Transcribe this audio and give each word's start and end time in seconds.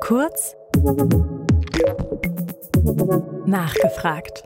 Kurz 0.00 0.54
nachgefragt. 3.46 4.44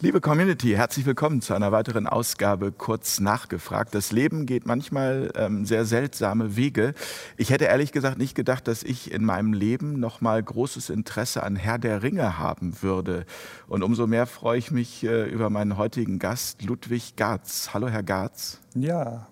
Liebe 0.00 0.20
Community, 0.20 0.72
herzlich 0.72 1.06
willkommen 1.06 1.40
zu 1.40 1.54
einer 1.54 1.72
weiteren 1.72 2.06
Ausgabe 2.06 2.72
Kurz 2.72 3.20
nachgefragt. 3.20 3.94
Das 3.94 4.12
Leben 4.12 4.46
geht 4.46 4.66
manchmal 4.66 5.32
ähm, 5.34 5.64
sehr 5.64 5.86
seltsame 5.86 6.54
Wege. 6.54 6.94
Ich 7.36 7.50
hätte 7.50 7.64
ehrlich 7.64 7.90
gesagt 7.90 8.18
nicht 8.18 8.34
gedacht, 8.34 8.68
dass 8.68 8.82
ich 8.82 9.10
in 9.10 9.24
meinem 9.24 9.52
Leben 9.52 9.98
noch 9.98 10.20
mal 10.20 10.42
großes 10.42 10.90
Interesse 10.90 11.42
an 11.42 11.56
Herr 11.56 11.78
der 11.78 12.02
Ringe 12.02 12.38
haben 12.38 12.82
würde. 12.82 13.26
Und 13.66 13.82
umso 13.82 14.06
mehr 14.06 14.26
freue 14.26 14.58
ich 14.58 14.70
mich 14.70 15.04
äh, 15.04 15.24
über 15.24 15.50
meinen 15.50 15.76
heutigen 15.76 16.18
Gast, 16.18 16.62
Ludwig 16.62 17.16
Garz. 17.16 17.70
Hallo, 17.72 17.88
Herr 17.88 18.04
Garz. 18.04 18.60
Ja, 18.74 19.26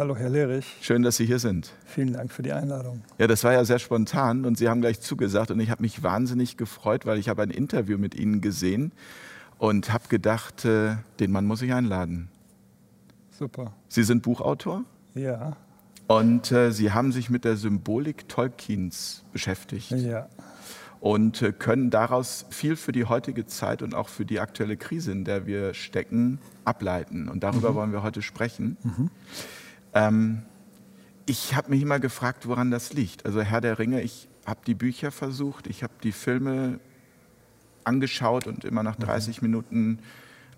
hallo, 0.00 0.16
Herr 0.16 0.30
Lehrich. 0.30 0.78
Schön, 0.80 1.02
dass 1.02 1.18
Sie 1.18 1.26
hier 1.26 1.38
sind. 1.38 1.74
Vielen 1.84 2.14
Dank 2.14 2.32
für 2.32 2.40
die 2.40 2.52
Einladung. 2.52 3.02
Ja, 3.18 3.26
das 3.26 3.44
war 3.44 3.52
ja 3.52 3.66
sehr 3.66 3.78
spontan 3.78 4.46
und 4.46 4.56
Sie 4.56 4.66
haben 4.66 4.80
gleich 4.80 5.02
zugesagt 5.02 5.50
und 5.50 5.60
ich 5.60 5.70
habe 5.70 5.82
mich 5.82 6.02
wahnsinnig 6.02 6.56
gefreut, 6.56 7.04
weil 7.04 7.18
ich 7.18 7.28
habe 7.28 7.42
ein 7.42 7.50
Interview 7.50 7.98
mit 7.98 8.14
Ihnen 8.14 8.40
gesehen 8.40 8.92
und 9.58 9.92
habe 9.92 10.08
gedacht, 10.08 10.64
äh, 10.64 10.96
den 11.20 11.30
Mann 11.30 11.44
muss 11.44 11.60
ich 11.60 11.74
einladen. 11.74 12.30
Super. 13.38 13.74
Sie 13.88 14.02
sind 14.02 14.22
Buchautor 14.22 14.84
Ja, 15.14 15.58
und 16.06 16.50
äh, 16.50 16.72
Sie 16.72 16.92
haben 16.92 17.12
sich 17.12 17.28
mit 17.28 17.44
der 17.44 17.56
Symbolik 17.56 18.26
Tolkiens 18.26 19.22
beschäftigt 19.34 19.90
ja. 19.90 20.28
und 21.00 21.42
äh, 21.42 21.52
können 21.52 21.90
daraus 21.90 22.46
viel 22.48 22.76
für 22.76 22.92
die 22.92 23.04
heutige 23.04 23.44
Zeit 23.44 23.82
und 23.82 23.94
auch 23.94 24.08
für 24.08 24.24
die 24.24 24.40
aktuelle 24.40 24.78
Krise, 24.78 25.12
in 25.12 25.26
der 25.26 25.44
wir 25.46 25.74
stecken, 25.74 26.38
ableiten. 26.64 27.28
Und 27.28 27.42
darüber 27.42 27.74
wollen 27.74 27.92
wir 27.92 28.02
heute 28.02 28.22
sprechen. 28.22 28.78
Ähm, 29.94 30.42
ich 31.26 31.54
habe 31.54 31.70
mich 31.70 31.82
immer 31.82 32.00
gefragt, 32.00 32.48
woran 32.48 32.70
das 32.70 32.92
liegt. 32.92 33.26
Also 33.26 33.40
Herr 33.42 33.60
der 33.60 33.78
Ringe, 33.78 34.02
ich 34.02 34.28
habe 34.46 34.60
die 34.66 34.74
Bücher 34.74 35.10
versucht, 35.10 35.66
ich 35.66 35.82
habe 35.82 35.92
die 36.02 36.12
Filme 36.12 36.80
angeschaut 37.84 38.46
und 38.46 38.64
immer 38.64 38.82
nach 38.82 38.96
30 38.96 39.42
Minuten 39.42 40.00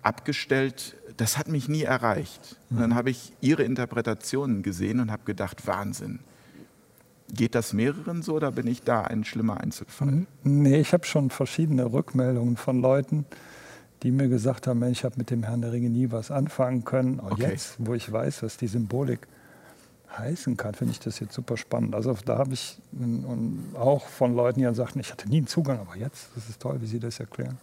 abgestellt. 0.01 0.95
Das 1.17 1.37
hat 1.37 1.47
mich 1.47 1.69
nie 1.69 1.83
erreicht. 1.83 2.57
Und 2.69 2.79
dann 2.79 2.95
habe 2.95 3.09
ich 3.09 3.33
Ihre 3.41 3.63
Interpretationen 3.63 4.63
gesehen 4.63 4.99
und 4.99 5.11
habe 5.11 5.23
gedacht, 5.25 5.67
Wahnsinn. 5.67 6.19
Geht 7.31 7.55
das 7.55 7.73
mehreren 7.73 8.21
so 8.21 8.33
oder 8.35 8.51
bin 8.51 8.67
ich 8.67 8.83
da 8.83 9.01
ein 9.01 9.23
schlimmer 9.23 9.59
Einzelfall? 9.59 10.27
Nee, 10.43 10.81
ich 10.81 10.93
habe 10.93 11.05
schon 11.05 11.29
verschiedene 11.29 11.91
Rückmeldungen 11.91 12.57
von 12.57 12.81
Leuten, 12.81 13.25
die 14.03 14.11
mir 14.11 14.27
gesagt 14.27 14.67
haben, 14.67 14.83
ich 14.83 15.03
habe 15.03 15.15
mit 15.17 15.29
dem 15.29 15.43
Herrn 15.43 15.61
der 15.61 15.71
Ringe 15.71 15.89
nie 15.89 16.11
was 16.11 16.29
anfangen 16.29 16.83
können. 16.83 17.19
Und 17.19 17.33
Okay. 17.33 17.51
jetzt, 17.51 17.75
wo 17.79 17.93
ich 17.93 18.11
weiß, 18.11 18.43
was 18.43 18.57
die 18.57 18.67
Symbolik 18.67 19.27
heißen 20.17 20.57
kann, 20.57 20.75
finde 20.75 20.91
ich 20.91 20.99
das 20.99 21.19
jetzt 21.19 21.33
super 21.33 21.57
spannend. 21.57 21.95
Also 21.95 22.15
da 22.25 22.37
habe 22.37 22.53
ich 22.53 22.77
und 22.91 23.73
auch 23.75 24.07
von 24.07 24.35
Leuten, 24.35 24.59
die 24.59 24.65
dann 24.65 24.75
sagten, 24.75 24.99
ich 24.99 25.11
hatte 25.11 25.27
nie 25.27 25.37
einen 25.37 25.47
Zugang, 25.47 25.79
aber 25.79 25.95
jetzt, 25.95 26.27
das 26.35 26.49
ist 26.49 26.61
toll, 26.61 26.77
wie 26.81 26.85
Sie 26.85 26.99
das 26.99 27.19
erklären. 27.19 27.57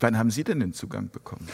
Wann 0.00 0.18
haben 0.18 0.30
Sie 0.30 0.44
denn 0.44 0.60
den 0.60 0.72
Zugang 0.72 1.08
bekommen? 1.10 1.46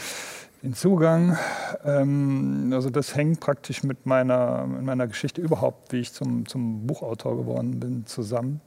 Den 0.63 0.73
Zugang, 0.73 1.37
ähm, 1.85 2.71
also 2.73 2.89
das 2.89 3.15
hängt 3.15 3.39
praktisch 3.39 3.83
mit 3.83 4.05
meiner, 4.05 4.65
mit 4.65 4.81
meiner 4.81 5.07
Geschichte 5.07 5.39
überhaupt, 5.41 5.93
wie 5.93 5.97
ich 5.97 6.11
zum, 6.11 6.45
zum 6.47 6.87
Buchautor 6.87 7.37
geworden 7.37 7.79
bin, 7.79 8.05
zusammen. 8.05 8.61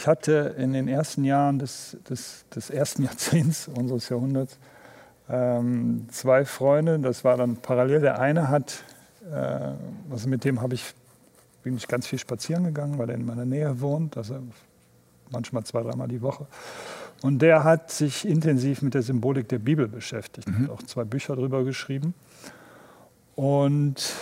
Ich 0.00 0.06
hatte 0.06 0.54
in 0.56 0.72
den 0.72 0.88
ersten 0.88 1.24
Jahren 1.24 1.58
des, 1.58 1.94
des, 2.08 2.46
des 2.54 2.70
ersten 2.70 3.02
Jahrzehnts 3.04 3.68
unseres 3.68 4.08
Jahrhunderts 4.08 4.58
ähm, 5.28 6.06
zwei 6.10 6.46
Freunde, 6.46 6.98
das 7.00 7.22
war 7.22 7.36
dann 7.36 7.56
parallel. 7.56 8.00
Der 8.00 8.18
eine 8.18 8.48
hat, 8.48 8.82
äh, 9.30 9.74
also 10.10 10.26
mit 10.30 10.46
dem 10.46 10.62
habe 10.62 10.72
ich, 10.72 10.94
bin 11.62 11.76
ich 11.76 11.86
ganz 11.86 12.06
viel 12.06 12.18
spazieren 12.18 12.64
gegangen, 12.64 12.96
weil 12.96 13.10
er 13.10 13.14
in 13.14 13.26
meiner 13.26 13.44
Nähe 13.44 13.78
wohnt, 13.82 14.16
also 14.16 14.38
manchmal 15.28 15.64
zwei, 15.64 15.82
dreimal 15.82 16.08
die 16.08 16.22
Woche. 16.22 16.46
Und 17.20 17.42
der 17.42 17.62
hat 17.62 17.90
sich 17.90 18.26
intensiv 18.26 18.80
mit 18.80 18.94
der 18.94 19.02
Symbolik 19.02 19.50
der 19.50 19.58
Bibel 19.58 19.86
beschäftigt, 19.86 20.48
hat 20.50 20.70
auch 20.70 20.82
zwei 20.82 21.04
Bücher 21.04 21.36
darüber 21.36 21.62
geschrieben. 21.62 22.14
Und 23.36 24.14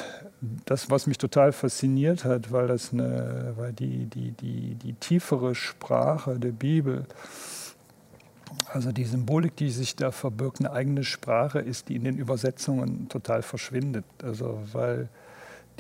das, 0.65 0.91
was 0.91 1.07
mich 1.07 1.19
total 1.19 1.53
fasziniert 1.53 2.25
hat, 2.25 2.53
weil, 2.53 2.69
das 2.69 2.93
eine, 2.93 3.55
weil 3.57 3.73
die, 3.73 4.07
die, 4.07 4.33
die, 4.33 4.75
die 4.75 4.93
tiefere 4.95 5.55
Sprache 5.55 6.39
der 6.39 6.53
Bibel, 6.53 7.05
also 8.73 8.93
die 8.93 9.05
Symbolik, 9.05 9.57
die 9.57 9.71
sich 9.71 9.97
da 9.97 10.11
verbirgt, 10.11 10.61
eine 10.61 10.73
eigene 10.73 11.05
Sprache 11.05 11.59
ist, 11.59 11.89
die 11.89 11.97
in 11.97 12.05
den 12.05 12.19
Übersetzungen 12.19 13.09
total 13.09 13.43
verschwindet. 13.43 14.05
Also 14.23 14.61
weil 14.73 15.09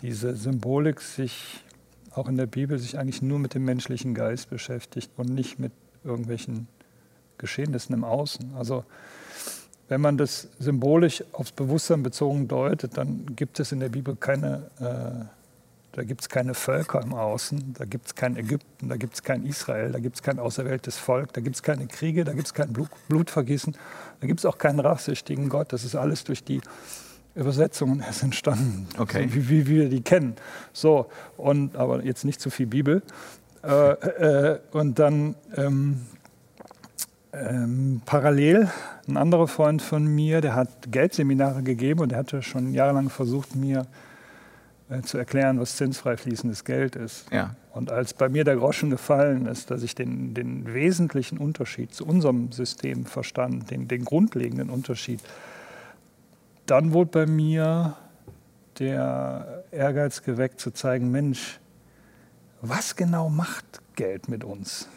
diese 0.03 0.35
Symbolik 0.35 1.01
sich 1.01 1.65
auch 2.13 2.29
in 2.29 2.37
der 2.37 2.47
Bibel 2.47 2.79
sich 2.79 2.99
eigentlich 2.99 3.23
nur 3.23 3.39
mit 3.39 3.55
dem 3.55 3.65
menschlichen 3.65 4.15
Geist 4.15 4.51
beschäftigt 4.51 5.13
und 5.17 5.29
nicht 5.29 5.59
mit 5.59 5.73
irgendwelchen 6.05 6.67
Geschehnissen 7.39 7.95
im 7.95 8.05
Außen. 8.05 8.55
Also 8.57 8.85
wenn 9.89 10.01
man 10.01 10.19
das 10.19 10.49
symbolisch 10.59 11.25
aufs 11.33 11.53
Bewusstsein 11.53 12.03
bezogen 12.03 12.47
deutet, 12.49 12.97
dann 12.97 13.35
gibt 13.35 13.59
es 13.59 13.73
in 13.73 13.81
der 13.81 13.89
Bibel 13.89 14.17
keine, 14.17 14.71
äh, 14.81 15.25
da 15.93 16.03
gibt 16.05 16.21
es 16.21 16.29
keine 16.29 16.55
Völker 16.55 17.03
im 17.03 17.15
Außen, 17.15 17.75
da 17.79 17.85
gibt 17.85 18.07
es 18.07 18.15
kein 18.15 18.37
Ägypten, 18.37 18.89
da 18.89 18.97
gibt 18.97 19.15
es 19.15 19.23
kein 19.23 19.45
Israel, 19.47 19.91
da 19.93 19.99
gibt 19.99 20.17
es 20.17 20.23
kein 20.23 20.39
auserwähltes 20.39 20.99
Volk, 20.99 21.33
da 21.33 21.41
gibt 21.41 21.57
es 21.57 21.63
keine 21.63 21.87
Kriege, 21.87 22.25
da 22.25 22.33
gibt 22.33 22.47
es 22.47 22.55
kein 22.55 22.73
Blut, 22.73 22.91
Blutvergießen, 23.09 23.75
da 24.21 24.27
gibt 24.27 24.41
es 24.41 24.47
auch 24.47 24.59
keinen 24.59 24.81
rachsüchtigen 24.81 25.49
Gott. 25.49 25.73
Das 25.73 25.85
ist 25.85 25.95
alles 25.95 26.25
durch 26.25 26.45
die 26.45 26.61
Übersetzungen 27.35 28.01
erst 28.01 28.23
entstanden, 28.23 28.89
Okay. 28.99 29.29
so 29.29 29.35
wie, 29.35 29.49
wie 29.49 29.67
wir 29.67 29.89
die 29.89 30.03
kennen. 30.03 30.35
So, 30.73 31.07
und, 31.37 31.77
aber 31.77 32.05
jetzt 32.05 32.25
nicht 32.25 32.41
zu 32.41 32.51
viel 32.51 32.67
Bibel. 32.67 33.03
Äh, 33.65 33.91
äh, 33.93 34.61
und 34.73 34.99
dann 34.99 35.35
ähm, 35.57 36.01
ähm, 37.33 38.01
parallel 38.07 38.69
ein 39.07 39.17
anderer 39.17 39.49
Freund 39.49 39.83
von 39.83 40.07
mir, 40.07 40.41
der 40.41 40.55
hat 40.55 40.91
Geldseminare 40.91 41.63
gegeben 41.63 42.01
und 42.01 42.11
der 42.11 42.19
hatte 42.19 42.43
schon 42.43 42.73
jahrelang 42.73 43.11
versucht, 43.11 43.55
mir 43.55 43.87
äh, 44.91 45.03
zu 45.03 45.19
erklären, 45.19 45.61
was 45.61 45.77
zinsfrei 45.77 46.17
fließendes 46.17 46.65
Geld 46.65 46.97
ist. 46.97 47.27
Ja. 47.31 47.55
Und 47.73 47.93
als 47.93 48.15
bei 48.15 48.29
mir 48.29 48.45
der 48.45 48.57
Groschen 48.57 48.91
gefallen 48.91 49.47
ist, 49.47 49.71
dass 49.71 49.83
ich 49.83 49.95
den, 49.95 50.35
den 50.35 50.73
wesentlichen 50.73 51.39
Unterschied 51.39 51.95
zu 51.95 52.07
unserem 52.07 52.53
System 52.53 53.05
verstand, 53.05 53.71
den, 53.71 53.87
den 53.89 54.05
grundlegenden 54.05 54.71
Unterschied, 54.71 55.21
dann 56.67 56.93
wurde 56.93 57.11
bei 57.11 57.27
mir 57.27 57.97
der 58.79 59.65
Ehrgeiz 59.71 60.23
geweckt 60.23 60.61
zu 60.61 60.71
zeigen, 60.71 61.11
Mensch, 61.11 61.61
was 62.61 62.97
genau 62.97 63.29
macht 63.29 63.81
Geld 63.95 64.29
mit 64.29 64.45
uns? 64.45 64.89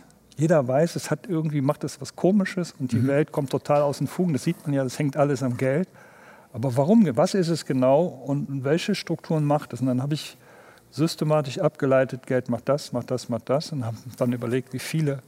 Jeder 0.41 0.67
weiß, 0.67 0.95
es 0.95 1.11
hat 1.11 1.27
irgendwie 1.27 1.61
macht 1.61 1.83
es 1.83 2.01
was 2.01 2.15
Komisches 2.15 2.73
und 2.79 2.93
die 2.93 3.05
Welt 3.05 3.31
kommt 3.31 3.51
total 3.51 3.83
aus 3.83 3.99
den 3.99 4.07
Fugen. 4.07 4.33
Das 4.33 4.43
sieht 4.43 4.65
man 4.65 4.73
ja, 4.73 4.83
das 4.83 4.97
hängt 4.97 5.15
alles 5.15 5.43
am 5.43 5.55
Geld. 5.55 5.87
Aber 6.51 6.75
warum? 6.77 7.07
Was 7.15 7.35
ist 7.35 7.49
es 7.49 7.67
genau 7.67 8.05
und 8.05 8.63
welche 8.63 8.95
Strukturen 8.95 9.45
macht 9.45 9.71
es? 9.71 9.81
Und 9.81 9.85
dann 9.85 10.01
habe 10.01 10.15
ich 10.15 10.39
systematisch 10.89 11.59
abgeleitet, 11.59 12.25
Geld 12.25 12.49
macht 12.49 12.69
das, 12.69 12.91
macht 12.91 13.11
das, 13.11 13.29
macht 13.29 13.51
das 13.51 13.71
und 13.71 13.85
habe 13.85 13.95
dann 14.17 14.33
überlegt, 14.33 14.73
wie 14.73 14.79
viele, 14.79 15.21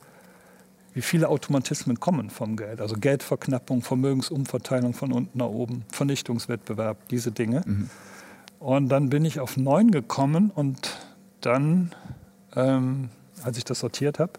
wie 0.95 1.03
viele 1.03 1.29
Automatismen 1.29 1.99
kommen 1.99 2.31
vom 2.31 2.57
Geld. 2.57 2.81
Also 2.81 2.95
Geldverknappung, 2.95 3.83
Vermögensumverteilung 3.83 4.95
von 4.95 5.11
unten 5.13 5.37
nach 5.37 5.45
oben, 5.45 5.85
Vernichtungswettbewerb, 5.91 6.97
diese 7.09 7.31
Dinge. 7.31 7.61
Und 8.57 8.89
dann 8.89 9.11
bin 9.11 9.25
ich 9.25 9.39
auf 9.39 9.57
neun 9.57 9.91
gekommen 9.91 10.49
und 10.49 10.97
dann, 11.41 11.91
ähm, 12.55 13.09
als 13.43 13.59
ich 13.59 13.63
das 13.63 13.79
sortiert 13.79 14.17
habe, 14.17 14.31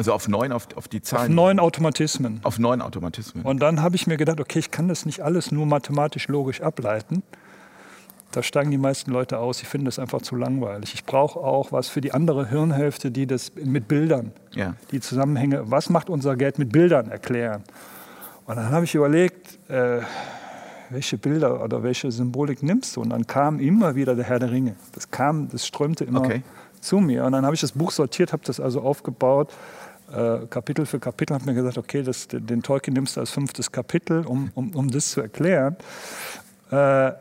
Also 0.00 0.14
auf 0.14 0.28
neun, 0.28 0.50
auf, 0.50 0.66
auf 0.76 0.88
die 0.88 0.96
auf 0.96 1.02
Zahlen. 1.04 1.34
neun 1.34 1.58
Automatismen. 1.60 2.40
Auf 2.42 2.58
neun 2.58 2.80
Automatismen. 2.80 3.44
Und 3.44 3.60
dann 3.60 3.82
habe 3.82 3.96
ich 3.96 4.06
mir 4.06 4.16
gedacht, 4.16 4.40
okay, 4.40 4.58
ich 4.58 4.70
kann 4.70 4.88
das 4.88 5.04
nicht 5.04 5.20
alles 5.20 5.52
nur 5.52 5.66
mathematisch 5.66 6.26
logisch 6.28 6.62
ableiten. 6.62 7.22
Da 8.32 8.42
steigen 8.42 8.70
die 8.70 8.78
meisten 8.78 9.10
Leute 9.10 9.36
aus. 9.38 9.60
Ich 9.60 9.68
finde 9.68 9.88
das 9.88 9.98
einfach 9.98 10.22
zu 10.22 10.36
langweilig. 10.36 10.94
Ich 10.94 11.04
brauche 11.04 11.38
auch 11.38 11.70
was 11.70 11.90
für 11.90 12.00
die 12.00 12.12
andere 12.12 12.48
Hirnhälfte, 12.48 13.10
die 13.10 13.26
das 13.26 13.52
mit 13.62 13.88
Bildern, 13.88 14.32
ja. 14.54 14.72
die 14.90 15.00
Zusammenhänge, 15.00 15.70
was 15.70 15.90
macht 15.90 16.08
unser 16.08 16.34
Geld 16.34 16.58
mit 16.58 16.72
Bildern 16.72 17.10
erklären. 17.10 17.62
Und 18.46 18.56
dann 18.56 18.70
habe 18.70 18.86
ich 18.86 18.94
überlegt, 18.94 19.58
äh, 19.68 20.00
welche 20.88 21.18
Bilder 21.18 21.62
oder 21.62 21.82
welche 21.82 22.10
Symbolik 22.10 22.62
nimmst 22.62 22.96
du? 22.96 23.02
Und 23.02 23.10
dann 23.10 23.26
kam 23.26 23.60
immer 23.60 23.96
wieder 23.96 24.14
der 24.14 24.24
Herr 24.24 24.38
der 24.38 24.50
Ringe. 24.50 24.76
Das 24.92 25.10
kam, 25.10 25.50
das 25.50 25.66
strömte 25.66 26.04
immer 26.04 26.22
Okay. 26.22 26.42
zu 26.80 27.00
mir. 27.00 27.26
Und 27.26 27.32
dann 27.32 27.44
habe 27.44 27.54
ich 27.54 27.60
das 27.60 27.72
Buch 27.72 27.90
sortiert, 27.90 28.32
habe 28.32 28.42
das 28.46 28.58
also 28.58 28.80
aufgebaut, 28.80 29.52
äh, 30.12 30.46
Kapitel 30.46 30.86
für 30.86 30.98
Kapitel, 30.98 31.34
habe 31.34 31.46
mir 31.46 31.54
gesagt, 31.54 31.78
okay, 31.78 32.02
das, 32.02 32.28
den 32.28 32.62
Tolkien 32.62 32.94
nimmst 32.94 33.16
du 33.16 33.20
als 33.20 33.30
fünftes 33.30 33.70
Kapitel, 33.72 34.26
um, 34.26 34.50
um, 34.54 34.74
um 34.74 34.90
das 34.90 35.10
zu 35.10 35.20
erklären. 35.20 35.76
Äh, 36.70 37.12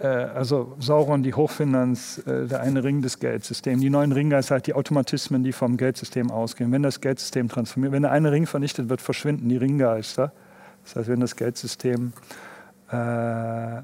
äh, 0.00 0.06
also 0.06 0.76
Sauron, 0.78 1.22
die 1.22 1.34
Hochfinanz, 1.34 2.18
äh, 2.26 2.46
der 2.46 2.60
eine 2.60 2.84
Ring 2.84 3.02
des 3.02 3.18
Geldsystems. 3.18 3.80
Die 3.80 3.90
neuen 3.90 4.12
Ringgeister, 4.12 4.56
halt 4.56 4.66
die 4.66 4.74
Automatismen, 4.74 5.42
die 5.42 5.52
vom 5.52 5.76
Geldsystem 5.76 6.30
ausgehen. 6.30 6.72
Wenn 6.72 6.82
das 6.82 7.00
Geldsystem 7.00 7.48
transformiert, 7.48 7.92
wenn 7.92 8.02
der 8.02 8.12
eine 8.12 8.32
Ring 8.32 8.46
vernichtet 8.46 8.88
wird, 8.88 9.00
verschwinden 9.00 9.48
die 9.48 9.56
Ringgeister. 9.56 10.32
Das 10.84 10.96
heißt, 10.96 11.08
wenn 11.08 11.20
das 11.20 11.36
Geldsystem 11.36 12.12
äh, 12.90 13.82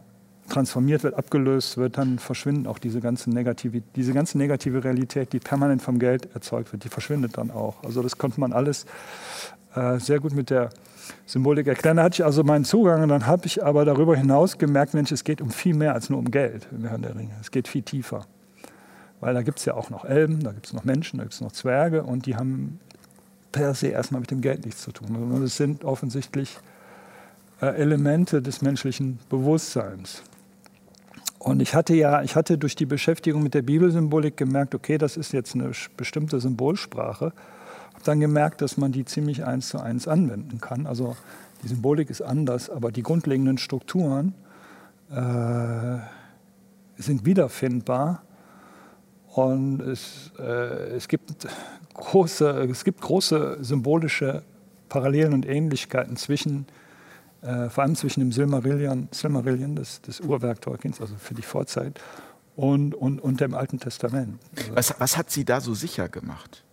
transformiert 0.48 1.02
wird, 1.02 1.14
abgelöst 1.14 1.76
wird, 1.76 1.98
dann 1.98 2.18
verschwinden 2.18 2.66
auch 2.66 2.78
diese 2.78 3.00
ganze, 3.00 3.30
negative, 3.30 3.82
diese 3.96 4.12
ganze 4.12 4.38
negative 4.38 4.84
Realität, 4.84 5.32
die 5.32 5.40
permanent 5.40 5.82
vom 5.82 5.98
Geld 5.98 6.28
erzeugt 6.34 6.72
wird, 6.72 6.84
die 6.84 6.88
verschwindet 6.88 7.38
dann 7.38 7.50
auch. 7.50 7.82
Also 7.82 8.02
das 8.02 8.18
konnte 8.18 8.40
man 8.40 8.52
alles 8.52 8.86
äh, 9.74 9.98
sehr 9.98 10.20
gut 10.20 10.34
mit 10.34 10.50
der 10.50 10.70
Symbolik 11.26 11.66
erklären. 11.66 11.96
Da 11.96 12.04
hatte 12.04 12.14
ich 12.14 12.24
also 12.24 12.44
meinen 12.44 12.64
Zugang 12.64 13.02
und 13.02 13.08
dann 13.08 13.26
habe 13.26 13.46
ich 13.46 13.64
aber 13.64 13.84
darüber 13.84 14.16
hinaus 14.16 14.58
gemerkt, 14.58 14.94
Mensch, 14.94 15.12
es 15.12 15.24
geht 15.24 15.40
um 15.40 15.50
viel 15.50 15.74
mehr 15.74 15.94
als 15.94 16.10
nur 16.10 16.18
um 16.18 16.30
Geld 16.30 16.66
im 16.72 16.84
Herrn 16.84 17.02
der 17.02 17.14
Ringe. 17.16 17.32
Es 17.40 17.50
geht 17.50 17.68
viel 17.68 17.82
tiefer. 17.82 18.26
Weil 19.20 19.34
da 19.34 19.42
gibt 19.42 19.58
es 19.58 19.64
ja 19.64 19.74
auch 19.74 19.90
noch 19.90 20.04
Elben, 20.04 20.42
da 20.42 20.52
gibt 20.52 20.66
es 20.66 20.72
noch 20.72 20.84
Menschen, 20.84 21.18
da 21.18 21.24
gibt 21.24 21.34
es 21.34 21.40
noch 21.40 21.52
Zwerge 21.52 22.02
und 22.02 22.26
die 22.26 22.36
haben 22.36 22.78
per 23.52 23.74
se 23.74 23.88
erstmal 23.88 24.20
mit 24.20 24.30
dem 24.30 24.40
Geld 24.40 24.64
nichts 24.66 24.82
zu 24.82 24.92
tun. 24.92 25.16
Und 25.16 25.42
es 25.42 25.56
sind 25.56 25.84
offensichtlich 25.84 26.58
äh, 27.62 27.66
Elemente 27.66 28.42
des 28.42 28.62
menschlichen 28.62 29.18
Bewusstseins. 29.30 30.22
Und 31.44 31.60
ich 31.60 31.74
hatte 31.74 31.94
ja, 31.94 32.22
ich 32.22 32.36
hatte 32.36 32.56
durch 32.56 32.74
die 32.74 32.86
Beschäftigung 32.86 33.42
mit 33.42 33.52
der 33.52 33.60
Bibelsymbolik 33.60 34.38
gemerkt, 34.38 34.74
okay, 34.74 34.96
das 34.96 35.18
ist 35.18 35.32
jetzt 35.32 35.54
eine 35.54 35.72
bestimmte 35.94 36.40
Symbolsprache. 36.40 37.34
Habe 37.92 38.04
dann 38.04 38.18
gemerkt, 38.18 38.62
dass 38.62 38.78
man 38.78 38.92
die 38.92 39.04
ziemlich 39.04 39.44
eins 39.44 39.68
zu 39.68 39.78
eins 39.78 40.08
anwenden 40.08 40.58
kann. 40.58 40.86
Also 40.86 41.18
die 41.62 41.68
Symbolik 41.68 42.08
ist 42.08 42.22
anders, 42.22 42.70
aber 42.70 42.90
die 42.90 43.02
grundlegenden 43.02 43.58
Strukturen 43.58 44.32
äh, 45.10 45.98
sind 46.96 47.26
wiederfindbar. 47.26 48.22
Und 49.34 49.82
es, 49.82 50.32
äh, 50.38 50.96
es, 50.96 51.08
gibt 51.08 51.46
große, 51.92 52.48
es 52.70 52.84
gibt 52.84 53.02
große 53.02 53.58
symbolische 53.60 54.44
Parallelen 54.88 55.34
und 55.34 55.46
Ähnlichkeiten 55.46 56.16
zwischen 56.16 56.64
äh, 57.44 57.68
vor 57.68 57.84
allem 57.84 57.94
zwischen 57.94 58.20
dem 58.20 58.32
Silmarillion, 58.32 59.08
Silmarillion 59.10 59.76
das, 59.76 60.00
das 60.02 60.20
Urwerk 60.20 60.60
Tolkiens, 60.62 61.00
also 61.00 61.14
für 61.16 61.34
die 61.34 61.42
Vorzeit, 61.42 62.00
und, 62.56 62.94
und, 62.94 63.20
und 63.20 63.40
dem 63.40 63.54
Alten 63.54 63.78
Testament. 63.80 64.38
Also 64.56 64.74
was, 64.74 65.00
was 65.00 65.16
hat 65.16 65.30
Sie 65.30 65.44
da 65.44 65.60
so 65.60 65.74
sicher 65.74 66.08
gemacht? 66.08 66.64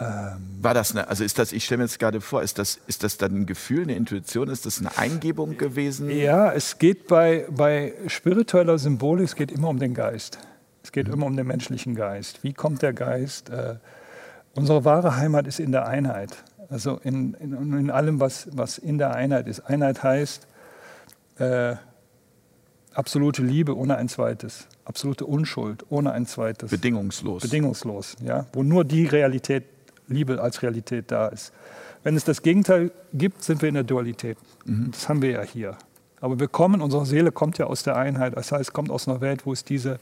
Ähm, 0.00 0.58
War 0.60 0.74
das 0.74 0.92
eine, 0.92 1.08
also 1.08 1.22
ist 1.22 1.38
das, 1.38 1.52
ich 1.52 1.64
stelle 1.64 1.78
mir 1.78 1.84
jetzt 1.84 1.98
gerade 1.98 2.20
vor, 2.20 2.42
ist 2.42 2.58
das, 2.58 2.80
ist 2.86 3.04
das 3.04 3.18
dann 3.18 3.42
ein 3.42 3.46
Gefühl, 3.46 3.82
eine 3.82 3.94
Intuition, 3.94 4.48
ist 4.48 4.66
das 4.66 4.80
eine 4.80 4.96
Eingebung 4.96 5.58
gewesen? 5.58 6.10
Ja, 6.10 6.52
es 6.52 6.78
geht 6.78 7.06
bei, 7.08 7.46
bei 7.50 7.94
spiritueller 8.06 8.78
Symbolik, 8.78 9.26
es 9.26 9.36
geht 9.36 9.52
immer 9.52 9.68
um 9.68 9.78
den 9.78 9.94
Geist. 9.94 10.38
Es 10.82 10.90
geht 10.92 11.06
mhm. 11.08 11.14
immer 11.14 11.26
um 11.26 11.36
den 11.36 11.46
menschlichen 11.46 11.94
Geist. 11.94 12.42
Wie 12.42 12.54
kommt 12.54 12.82
der 12.82 12.92
Geist? 12.92 13.50
Äh, 13.50 13.76
unsere 14.54 14.84
wahre 14.84 15.16
Heimat 15.16 15.46
ist 15.46 15.60
in 15.60 15.72
der 15.72 15.86
Einheit. 15.86 16.42
Also 16.72 16.98
in, 17.04 17.34
in, 17.34 17.52
in 17.52 17.90
allem, 17.90 18.18
was, 18.18 18.48
was 18.52 18.78
in 18.78 18.96
der 18.96 19.14
Einheit 19.14 19.46
ist. 19.46 19.60
Einheit 19.60 20.02
heißt 20.02 20.46
äh, 21.36 21.76
absolute 22.94 23.42
Liebe 23.42 23.76
ohne 23.76 23.96
ein 23.96 24.08
zweites, 24.08 24.68
absolute 24.86 25.26
Unschuld 25.26 25.84
ohne 25.90 26.12
ein 26.12 26.24
zweites. 26.24 26.70
Bedingungslos. 26.70 27.42
Bedingungslos, 27.42 28.16
ja. 28.24 28.46
Wo 28.54 28.62
nur 28.62 28.86
die 28.86 29.04
Realität, 29.04 29.64
Liebe 30.08 30.40
als 30.40 30.62
Realität 30.62 31.10
da 31.10 31.28
ist. 31.28 31.52
Wenn 32.04 32.16
es 32.16 32.24
das 32.24 32.40
Gegenteil 32.40 32.90
gibt, 33.12 33.42
sind 33.44 33.60
wir 33.60 33.68
in 33.68 33.74
der 33.74 33.84
Dualität. 33.84 34.38
Mhm. 34.64 34.92
Das 34.92 35.10
haben 35.10 35.20
wir 35.20 35.30
ja 35.30 35.42
hier. 35.42 35.76
Aber 36.22 36.40
wir 36.40 36.48
kommen, 36.48 36.80
unsere 36.80 37.04
Seele 37.04 37.32
kommt 37.32 37.58
ja 37.58 37.66
aus 37.66 37.82
der 37.82 37.96
Einheit. 37.96 38.34
Das 38.34 38.50
heißt, 38.50 38.72
kommt 38.72 38.90
aus 38.90 39.06
einer 39.06 39.20
Welt, 39.20 39.44
wo 39.44 39.52
es 39.52 39.62
diese, 39.62 39.98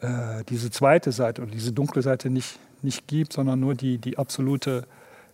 äh, 0.00 0.44
diese 0.50 0.70
zweite 0.70 1.10
Seite 1.10 1.40
oder 1.40 1.50
diese 1.50 1.72
dunkle 1.72 2.02
Seite 2.02 2.28
nicht, 2.28 2.58
nicht 2.82 3.06
gibt, 3.06 3.32
sondern 3.32 3.60
nur 3.60 3.74
die, 3.74 3.98
die 3.98 4.18
absolute 4.18 4.86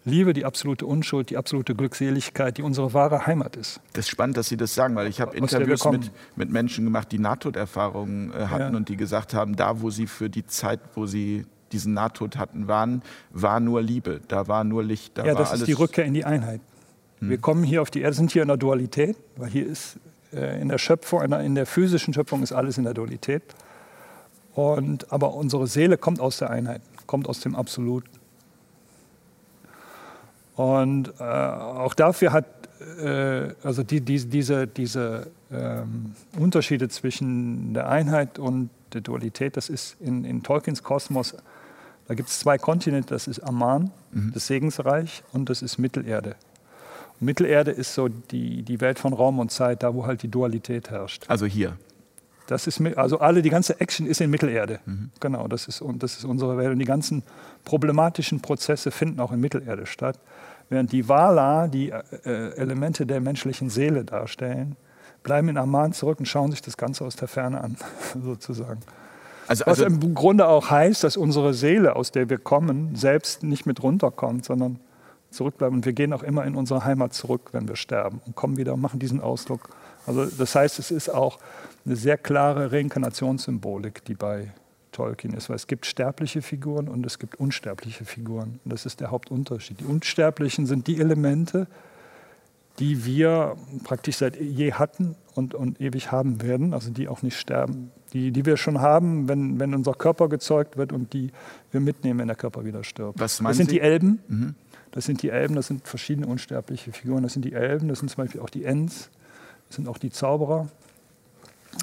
Liebe, 0.06 0.32
die 0.32 0.44
absolute 0.44 0.86
Unschuld, 0.86 1.30
die 1.30 1.36
absolute 1.36 1.74
Glückseligkeit, 1.74 2.58
die 2.58 2.62
unsere 2.62 2.94
wahre 2.94 3.26
Heimat 3.26 3.56
ist. 3.56 3.80
Das 3.92 4.04
ist 4.04 4.10
spannend, 4.10 4.36
dass 4.36 4.48
Sie 4.48 4.56
das 4.56 4.72
sagen, 4.72 4.94
weil 4.94 5.08
ich 5.08 5.20
habe 5.20 5.36
Interviews 5.36 5.84
mit, 5.86 6.12
mit 6.36 6.50
Menschen 6.50 6.84
gemacht, 6.84 7.10
die 7.10 7.18
Nahtoderfahrungen 7.18 8.32
äh, 8.32 8.46
hatten 8.46 8.72
ja. 8.72 8.76
und 8.76 8.88
die 8.88 8.96
gesagt 8.96 9.34
haben, 9.34 9.56
da 9.56 9.80
wo 9.80 9.90
sie 9.90 10.06
für 10.06 10.30
die 10.30 10.46
Zeit, 10.46 10.78
wo 10.94 11.06
sie 11.06 11.44
diesen 11.72 11.92
Nahtod 11.92 12.38
hatten, 12.38 12.68
waren, 12.68 13.02
war 13.30 13.58
nur 13.58 13.82
Liebe, 13.82 14.20
da 14.28 14.46
war 14.46 14.62
nur 14.62 14.84
Licht. 14.84 15.18
Da 15.18 15.24
ja, 15.24 15.34
war 15.34 15.40
das 15.40 15.54
ist 15.54 15.66
die 15.66 15.72
Rückkehr 15.72 16.04
in 16.04 16.14
die 16.14 16.24
Einheit. 16.24 16.60
Hm. 17.18 17.30
Wir 17.30 17.38
kommen 17.38 17.64
hier 17.64 17.82
auf 17.82 17.90
die 17.90 18.02
Erde, 18.02 18.14
sind 18.14 18.30
hier 18.30 18.42
in 18.42 18.48
der 18.48 18.56
Dualität, 18.56 19.16
weil 19.36 19.50
hier 19.50 19.66
ist 19.66 19.98
äh, 20.32 20.60
in 20.60 20.68
der 20.68 20.78
Schöpfung, 20.78 21.22
in 21.22 21.30
der, 21.32 21.40
in 21.40 21.56
der 21.56 21.66
physischen 21.66 22.14
Schöpfung 22.14 22.44
ist 22.44 22.52
alles 22.52 22.78
in 22.78 22.84
der 22.84 22.94
Dualität. 22.94 23.42
Und, 24.54 25.12
aber 25.12 25.34
unsere 25.34 25.66
Seele 25.66 25.98
kommt 25.98 26.20
aus 26.20 26.38
der 26.38 26.50
Einheit 26.50 26.80
kommt 27.06 27.28
aus 27.28 27.40
dem 27.40 27.54
Absolut. 27.54 28.04
Und 30.54 31.12
äh, 31.18 31.22
auch 31.22 31.94
dafür 31.94 32.32
hat 32.32 32.46
äh, 32.98 33.54
also 33.62 33.82
die, 33.82 34.00
die, 34.00 34.24
diese, 34.26 34.66
diese 34.66 35.28
ähm, 35.50 36.14
Unterschiede 36.38 36.88
zwischen 36.88 37.74
der 37.74 37.88
Einheit 37.88 38.38
und 38.38 38.70
der 38.92 39.00
Dualität, 39.00 39.56
das 39.56 39.68
ist 39.68 39.96
in, 40.00 40.24
in 40.24 40.42
Tolkiens 40.42 40.82
Kosmos, 40.82 41.36
da 42.08 42.14
gibt 42.14 42.28
es 42.28 42.38
zwei 42.38 42.56
Kontinente, 42.56 43.14
das 43.14 43.26
ist 43.26 43.40
Aman, 43.40 43.90
mhm. 44.12 44.32
das 44.32 44.46
Segensreich, 44.46 45.24
und 45.32 45.50
das 45.50 45.62
ist 45.62 45.78
Mittelerde. 45.78 46.36
Und 47.18 47.26
Mittelerde 47.26 47.72
ist 47.72 47.94
so 47.94 48.08
die, 48.08 48.62
die 48.62 48.80
Welt 48.80 48.98
von 48.98 49.12
Raum 49.12 49.38
und 49.38 49.50
Zeit, 49.50 49.82
da 49.82 49.94
wo 49.94 50.06
halt 50.06 50.22
die 50.22 50.28
Dualität 50.28 50.90
herrscht. 50.90 51.24
Also 51.28 51.46
hier. 51.46 51.76
Das 52.46 52.66
ist, 52.66 52.80
also 52.96 53.18
alle, 53.18 53.42
die 53.42 53.50
ganze 53.50 53.80
Action 53.80 54.06
ist 54.06 54.20
in 54.20 54.30
Mittelerde. 54.30 54.78
Mhm. 54.86 55.10
Genau, 55.20 55.48
das 55.48 55.66
ist, 55.66 55.80
und 55.80 56.02
das 56.02 56.16
ist 56.16 56.24
unsere 56.24 56.56
Welt. 56.56 56.70
Und 56.70 56.78
die 56.78 56.84
ganzen 56.84 57.22
problematischen 57.64 58.40
Prozesse 58.40 58.90
finden 58.90 59.20
auch 59.20 59.32
in 59.32 59.40
Mittelerde 59.40 59.86
statt. 59.86 60.18
Während 60.68 60.92
die 60.92 61.08
Wala, 61.08 61.68
die 61.68 61.90
äh, 61.90 62.56
Elemente 62.56 63.06
der 63.06 63.20
menschlichen 63.20 63.70
Seele 63.70 64.04
darstellen, 64.04 64.76
bleiben 65.22 65.48
in 65.48 65.58
Amman 65.58 65.92
zurück 65.92 66.20
und 66.20 66.26
schauen 66.26 66.50
sich 66.50 66.62
das 66.62 66.76
Ganze 66.76 67.04
aus 67.04 67.16
der 67.16 67.28
Ferne 67.28 67.60
an, 67.60 67.76
sozusagen. 68.24 68.80
Also, 69.48 69.64
also 69.64 69.84
Was 69.84 69.92
im 69.92 70.14
Grunde 70.14 70.46
auch 70.46 70.70
heißt, 70.70 71.04
dass 71.04 71.16
unsere 71.16 71.54
Seele, 71.54 71.94
aus 71.94 72.10
der 72.10 72.28
wir 72.28 72.38
kommen, 72.38 72.94
selbst 72.96 73.42
nicht 73.42 73.66
mit 73.66 73.82
runterkommt, 73.82 74.44
sondern 74.44 74.80
zurückbleibt. 75.30 75.72
Und 75.72 75.84
wir 75.84 75.92
gehen 75.92 76.12
auch 76.12 76.22
immer 76.22 76.44
in 76.44 76.56
unsere 76.56 76.84
Heimat 76.84 77.12
zurück, 77.12 77.50
wenn 77.52 77.68
wir 77.68 77.76
sterben 77.76 78.20
und 78.26 78.34
kommen 78.34 78.56
wieder 78.56 78.74
und 78.74 78.80
machen 78.80 78.98
diesen 78.98 79.20
Ausdruck. 79.20 79.68
Also 80.06 80.26
das 80.26 80.54
heißt, 80.54 80.78
es 80.78 80.90
ist 80.90 81.08
auch 81.08 81.38
eine 81.86 81.96
sehr 81.96 82.18
klare 82.18 82.72
Reinkarnationssymbolik, 82.72 84.04
die 84.04 84.14
bei 84.14 84.52
Tolkien 84.92 85.34
ist, 85.34 85.48
weil 85.48 85.56
es 85.56 85.66
gibt 85.66 85.86
sterbliche 85.86 86.42
Figuren 86.42 86.88
und 86.88 87.04
es 87.06 87.18
gibt 87.18 87.36
unsterbliche 87.36 88.04
Figuren. 88.04 88.60
Und 88.64 88.72
das 88.72 88.86
ist 88.86 89.00
der 89.00 89.10
Hauptunterschied. 89.10 89.80
Die 89.80 89.84
Unsterblichen 89.84 90.66
sind 90.66 90.86
die 90.86 90.98
Elemente, 90.98 91.66
die 92.78 93.04
wir 93.04 93.56
praktisch 93.84 94.16
seit 94.16 94.40
je 94.40 94.72
hatten 94.72 95.16
und, 95.34 95.54
und 95.54 95.80
ewig 95.80 96.12
haben 96.12 96.42
werden, 96.42 96.74
also 96.74 96.90
die 96.90 97.08
auch 97.08 97.22
nicht 97.22 97.38
sterben, 97.38 97.90
die, 98.12 98.32
die 98.32 98.44
wir 98.44 98.56
schon 98.56 98.80
haben, 98.80 99.28
wenn, 99.28 99.60
wenn 99.60 99.74
unser 99.74 99.92
Körper 99.92 100.28
gezeugt 100.28 100.76
wird 100.76 100.92
und 100.92 101.12
die 101.12 101.30
wir 101.70 101.80
mitnehmen, 101.80 102.20
wenn 102.20 102.26
der 102.26 102.36
Körper 102.36 102.64
wieder 102.64 102.84
stirbt. 102.84 103.18
Was 103.20 103.38
das 103.38 103.56
sind 103.56 103.70
Sie? 103.70 103.76
die 103.76 103.80
Elben. 103.80 104.20
Mhm. 104.28 104.54
Das 104.92 105.04
sind 105.04 105.22
die 105.22 105.28
Elben, 105.28 105.54
das 105.54 105.66
sind 105.66 105.86
verschiedene 105.86 106.26
unsterbliche 106.26 106.92
Figuren. 106.92 107.22
Das 107.22 107.34
sind 107.34 107.44
die 107.44 107.52
Elben, 107.52 107.88
das 107.88 107.98
sind 107.98 108.08
zum 108.10 108.24
Beispiel 108.24 108.40
auch 108.40 108.50
die 108.50 108.64
Ents, 108.64 109.10
das 109.68 109.76
sind 109.76 109.88
auch 109.88 109.98
die 109.98 110.10
Zauberer. 110.10 110.68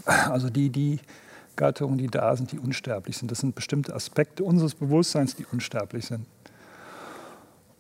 Also 0.06 0.50
die, 0.50 0.70
die 0.70 1.00
Gattungen, 1.56 1.98
die 1.98 2.08
da 2.08 2.36
sind, 2.36 2.52
die 2.52 2.60
unsterblich 2.60 3.18
sind. 3.18 3.32
Das 3.32 3.40
sind 3.40 3.56
bestimmte 3.56 3.96
Aspekte 3.96 4.44
unseres 4.44 4.76
Bewusstseins, 4.76 5.36
die 5.36 5.46
unsterblich 5.52 6.06
sind. 6.06 6.26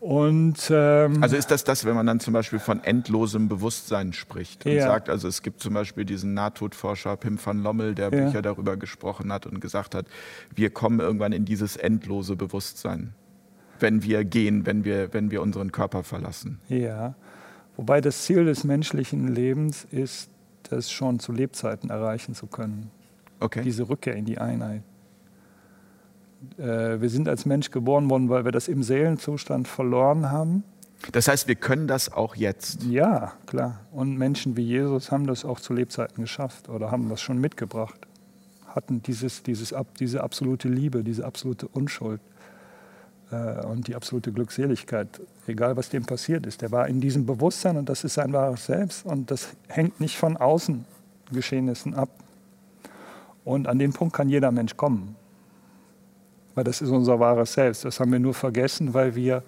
Und, 0.03 0.69
ähm, 0.69 1.23
also 1.23 1.37
ist 1.37 1.49
das 1.49 1.63
das, 1.63 1.85
wenn 1.85 1.95
man 1.95 2.05
dann 2.05 2.19
zum 2.19 2.33
Beispiel 2.33 2.59
von 2.59 2.83
endlosem 2.83 3.47
Bewusstsein 3.47 4.11
spricht 4.11 4.65
und 4.65 4.73
ja. 4.73 4.85
sagt, 4.85 5.09
also 5.09 5.29
es 5.29 5.43
gibt 5.43 5.61
zum 5.61 5.73
Beispiel 5.75 6.03
diesen 6.03 6.33
Nahtodforscher 6.33 7.15
Pim 7.15 7.39
van 7.41 7.63
Lommel, 7.63 7.95
der 7.95 8.11
ja. 8.11 8.25
Bücher 8.25 8.41
darüber 8.41 8.75
gesprochen 8.75 9.31
hat 9.31 9.45
und 9.45 9.61
gesagt 9.61 9.95
hat, 9.95 10.05
wir 10.53 10.71
kommen 10.71 10.99
irgendwann 10.99 11.31
in 11.31 11.45
dieses 11.45 11.77
endlose 11.77 12.35
Bewusstsein, 12.35 13.13
wenn 13.79 14.03
wir 14.03 14.25
gehen, 14.25 14.65
wenn 14.65 14.83
wir, 14.83 15.13
wenn 15.13 15.31
wir 15.31 15.41
unseren 15.41 15.71
Körper 15.71 16.03
verlassen. 16.03 16.59
Ja, 16.67 17.15
wobei 17.77 18.01
das 18.01 18.25
Ziel 18.25 18.43
des 18.43 18.65
menschlichen 18.65 19.33
Lebens 19.33 19.87
ist, 19.89 20.29
das 20.71 20.91
schon 20.91 21.19
zu 21.19 21.31
Lebzeiten 21.31 21.89
erreichen 21.89 22.35
zu 22.35 22.47
können. 22.47 22.91
Okay. 23.39 23.61
Diese 23.63 23.89
Rückkehr 23.89 24.15
in 24.15 24.25
die 24.25 24.37
Einheit. 24.37 24.83
Äh, 26.57 27.01
wir 27.01 27.09
sind 27.09 27.27
als 27.27 27.45
Mensch 27.45 27.71
geboren 27.71 28.09
worden, 28.09 28.29
weil 28.29 28.45
wir 28.45 28.51
das 28.51 28.67
im 28.67 28.83
Seelenzustand 28.83 29.67
verloren 29.67 30.31
haben. 30.31 30.63
Das 31.11 31.27
heißt, 31.27 31.47
wir 31.47 31.55
können 31.55 31.87
das 31.87 32.11
auch 32.11 32.35
jetzt. 32.35 32.83
Ja, 32.83 33.33
klar. 33.45 33.81
Und 33.91 34.17
Menschen 34.17 34.55
wie 34.55 34.63
Jesus 34.63 35.11
haben 35.11 35.27
das 35.27 35.43
auch 35.43 35.59
zu 35.59 35.73
Lebzeiten 35.73 36.23
geschafft 36.23 36.69
oder 36.69 36.91
haben 36.91 37.09
das 37.09 37.21
schon 37.21 37.39
mitgebracht. 37.39 38.07
Hatten 38.67 39.03
dieses, 39.03 39.43
dieses, 39.43 39.75
diese 39.99 40.23
absolute 40.23 40.69
Liebe, 40.69 41.03
diese 41.03 41.25
absolute 41.25 41.67
Unschuld 41.67 42.21
und 43.31 43.87
die 43.87 43.95
absolute 43.95 44.31
Glückseligkeit, 44.31 45.07
egal 45.47 45.75
was 45.75 45.89
dem 45.89 46.05
passiert 46.05 46.45
ist. 46.45 46.61
Der 46.61 46.71
war 46.71 46.87
in 46.87 47.01
diesem 47.01 47.25
Bewusstsein 47.25 47.77
und 47.77 47.89
das 47.89 48.03
ist 48.03 48.13
sein 48.15 48.31
wahres 48.33 48.65
Selbst 48.65 49.05
und 49.05 49.31
das 49.31 49.49
hängt 49.67 49.99
nicht 49.99 50.17
von 50.17 50.37
außen 50.37 50.85
Geschehnissen 51.31 51.95
ab. 51.95 52.09
Und 53.43 53.67
an 53.67 53.79
den 53.79 53.91
Punkt 53.91 54.15
kann 54.15 54.29
jeder 54.29 54.51
Mensch 54.51 54.77
kommen, 54.77 55.15
weil 56.55 56.63
das 56.63 56.81
ist 56.81 56.89
unser 56.89 57.19
wahres 57.19 57.53
Selbst. 57.53 57.83
Das 57.85 57.99
haben 57.99 58.11
wir 58.11 58.19
nur 58.19 58.33
vergessen, 58.33 58.93
weil 58.93 59.15
wir 59.15 59.43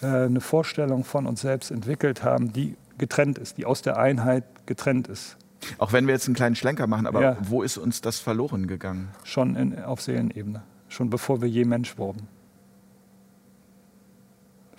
äh, 0.00 0.06
eine 0.06 0.40
Vorstellung 0.40 1.04
von 1.04 1.26
uns 1.26 1.42
selbst 1.42 1.70
entwickelt 1.70 2.24
haben, 2.24 2.52
die 2.52 2.76
getrennt 2.98 3.38
ist, 3.38 3.58
die 3.58 3.66
aus 3.66 3.82
der 3.82 3.98
Einheit 3.98 4.44
getrennt 4.66 5.08
ist. 5.08 5.36
Auch 5.78 5.92
wenn 5.92 6.06
wir 6.06 6.14
jetzt 6.14 6.26
einen 6.26 6.34
kleinen 6.34 6.56
Schlenker 6.56 6.86
machen, 6.86 7.06
aber 7.06 7.20
Ja. 7.22 7.36
wo 7.42 7.62
ist 7.62 7.76
uns 7.78 8.00
das 8.00 8.18
verloren 8.18 8.66
gegangen? 8.66 9.08
Schon 9.22 9.54
in, 9.54 9.82
auf 9.82 10.00
Seelenebene. 10.02 10.62
Schon 10.88 11.10
bevor 11.10 11.40
wir 11.40 11.48
je 11.48 11.64
Mensch 11.64 11.96
wurden. 11.98 12.26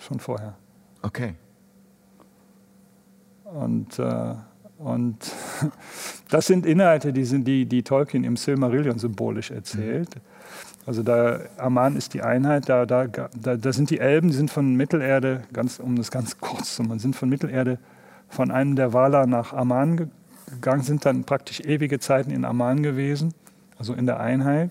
Schon 0.06 0.20
vorher. 0.20 0.54
Okay. 1.02 1.34
Und, 3.44 3.98
äh, 3.98 4.34
und 4.78 5.16
das 6.30 6.46
sind 6.46 6.66
Inhalte, 6.66 7.12
die, 7.12 7.24
sind 7.24 7.46
die, 7.46 7.66
die 7.66 7.82
Tolkien 7.82 8.24
im 8.24 8.36
Silmarillion 8.36 8.98
symbolisch 8.98 9.50
erzählt. 9.50 10.10
Also 10.86 11.02
da 11.02 11.40
Aman 11.56 11.96
ist 11.96 12.12
die 12.12 12.22
Einheit, 12.22 12.68
da, 12.68 12.84
da, 12.84 13.06
da, 13.06 13.56
da 13.56 13.72
sind 13.72 13.88
die 13.88 13.98
Elben, 13.98 14.28
die 14.28 14.36
sind 14.36 14.50
von 14.50 14.74
Mittelerde, 14.74 15.42
ganz, 15.52 15.78
um 15.78 15.96
das 15.96 16.10
ganz 16.10 16.38
kurz 16.40 16.76
zu 16.76 16.82
machen, 16.82 16.98
sind 16.98 17.16
von 17.16 17.28
Mittelerde 17.28 17.78
von 18.28 18.50
einem 18.50 18.76
der 18.76 18.92
Valar 18.92 19.26
nach 19.26 19.52
Aman 19.54 19.96
ge- 19.96 20.08
gegangen, 20.50 20.82
sind 20.82 21.06
dann 21.06 21.24
praktisch 21.24 21.60
ewige 21.60 21.98
Zeiten 22.00 22.30
in 22.30 22.44
Aman 22.44 22.82
gewesen, 22.82 23.32
also 23.78 23.94
in 23.94 24.04
der 24.06 24.20
Einheit, 24.20 24.70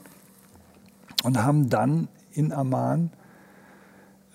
und 1.24 1.42
haben 1.42 1.70
dann 1.70 2.08
in 2.34 2.52
Aman 2.52 3.10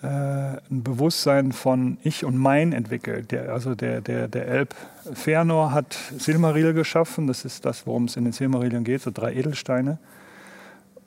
äh, 0.01 0.07
ein 0.07 0.83
Bewusstsein 0.83 1.51
von 1.51 1.97
Ich 2.03 2.23
und 2.23 2.37
Mein 2.37 2.71
entwickelt. 2.71 3.31
Der, 3.31 3.51
also 3.51 3.75
der, 3.75 4.01
der, 4.01 4.27
der 4.27 4.47
Elb 4.47 4.75
Fëanor 5.13 5.71
hat 5.71 5.97
Silmaril 6.17 6.73
geschaffen, 6.73 7.27
das 7.27 7.43
ist 7.43 7.65
das, 7.65 7.85
worum 7.85 8.05
es 8.05 8.15
in 8.15 8.23
den 8.23 8.33
Silmarillion 8.33 8.83
geht, 8.83 9.01
so 9.01 9.11
drei 9.11 9.33
Edelsteine. 9.33 9.97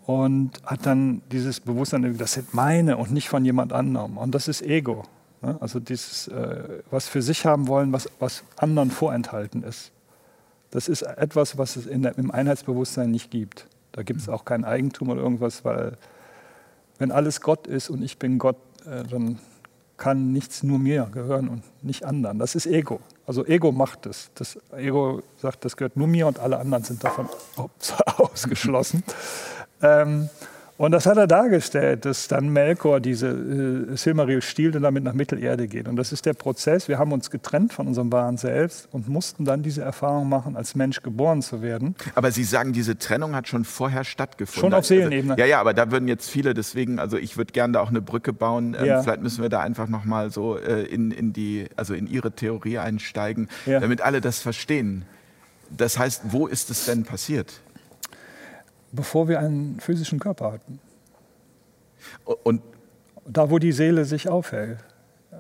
Und 0.05 0.61
hat 0.67 0.85
dann 0.85 1.23
dieses 1.31 1.61
Bewusstsein, 1.61 2.19
das 2.19 2.33
sind 2.33 2.53
meine 2.55 2.97
und 2.97 3.13
nicht 3.13 3.29
von 3.29 3.45
jemand 3.45 3.73
anderem. 3.73 4.19
Und 4.19 4.35
das 4.35 4.49
ist 4.49 4.61
Ego. 4.61 5.05
Ne? 5.41 5.57
Also 5.61 5.81
dieses, 5.81 6.29
äh, 6.29 6.83
was 6.91 7.09
für 7.09 7.23
sich 7.23 7.47
haben 7.47 7.69
wollen, 7.69 7.93
was, 7.93 8.09
was 8.19 8.45
anderen 8.57 8.91
vorenthalten 8.91 9.63
ist. 9.63 9.93
Das 10.71 10.89
ist 10.89 11.03
etwas, 11.03 11.59
was 11.59 11.77
es 11.77 11.87
der, 11.87 12.19
im 12.19 12.31
Einheitsbewusstsein 12.31 13.11
nicht 13.11 13.31
gibt. 13.31 13.67
Da 13.93 14.03
gibt 14.03 14.21
es 14.21 14.29
auch 14.29 14.45
kein 14.45 14.65
Eigentum 14.65 15.11
oder 15.11 15.21
irgendwas, 15.21 15.65
weil 15.65 15.99
wenn 16.99 17.13
alles 17.13 17.41
Gott 17.41 17.67
ist 17.67 17.91
und 17.91 18.03
ich 18.03 18.19
bin 18.19 18.39
Gott, 18.39 18.57
äh, 18.87 19.05
dann 19.05 19.39
kann 19.97 20.33
nichts 20.33 20.63
nur 20.63 20.79
mir 20.79 21.09
gehören 21.13 21.49
und 21.49 21.63
nicht 21.85 22.05
anderen. 22.05 22.39
Das 22.39 22.55
ist 22.55 22.67
Ego. 22.67 23.01
Also 23.27 23.47
Ego 23.47 23.71
macht 23.71 24.07
es. 24.07 24.31
Das 24.35 24.59
Ego 24.73 25.23
sagt, 25.41 25.65
das 25.65 25.77
gehört 25.77 25.97
nur 25.97 26.09
mir 26.09 26.27
und 26.27 26.41
alle 26.41 26.59
anderen 26.59 26.83
sind 26.83 27.05
davon 27.05 27.29
ausgeschlossen. 28.19 29.05
ähm, 29.81 30.29
und 30.79 30.91
das 30.91 31.07
hat 31.07 31.17
er 31.17 31.27
dargestellt, 31.27 32.05
dass 32.05 32.27
dann 32.29 32.49
Melkor 32.49 32.99
diese 32.99 33.29
äh, 33.29 33.97
Silmaril 33.97 34.43
stiehlt 34.43 34.75
und 34.75 34.83
damit 34.83 35.05
nach 35.05 35.13
Mittelerde 35.13 35.69
geht. 35.69 35.87
Und 35.87 35.97
das 35.97 36.13
ist 36.13 36.27
der 36.27 36.33
Prozess. 36.35 36.89
Wir 36.89 36.99
haben 36.99 37.13
uns 37.13 37.31
getrennt 37.31 37.73
von 37.73 37.87
unserem 37.87 38.11
wahren 38.11 38.37
Selbst 38.37 38.89
und 38.91 39.09
mussten 39.09 39.45
dann 39.45 39.63
diese 39.63 39.83
Erfahrung 39.83 40.29
machen, 40.29 40.57
als 40.57 40.75
Mensch 40.75 41.03
geboren 41.03 41.41
zu 41.43 41.63
werden. 41.63 41.95
Aber 42.15 42.33
Sie 42.33 42.43
sagen, 42.45 42.73
diese 42.73 42.99
Trennung 42.99 43.37
hat 43.37 43.47
schon 43.49 43.65
vorher 43.65 44.03
stattgefunden. 44.03 44.71
Schon 44.71 44.75
auf 44.75 44.87
Seelenebene. 44.87 45.35
Also, 45.35 45.41
ja, 45.41 45.47
ja, 45.47 45.61
aber 45.61 45.75
da 45.75 45.91
würden 45.91 46.09
jetzt 46.09 46.29
viele 46.31 46.55
deswegen, 46.55 46.99
also 46.99 47.17
ich 47.17 47.37
würde 47.37 47.53
gerne 47.53 47.75
da 47.75 47.81
auch 47.81 47.91
eine 47.91 48.03
Brücke 48.03 48.33
bauen. 48.33 48.75
Ähm, 48.79 48.87
Ja. 48.87 49.03
Vielleicht 49.03 49.23
müssen 49.23 49.43
wir 49.43 49.51
da 49.51 49.61
einfach 49.61 49.89
nochmal 49.89 50.31
so 50.31 50.57
äh, 50.59 50.83
in, 50.83 51.11
in 51.13 51.33
die, 51.33 51.67
also 51.77 51.95
in 51.95 52.07
Ihre 52.07 52.33
Theorie 52.33 52.79
einsteigen, 52.79 53.49
Ja. 53.67 53.79
damit 53.79 54.01
alle 54.01 54.21
das 54.21 54.41
verstehen. 54.41 55.05
Das 55.71 55.99
heißt, 55.99 56.23
wo 56.33 56.47
ist 56.49 56.71
es 56.71 56.87
denn 56.87 57.05
passiert? 57.05 57.61
Bevor 58.93 59.29
wir 59.29 59.41
einen 59.41 59.81
physischen 59.81 60.19
Körper 60.19 60.53
hatten. 60.53 60.79
Und 62.45 62.63
Da, 63.25 63.51
wo 63.51 63.59
die 63.59 63.73
Seele 63.73 64.05
sich 64.05 64.29
aufhält. 64.29 64.79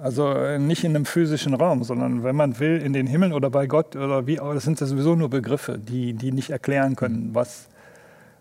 Also 0.02 0.30
äh, 0.32 0.58
nicht 0.58 0.84
in 0.84 0.94
einem 0.94 1.04
physischen 1.04 1.54
Raum, 1.54 1.84
sondern 1.84 2.24
wenn 2.24 2.34
man 2.34 2.58
will, 2.58 2.80
in 2.80 2.92
den 2.92 3.06
Himmel 3.06 3.32
oder 3.32 3.50
bei 3.50 3.66
Gott 3.66 3.94
oder 3.94 4.26
wie 4.26 4.40
auch, 4.40 4.54
das 4.54 4.64
sind 4.64 4.80
ja 4.80 4.86
sowieso 4.86 5.14
nur 5.16 5.28
Begriffe, 5.28 5.78
die, 5.78 6.14
die 6.14 6.32
nicht 6.32 6.50
erklären 6.50 6.96
können, 6.96 7.30
was. 7.34 7.68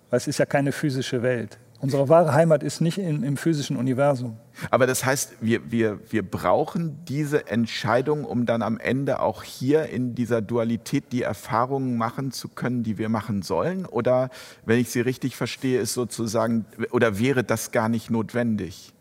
Weil 0.10 0.18
es 0.18 0.28
ist 0.28 0.40
ja 0.40 0.46
keine 0.46 0.72
physische 0.72 1.22
Welt. 1.24 1.58
Unsere 1.82 2.10
wahre 2.10 2.34
Heimat 2.34 2.62
ist 2.62 2.80
nicht 2.80 3.00
in, 3.00 3.24
im 3.24 3.38
physischen 3.38 3.76
Universum. 3.76 4.38
Aber 4.70 4.86
das 4.86 5.04
heißt, 5.04 5.34
wir, 5.42 5.72
wir, 5.72 6.00
wir 6.12 6.22
brauchen 6.22 7.00
diese 7.08 7.48
Entscheidung, 7.48 8.24
um 8.24 8.46
dann 8.46 8.62
am 8.62 8.78
Ende 8.78 9.20
auch 9.20 9.42
hier 9.42 9.88
in 9.88 10.14
dieser 10.14 10.44
Dualität 10.44 11.06
die 11.12 11.24
Erfahrungen 11.24 11.98
machen 11.98 12.32
zu 12.32 12.50
können, 12.50 12.84
die 12.84 13.00
wir 13.00 13.10
machen 13.10 13.42
sollen? 13.42 13.88
Oder, 13.88 14.30
wenn 14.64 14.80
ich 14.80 14.92
Sie 14.92 15.02
richtig 15.02 15.36
verstehe, 15.36 15.80
ist 15.80 15.96
sozusagen, 15.96 16.66
oder 16.92 17.18
wäre 17.18 17.44
das 17.44 17.72
gar 17.72 17.90
nicht 17.90 18.12
notwendig? 18.12 18.94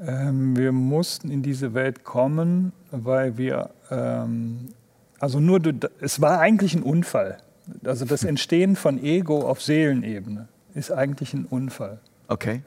Ähm, 0.00 0.56
wir 0.56 0.72
mussten 0.72 1.30
in 1.30 1.44
diese 1.44 1.72
Welt 1.72 2.02
kommen, 2.02 2.72
weil 2.90 3.38
wir, 3.38 3.70
ähm, 3.92 4.70
also 5.20 5.38
nur, 5.38 5.60
es 6.00 6.20
war 6.20 6.40
eigentlich 6.40 6.74
ein 6.74 6.82
Unfall. 6.82 7.38
Also 7.84 8.04
das 8.04 8.24
Entstehen 8.24 8.74
von 8.74 9.00
Ego 9.00 9.48
auf 9.48 9.62
Seelenebene 9.62 10.48
ist 10.76 10.92
eigentlich 10.92 11.34
ein 11.34 11.46
Unfall. 11.46 11.98
Okay. 12.28 12.62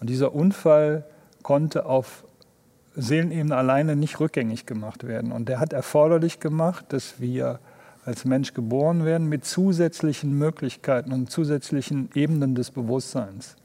Und 0.00 0.10
dieser 0.10 0.34
Unfall 0.34 1.04
konnte 1.42 1.86
auf 1.86 2.24
Seelenebene 2.94 3.56
alleine 3.56 3.96
nicht 3.96 4.20
rückgängig 4.20 4.66
gemacht 4.66 5.06
werden. 5.06 5.32
Und 5.32 5.48
der 5.48 5.58
hat 5.58 5.72
erforderlich 5.72 6.40
gemacht, 6.40 6.86
dass 6.88 7.20
wir 7.20 7.58
als 8.04 8.24
Mensch 8.24 8.52
geboren 8.52 9.04
werden 9.04 9.28
mit 9.28 9.46
zusätzlichen 9.46 10.36
Möglichkeiten 10.36 11.10
und 11.12 11.30
zusätzlichen 11.30 12.10
Ebenen 12.14 12.54
des 12.54 12.70
Bewusstseins, 12.70 13.56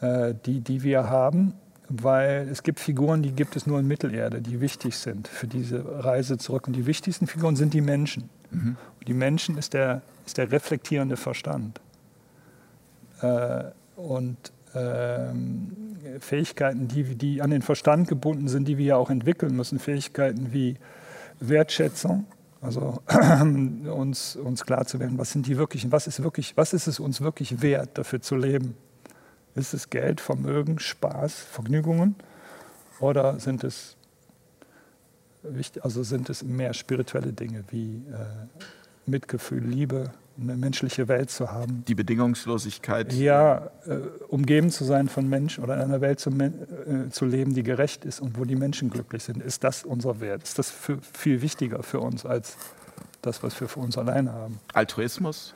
äh, 0.00 0.34
die, 0.44 0.60
die 0.60 0.82
wir 0.82 1.08
haben, 1.08 1.54
weil 1.88 2.46
es 2.50 2.62
gibt 2.62 2.80
Figuren, 2.80 3.22
die 3.22 3.32
gibt 3.32 3.56
es 3.56 3.66
nur 3.66 3.80
in 3.80 3.88
Mittelerde, 3.88 4.42
die 4.42 4.60
wichtig 4.60 4.98
sind 4.98 5.26
für 5.26 5.46
diese 5.46 6.04
Reise 6.04 6.36
zurück. 6.36 6.66
Und 6.66 6.74
die 6.74 6.84
wichtigsten 6.84 7.26
Figuren 7.26 7.56
sind 7.56 7.72
die 7.72 7.80
Menschen. 7.80 8.28
Und 8.50 9.08
die 9.08 9.14
Menschen 9.14 9.56
ist 9.56 9.72
der, 9.72 10.02
ist 10.26 10.36
der 10.36 10.52
reflektierende 10.52 11.16
Verstand 11.16 11.80
und 13.96 14.36
ähm, 14.74 15.96
Fähigkeiten, 16.20 16.88
die, 16.88 17.14
die 17.14 17.42
an 17.42 17.50
den 17.50 17.62
Verstand 17.62 18.08
gebunden 18.08 18.48
sind, 18.48 18.68
die 18.68 18.78
wir 18.78 18.86
ja 18.86 18.96
auch 18.96 19.10
entwickeln 19.10 19.54
müssen. 19.54 19.78
Fähigkeiten 19.78 20.52
wie 20.52 20.76
Wertschätzung, 21.40 22.26
also 22.60 23.00
uns, 23.08 24.36
uns 24.36 24.64
klar 24.64 24.86
zu 24.86 25.00
werden, 25.00 25.18
was 25.18 25.32
sind 25.32 25.46
die 25.46 25.56
wirklichen, 25.56 25.92
was 25.92 26.06
ist 26.06 26.22
wirklich, 26.22 26.56
was 26.56 26.72
ist 26.72 26.86
es 26.86 27.00
uns 27.00 27.20
wirklich 27.20 27.62
wert, 27.62 27.90
dafür 27.94 28.20
zu 28.20 28.36
leben? 28.36 28.76
Ist 29.54 29.74
es 29.74 29.90
Geld, 29.90 30.20
Vermögen, 30.20 30.78
Spaß, 30.78 31.34
Vergnügungen 31.34 32.14
oder 33.00 33.38
sind 33.40 33.64
es 33.64 33.96
also 35.80 36.02
sind 36.02 36.28
es 36.30 36.42
mehr 36.42 36.74
spirituelle 36.74 37.32
Dinge 37.32 37.64
wie 37.70 38.02
äh, 38.12 38.26
Mitgefühl, 39.06 39.64
Liebe, 39.64 40.10
eine 40.40 40.56
menschliche 40.56 41.08
Welt 41.08 41.30
zu 41.30 41.50
haben? 41.50 41.84
Die 41.88 41.94
Bedingungslosigkeit. 41.94 43.12
Ja, 43.12 43.70
äh, 43.86 43.96
umgeben 44.28 44.70
zu 44.70 44.84
sein 44.84 45.08
von 45.08 45.28
Menschen 45.28 45.64
oder 45.64 45.74
in 45.74 45.80
einer 45.80 46.00
Welt 46.00 46.20
zu, 46.20 46.30
äh, 46.30 47.10
zu 47.10 47.26
leben, 47.26 47.54
die 47.54 47.62
gerecht 47.62 48.04
ist 48.04 48.20
und 48.20 48.38
wo 48.38 48.44
die 48.44 48.56
Menschen 48.56 48.90
glücklich 48.90 49.24
sind. 49.24 49.42
Ist 49.42 49.64
das 49.64 49.84
unser 49.84 50.20
Wert? 50.20 50.42
Ist 50.42 50.58
das 50.58 50.70
für, 50.70 50.98
viel 51.00 51.42
wichtiger 51.42 51.82
für 51.82 52.00
uns 52.00 52.24
als 52.24 52.56
das, 53.22 53.42
was 53.42 53.60
wir 53.60 53.68
für 53.68 53.80
uns 53.80 53.98
alleine 53.98 54.32
haben? 54.32 54.60
Altruismus. 54.72 55.54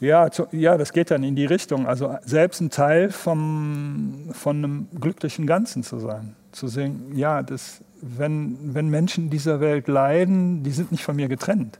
Ja, 0.00 0.30
zu, 0.30 0.48
ja, 0.50 0.76
das 0.76 0.92
geht 0.92 1.12
dann 1.12 1.22
in 1.22 1.36
die 1.36 1.46
Richtung. 1.46 1.86
Also 1.86 2.16
selbst 2.24 2.60
ein 2.60 2.70
Teil 2.70 3.10
vom, 3.10 4.30
von 4.32 4.56
einem 4.56 4.88
glücklichen 4.98 5.46
Ganzen 5.46 5.84
zu 5.84 6.00
sein. 6.00 6.34
Zu 6.50 6.66
sehen, 6.66 7.14
ja, 7.14 7.42
das, 7.42 7.82
wenn, 8.00 8.74
wenn 8.74 8.88
Menschen 8.88 9.24
in 9.24 9.30
dieser 9.30 9.60
Welt 9.60 9.86
leiden, 9.86 10.64
die 10.64 10.72
sind 10.72 10.90
nicht 10.90 11.04
von 11.04 11.14
mir 11.14 11.28
getrennt, 11.28 11.78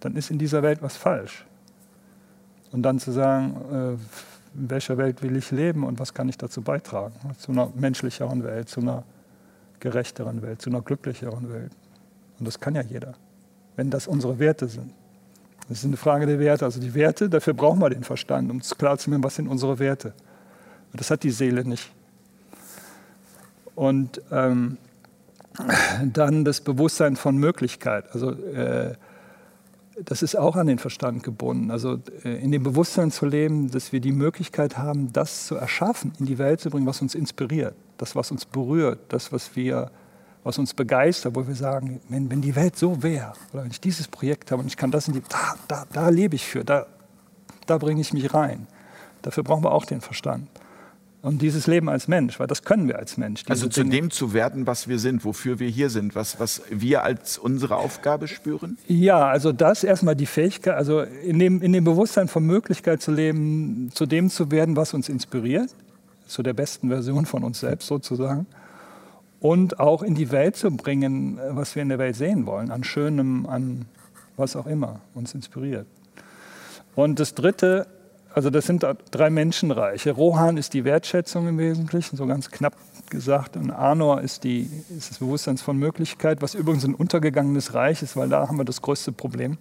dann 0.00 0.16
ist 0.16 0.30
in 0.30 0.38
dieser 0.38 0.62
Welt 0.64 0.82
was 0.82 0.96
falsch. 0.96 1.46
Und 2.72 2.82
dann 2.82 2.98
zu 2.98 3.12
sagen, 3.12 3.56
äh, 3.72 4.58
in 4.58 4.70
welcher 4.70 4.98
Welt 4.98 5.22
will 5.22 5.36
ich 5.36 5.50
leben 5.50 5.84
und 5.84 5.98
was 5.98 6.14
kann 6.14 6.28
ich 6.28 6.38
dazu 6.38 6.62
beitragen? 6.62 7.14
Zu 7.38 7.52
einer 7.52 7.70
menschlicheren 7.74 8.42
Welt, 8.44 8.68
zu 8.68 8.80
einer 8.80 9.04
gerechteren 9.80 10.42
Welt, 10.42 10.60
zu 10.60 10.70
einer 10.70 10.82
glücklicheren 10.82 11.52
Welt. 11.52 11.72
Und 12.38 12.46
das 12.46 12.58
kann 12.60 12.74
ja 12.74 12.82
jeder, 12.82 13.14
wenn 13.76 13.90
das 13.90 14.06
unsere 14.06 14.38
Werte 14.38 14.68
sind. 14.68 14.92
Das 15.68 15.78
ist 15.78 15.84
eine 15.84 15.96
Frage 15.96 16.26
der 16.26 16.38
Werte. 16.38 16.64
Also 16.64 16.80
die 16.80 16.94
Werte, 16.94 17.28
dafür 17.28 17.52
brauchen 17.52 17.80
wir 17.80 17.90
den 17.90 18.04
Verstand, 18.04 18.50
um 18.50 18.60
klar 18.60 18.98
zu 18.98 19.10
machen, 19.10 19.22
was 19.22 19.36
sind 19.36 19.48
unsere 19.48 19.78
Werte. 19.78 20.14
Das 20.94 21.10
hat 21.10 21.22
die 21.22 21.30
Seele 21.30 21.64
nicht. 21.64 21.92
Und 23.74 24.22
ähm, 24.30 24.78
dann 26.04 26.44
das 26.44 26.60
Bewusstsein 26.60 27.16
von 27.16 27.36
Möglichkeit. 27.36 28.06
Also 28.12 28.32
äh, 28.32 28.94
das 30.04 30.22
ist 30.22 30.36
auch 30.36 30.56
an 30.56 30.66
den 30.66 30.78
Verstand 30.78 31.22
gebunden. 31.22 31.70
Also 31.70 31.98
äh, 32.24 32.42
in 32.42 32.52
dem 32.52 32.62
Bewusstsein 32.62 33.10
zu 33.10 33.26
leben, 33.26 33.70
dass 33.70 33.92
wir 33.92 34.00
die 34.00 34.12
Möglichkeit 34.12 34.78
haben, 34.78 35.12
das 35.12 35.46
zu 35.46 35.56
erschaffen, 35.56 36.12
in 36.18 36.26
die 36.26 36.38
Welt 36.38 36.60
zu 36.60 36.70
bringen, 36.70 36.86
was 36.86 37.02
uns 37.02 37.14
inspiriert, 37.14 37.74
das, 37.96 38.14
was 38.16 38.30
uns 38.30 38.44
berührt, 38.44 39.00
das, 39.08 39.32
was 39.32 39.54
wir 39.56 39.90
was 40.44 40.56
uns 40.56 40.72
begeistert, 40.72 41.34
wo 41.34 41.46
wir 41.46 41.54
sagen, 41.54 42.00
wenn, 42.08 42.30
wenn 42.30 42.40
die 42.40 42.56
Welt 42.56 42.76
so 42.76 43.02
wäre, 43.02 43.34
oder 43.52 43.64
wenn 43.64 43.70
ich 43.70 43.80
dieses 43.80 44.08
Projekt 44.08 44.50
habe 44.50 44.62
und 44.62 44.68
ich 44.68 44.76
kann 44.76 44.90
das 44.90 45.06
in 45.08 45.14
die, 45.14 45.22
da, 45.28 45.56
da, 45.66 45.84
da 45.92 46.08
lebe 46.08 46.36
ich 46.36 46.46
für, 46.46 46.64
da, 46.64 46.86
da 47.66 47.76
bringe 47.76 48.00
ich 48.00 48.14
mich 48.14 48.32
rein. 48.32 48.66
Dafür 49.20 49.42
brauchen 49.42 49.64
wir 49.64 49.72
auch 49.72 49.84
den 49.84 50.00
Verstand. 50.00 50.48
Und 51.28 51.42
dieses 51.42 51.66
Leben 51.66 51.90
als 51.90 52.08
Mensch, 52.08 52.40
weil 52.40 52.46
das 52.46 52.62
können 52.62 52.88
wir 52.88 52.98
als 52.98 53.18
Mensch. 53.18 53.42
Also 53.50 53.68
zu 53.68 53.82
Dinge. 53.82 53.94
dem 53.96 54.10
zu 54.10 54.32
werden, 54.32 54.66
was 54.66 54.88
wir 54.88 54.98
sind, 54.98 55.26
wofür 55.26 55.58
wir 55.58 55.68
hier 55.68 55.90
sind, 55.90 56.14
was, 56.14 56.40
was 56.40 56.62
wir 56.70 57.02
als 57.02 57.36
unsere 57.36 57.76
Aufgabe 57.76 58.28
spüren? 58.28 58.78
Ja, 58.86 59.26
also 59.28 59.52
das 59.52 59.84
erstmal 59.84 60.16
die 60.16 60.24
Fähigkeit, 60.24 60.74
also 60.74 61.02
in 61.02 61.38
dem, 61.38 61.60
in 61.60 61.74
dem 61.74 61.84
Bewusstsein 61.84 62.28
von 62.28 62.46
Möglichkeit 62.46 63.02
zu 63.02 63.12
leben, 63.12 63.90
zu 63.92 64.06
dem 64.06 64.30
zu 64.30 64.50
werden, 64.50 64.74
was 64.74 64.94
uns 64.94 65.10
inspiriert, 65.10 65.68
zu 66.26 66.42
der 66.42 66.54
besten 66.54 66.88
Version 66.88 67.26
von 67.26 67.44
uns 67.44 67.60
selbst 67.60 67.88
sozusagen. 67.88 68.46
Und 69.38 69.80
auch 69.80 70.02
in 70.02 70.14
die 70.14 70.30
Welt 70.30 70.56
zu 70.56 70.70
bringen, 70.70 71.38
was 71.50 71.74
wir 71.74 71.82
in 71.82 71.90
der 71.90 71.98
Welt 71.98 72.16
sehen 72.16 72.46
wollen, 72.46 72.70
an 72.70 72.84
Schönem, 72.84 73.44
an 73.44 73.84
was 74.38 74.56
auch 74.56 74.66
immer 74.66 75.00
uns 75.12 75.34
inspiriert. 75.34 75.86
Und 76.94 77.20
das 77.20 77.34
Dritte, 77.34 77.86
also 78.38 78.50
das 78.50 78.66
sind 78.66 78.86
drei 79.10 79.30
Menschenreiche. 79.30 80.12
Rohan 80.12 80.58
ist 80.58 80.72
die 80.72 80.84
Wertschätzung 80.84 81.48
im 81.48 81.58
Wesentlichen, 81.58 82.16
so 82.16 82.24
ganz 82.24 82.52
knapp 82.52 82.76
gesagt. 83.10 83.56
Und 83.56 83.72
Anor 83.72 84.20
ist, 84.20 84.44
die, 84.44 84.70
ist 84.96 85.10
das 85.10 85.18
Bewusstsein 85.18 85.58
von 85.58 85.76
Möglichkeit, 85.76 86.40
was 86.40 86.54
übrigens 86.54 86.84
ein 86.84 86.94
untergegangenes 86.94 87.74
Reich 87.74 88.00
ist, 88.00 88.16
weil 88.16 88.28
da 88.28 88.46
haben 88.46 88.56
wir 88.56 88.64
das 88.64 88.80
größte 88.80 89.10
Problem. 89.10 89.58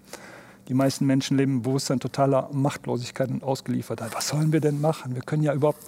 Die 0.67 0.75
meisten 0.75 1.07
Menschen 1.07 1.37
leben 1.37 1.53
im 1.53 1.61
Bewusstsein 1.63 1.99
totaler 1.99 2.49
Machtlosigkeit 2.51 3.31
und 3.31 3.41
Ausgeliefertheit. 3.41 4.13
Was 4.13 4.27
sollen 4.27 4.53
wir 4.53 4.61
denn 4.61 4.79
machen? 4.79 5.15
Wir 5.15 5.23
können 5.23 5.41
ja 5.41 5.55
überhaupt, 5.55 5.79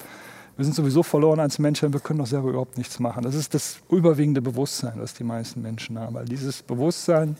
wir 0.57 0.65
sind 0.65 0.73
sowieso 0.73 1.03
verloren 1.03 1.39
als 1.39 1.59
Menschen, 1.59 1.93
wir 1.93 1.99
können 1.99 2.17
doch 2.17 2.25
selber 2.25 2.49
überhaupt 2.49 2.75
nichts 2.79 2.99
machen. 2.99 3.21
Das 3.21 3.35
ist 3.35 3.53
das 3.53 3.81
überwiegende 3.91 4.41
Bewusstsein, 4.41 4.97
das 4.97 5.13
die 5.13 5.23
meisten 5.23 5.61
Menschen 5.61 5.99
haben. 5.99 6.15
Weil 6.15 6.25
dieses 6.25 6.63
Bewusstsein, 6.63 7.37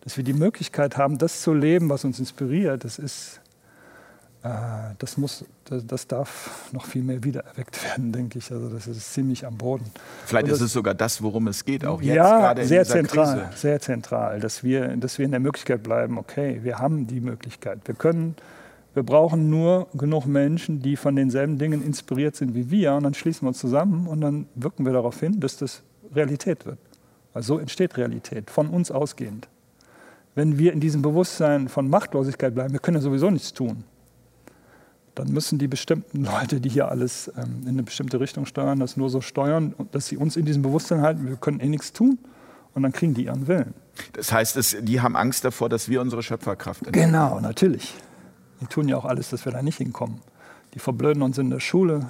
dass 0.00 0.16
wir 0.16 0.24
die 0.24 0.32
Möglichkeit 0.32 0.96
haben, 0.96 1.18
das 1.18 1.40
zu 1.40 1.54
leben, 1.54 1.88
was 1.88 2.04
uns 2.04 2.18
inspiriert, 2.18 2.82
das 2.82 2.98
ist 2.98 3.38
das, 4.42 5.16
muss, 5.18 5.44
das, 5.64 6.08
darf 6.08 6.68
noch 6.72 6.84
viel 6.86 7.04
mehr 7.04 7.22
wiedererweckt 7.22 7.80
werden, 7.84 8.10
denke 8.10 8.40
ich. 8.40 8.50
Also 8.50 8.68
das 8.68 8.88
ist 8.88 9.14
ziemlich 9.14 9.46
am 9.46 9.56
Boden. 9.56 9.84
Vielleicht 10.26 10.48
das, 10.48 10.54
ist 10.54 10.62
es 10.62 10.72
sogar 10.72 10.94
das, 10.94 11.22
worum 11.22 11.46
es 11.46 11.64
geht, 11.64 11.86
auch 11.86 12.02
jetzt 12.02 12.16
ja, 12.16 12.38
gerade 12.38 12.62
in 12.62 12.68
sehr 12.68 12.82
dieser 12.82 12.94
zentral, 12.94 13.38
Krise. 13.38 13.56
sehr 13.56 13.80
zentral, 13.80 14.40
dass 14.40 14.64
wir, 14.64 14.96
dass 14.96 15.18
wir 15.18 15.26
in 15.26 15.30
der 15.30 15.38
Möglichkeit 15.38 15.84
bleiben. 15.84 16.18
Okay, 16.18 16.58
wir 16.64 16.80
haben 16.80 17.06
die 17.06 17.20
Möglichkeit. 17.20 17.82
Wir 17.84 17.94
können, 17.94 18.34
wir 18.94 19.04
brauchen 19.04 19.48
nur 19.48 19.86
genug 19.94 20.26
Menschen, 20.26 20.82
die 20.82 20.96
von 20.96 21.14
denselben 21.14 21.58
Dingen 21.58 21.80
inspiriert 21.80 22.34
sind 22.34 22.56
wie 22.56 22.68
wir, 22.68 22.94
und 22.94 23.04
dann 23.04 23.14
schließen 23.14 23.42
wir 23.42 23.48
uns 23.48 23.58
zusammen 23.58 24.08
und 24.08 24.22
dann 24.22 24.48
wirken 24.56 24.84
wir 24.84 24.92
darauf 24.92 25.20
hin, 25.20 25.38
dass 25.38 25.56
das 25.56 25.82
Realität 26.16 26.66
wird. 26.66 26.78
Weil 27.32 27.44
so 27.44 27.60
entsteht 27.60 27.96
Realität, 27.96 28.50
von 28.50 28.70
uns 28.70 28.90
ausgehend. 28.90 29.46
Wenn 30.34 30.58
wir 30.58 30.72
in 30.72 30.80
diesem 30.80 31.00
Bewusstsein 31.00 31.68
von 31.68 31.88
Machtlosigkeit 31.88 32.54
bleiben, 32.54 32.72
wir 32.72 32.80
können 32.80 32.96
ja 32.96 33.02
sowieso 33.02 33.30
nichts 33.30 33.52
tun 33.52 33.84
dann 35.14 35.28
müssen 35.28 35.58
die 35.58 35.68
bestimmten 35.68 36.24
Leute, 36.24 36.60
die 36.60 36.68
hier 36.68 36.88
alles 36.88 37.30
ähm, 37.36 37.62
in 37.62 37.68
eine 37.68 37.82
bestimmte 37.82 38.20
Richtung 38.20 38.46
steuern, 38.46 38.80
das 38.80 38.96
nur 38.96 39.10
so 39.10 39.20
steuern, 39.20 39.74
dass 39.92 40.06
sie 40.06 40.16
uns 40.16 40.36
in 40.36 40.44
diesem 40.44 40.62
Bewusstsein 40.62 41.02
halten, 41.02 41.26
wir 41.26 41.36
können 41.36 41.60
eh 41.60 41.68
nichts 41.68 41.92
tun. 41.92 42.18
Und 42.74 42.84
dann 42.84 42.92
kriegen 42.92 43.12
die 43.12 43.26
ihren 43.26 43.48
Willen. 43.48 43.74
Das 44.14 44.32
heißt, 44.32 44.56
es, 44.56 44.74
die 44.80 45.02
haben 45.02 45.14
Angst 45.14 45.44
davor, 45.44 45.68
dass 45.68 45.90
wir 45.90 46.00
unsere 46.00 46.22
Schöpferkraft 46.22 46.86
entdecken. 46.86 47.12
Genau, 47.12 47.38
natürlich. 47.38 47.94
Die 48.62 48.66
tun 48.66 48.88
ja 48.88 48.96
auch 48.96 49.04
alles, 49.04 49.28
dass 49.28 49.44
wir 49.44 49.52
da 49.52 49.60
nicht 49.60 49.76
hinkommen. 49.76 50.22
Die 50.72 50.78
verblöden 50.78 51.22
uns 51.22 51.36
in 51.36 51.50
der 51.50 51.60
Schule, 51.60 52.06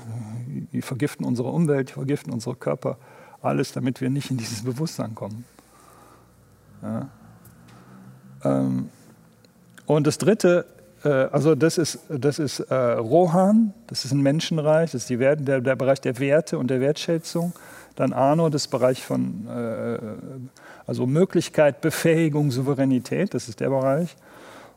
die 0.73 0.83
vergiften 0.83 1.27
unsere 1.27 1.49
Umwelt, 1.49 1.89
die 1.89 1.93
vergiften 1.95 2.33
unsere 2.33 2.55
Körper. 2.55 2.99
Alles, 3.41 3.73
damit 3.73 4.01
wir 4.01 4.09
nicht 4.09 4.31
in 4.31 4.37
dieses 4.37 4.63
Bewusstsein 4.63 5.17
kommen. 5.17 5.45
Ja. 6.81 7.09
Ähm, 8.45 8.89
und 9.87 10.07
das 10.07 10.19
Dritte 10.19 10.67
also 11.09 11.55
das 11.55 11.79
ist, 11.79 11.99
das 12.09 12.39
ist 12.39 12.61
äh, 12.61 12.75
Rohan, 12.75 13.75
das 13.89 14.05
ist 14.05 14.13
ein 14.13 14.21
Menschenreich, 14.21 14.93
das 14.93 15.03
ist 15.03 15.11
die 15.11 15.19
Wert, 15.19 15.47
der, 15.47 15.61
der, 15.61 15.75
Bereich 15.77 16.01
der 16.01 16.19
Werte 16.19 16.59
und 16.59 16.69
der 16.69 16.81
Wertschätzung. 16.81 17.53
Dann 17.97 18.13
Arno, 18.13 18.49
das 18.49 18.69
Bereich 18.69 19.05
von 19.05 19.47
äh, 19.49 19.99
also 20.87 21.07
Möglichkeit, 21.07 21.81
Befähigung, 21.81 22.51
Souveränität, 22.51 23.35
das 23.35 23.49
ist 23.49 23.61
der 23.61 23.69
Bereich. 23.69 24.17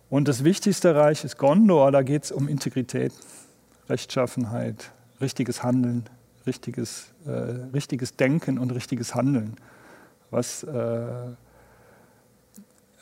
Und 0.09 0.27
das 0.27 0.43
wichtigste 0.43 0.95
Reich 0.95 1.23
ist 1.23 1.37
Gondor, 1.37 1.91
da 1.91 2.01
geht 2.01 2.25
es 2.25 2.31
um 2.31 2.47
Integrität, 2.47 3.13
Rechtschaffenheit, 3.89 4.91
richtiges 5.21 5.63
Handeln, 5.63 6.05
richtiges, 6.45 7.07
äh, 7.25 7.29
richtiges 7.73 8.15
Denken 8.15 8.57
und 8.57 8.71
richtiges 8.71 9.15
Handeln. 9.15 9.55
Was 10.31 10.63
äh, 10.63 11.05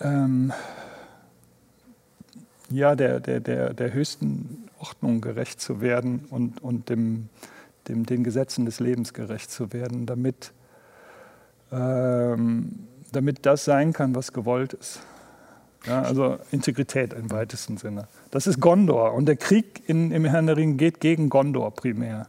ähm, 0.01 0.53
ja, 2.69 2.95
der, 2.95 3.19
der, 3.19 3.39
der, 3.39 3.73
der 3.73 3.93
höchsten 3.93 4.69
Ordnung 4.79 5.21
gerecht 5.21 5.61
zu 5.61 5.81
werden 5.81 6.25
und, 6.29 6.61
und 6.61 6.89
dem, 6.89 7.29
dem, 7.87 8.05
den 8.05 8.23
Gesetzen 8.23 8.65
des 8.65 8.79
Lebens 8.79 9.13
gerecht 9.13 9.51
zu 9.51 9.73
werden, 9.73 10.05
damit, 10.05 10.51
ähm, 11.71 12.87
damit 13.11 13.45
das 13.45 13.65
sein 13.65 13.93
kann, 13.93 14.15
was 14.15 14.33
gewollt 14.33 14.73
ist. 14.73 15.01
Ja, 15.85 16.01
also 16.01 16.37
Integrität 16.51 17.11
im 17.13 17.29
weitesten 17.31 17.77
Sinne. 17.77 18.07
Das 18.31 18.47
ist 18.47 18.61
Gondor 18.61 19.13
und 19.13 19.25
der 19.25 19.35
Krieg 19.35 19.83
in, 19.87 20.11
im 20.11 20.23
Herrn 20.23 20.47
der 20.47 20.55
Ringe 20.55 20.75
geht 20.75 21.01
gegen 21.01 21.29
Gondor 21.29 21.71
primär. 21.71 22.27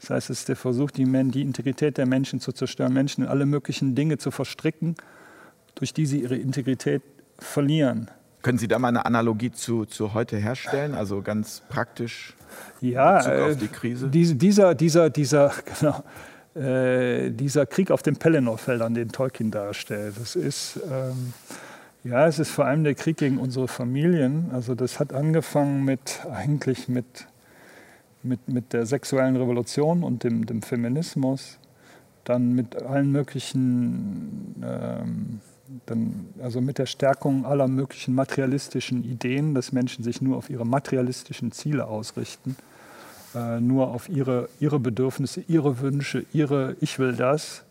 Das 0.00 0.10
heißt, 0.10 0.30
es 0.30 0.40
ist 0.40 0.48
der 0.48 0.56
Versuch, 0.56 0.90
die, 0.90 1.04
die 1.30 1.42
Integrität 1.42 1.96
der 1.98 2.06
Menschen 2.06 2.40
zu 2.40 2.52
zerstören, 2.52 2.92
Menschen 2.92 3.24
in 3.24 3.30
alle 3.30 3.46
möglichen 3.46 3.94
Dinge 3.94 4.18
zu 4.18 4.30
verstricken, 4.30 4.96
durch 5.74 5.92
die 5.92 6.06
sie 6.06 6.22
ihre 6.22 6.36
Integrität 6.36 7.02
verlieren. 7.38 8.10
Können 8.48 8.56
Sie 8.56 8.66
da 8.66 8.78
mal 8.78 8.88
eine 8.88 9.04
Analogie 9.04 9.52
zu, 9.52 9.84
zu 9.84 10.14
heute 10.14 10.38
herstellen, 10.38 10.94
also 10.94 11.20
ganz 11.20 11.62
praktisch 11.68 12.34
ja, 12.80 13.18
Bezug 13.18 13.32
auf 13.32 13.50
äh, 13.50 13.56
die 13.56 13.68
Krise? 13.68 14.08
Diese, 14.08 14.36
dieser, 14.36 14.74
dieser, 14.74 15.10
dieser, 15.10 15.52
genau, 15.78 16.02
äh, 16.66 17.30
dieser 17.30 17.66
Krieg 17.66 17.90
auf 17.90 18.00
den 18.00 18.16
Pelennor-Feldern, 18.16 18.94
den 18.94 19.10
Tolkien 19.10 19.50
darstellt, 19.50 20.14
das 20.18 20.34
ist, 20.34 20.80
ähm, 20.90 21.34
ja, 22.04 22.26
es 22.26 22.38
ist 22.38 22.50
vor 22.50 22.64
allem 22.64 22.84
der 22.84 22.94
Krieg 22.94 23.18
gegen 23.18 23.36
unsere 23.36 23.68
Familien. 23.68 24.48
Also 24.54 24.74
das 24.74 24.98
hat 24.98 25.12
angefangen 25.12 25.84
mit 25.84 26.20
eigentlich 26.32 26.88
mit, 26.88 27.26
mit, 28.22 28.48
mit 28.48 28.72
der 28.72 28.86
sexuellen 28.86 29.36
Revolution 29.36 30.02
und 30.02 30.24
dem, 30.24 30.46
dem 30.46 30.62
Feminismus, 30.62 31.58
dann 32.24 32.54
mit 32.54 32.76
allen 32.76 33.12
möglichen 33.12 34.54
ähm, 34.64 35.40
dann, 35.86 36.28
also 36.42 36.60
mit 36.60 36.78
der 36.78 36.86
Stärkung 36.86 37.44
aller 37.44 37.68
möglichen 37.68 38.14
materialistischen 38.14 39.04
Ideen, 39.04 39.54
dass 39.54 39.72
Menschen 39.72 40.04
sich 40.04 40.22
nur 40.22 40.36
auf 40.36 40.50
ihre 40.50 40.66
materialistischen 40.66 41.52
Ziele 41.52 41.86
ausrichten, 41.86 42.56
äh, 43.34 43.60
nur 43.60 43.88
auf 43.88 44.08
ihre, 44.08 44.48
ihre 44.60 44.80
Bedürfnisse, 44.80 45.42
ihre 45.46 45.80
Wünsche, 45.80 46.24
ihre 46.32 46.76
Ich 46.80 46.98
will 46.98 47.14
das. 47.14 47.64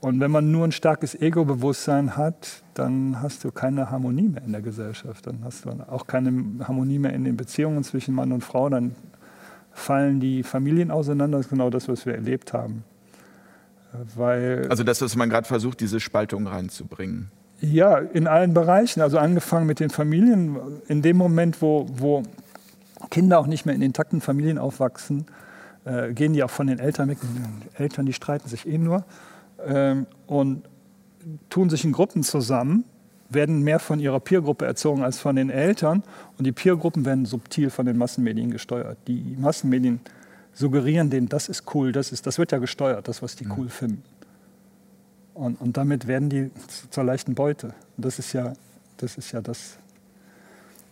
Und 0.00 0.20
wenn 0.20 0.30
man 0.30 0.50
nur 0.50 0.66
ein 0.66 0.72
starkes 0.72 1.14
Ego-Bewusstsein 1.14 2.16
hat, 2.18 2.62
dann 2.74 3.22
hast 3.22 3.42
du 3.42 3.50
keine 3.50 3.90
Harmonie 3.90 4.28
mehr 4.28 4.42
in 4.42 4.52
der 4.52 4.60
Gesellschaft. 4.60 5.26
Dann 5.26 5.38
hast 5.44 5.64
du 5.64 5.70
auch 5.88 6.06
keine 6.06 6.44
Harmonie 6.62 6.98
mehr 6.98 7.14
in 7.14 7.24
den 7.24 7.38
Beziehungen 7.38 7.82
zwischen 7.84 8.14
Mann 8.14 8.32
und 8.32 8.44
Frau. 8.44 8.68
Dann 8.68 8.94
fallen 9.72 10.20
die 10.20 10.42
Familien 10.42 10.90
auseinander. 10.90 11.38
Das 11.38 11.46
ist 11.46 11.50
genau 11.50 11.70
das, 11.70 11.88
was 11.88 12.04
wir 12.04 12.14
erlebt 12.14 12.52
haben. 12.52 12.84
Weil, 14.14 14.66
also 14.68 14.82
das, 14.82 15.00
was 15.02 15.16
man 15.16 15.30
gerade 15.30 15.46
versucht, 15.46 15.80
diese 15.80 16.00
Spaltung 16.00 16.46
reinzubringen. 16.46 17.30
Ja, 17.60 17.98
in 17.98 18.26
allen 18.26 18.54
Bereichen. 18.54 19.00
Also 19.00 19.18
angefangen 19.18 19.66
mit 19.66 19.80
den 19.80 19.90
Familien. 19.90 20.58
In 20.88 21.02
dem 21.02 21.16
Moment, 21.16 21.62
wo, 21.62 21.86
wo 21.90 22.22
Kinder 23.10 23.38
auch 23.38 23.46
nicht 23.46 23.66
mehr 23.66 23.74
in 23.74 23.82
intakten 23.82 24.20
Familien 24.20 24.58
aufwachsen, 24.58 25.26
äh, 25.84 26.12
gehen 26.12 26.32
die 26.32 26.42
auch 26.42 26.50
von 26.50 26.66
den 26.66 26.78
Eltern 26.78 27.08
weg. 27.08 27.18
Die 27.22 27.82
Eltern, 27.82 28.06
die 28.06 28.12
streiten 28.12 28.48
sich 28.48 28.66
eh 28.66 28.78
nur 28.78 29.04
ähm, 29.66 30.06
und 30.26 30.64
tun 31.48 31.70
sich 31.70 31.84
in 31.84 31.92
Gruppen 31.92 32.22
zusammen, 32.22 32.84
werden 33.30 33.62
mehr 33.62 33.78
von 33.78 33.98
ihrer 33.98 34.20
Peergruppe 34.20 34.66
erzogen 34.66 35.02
als 35.02 35.18
von 35.18 35.36
den 35.36 35.50
Eltern. 35.50 36.02
Und 36.38 36.46
die 36.46 36.52
Peergruppen 36.52 37.04
werden 37.04 37.26
subtil 37.26 37.70
von 37.70 37.86
den 37.86 37.96
Massenmedien 37.96 38.50
gesteuert. 38.50 38.98
Die 39.06 39.36
Massenmedien 39.38 40.00
suggerieren 40.54 41.10
denen, 41.10 41.28
das 41.28 41.48
ist 41.48 41.74
cool, 41.74 41.92
das, 41.92 42.12
ist, 42.12 42.26
das 42.26 42.38
wird 42.38 42.52
ja 42.52 42.58
gesteuert, 42.58 43.08
das, 43.08 43.22
was 43.22 43.36
die 43.36 43.46
cool 43.56 43.68
finden. 43.68 44.02
Und, 45.34 45.60
und 45.60 45.76
damit 45.76 46.06
werden 46.06 46.30
die 46.30 46.50
zur 46.90 47.04
leichten 47.04 47.34
Beute. 47.34 47.74
Und 47.96 48.04
das 48.04 48.18
ist 48.18 48.32
ja 48.32 48.52
das, 48.96 49.18
ist 49.18 49.32
ja 49.32 49.40
das 49.40 49.78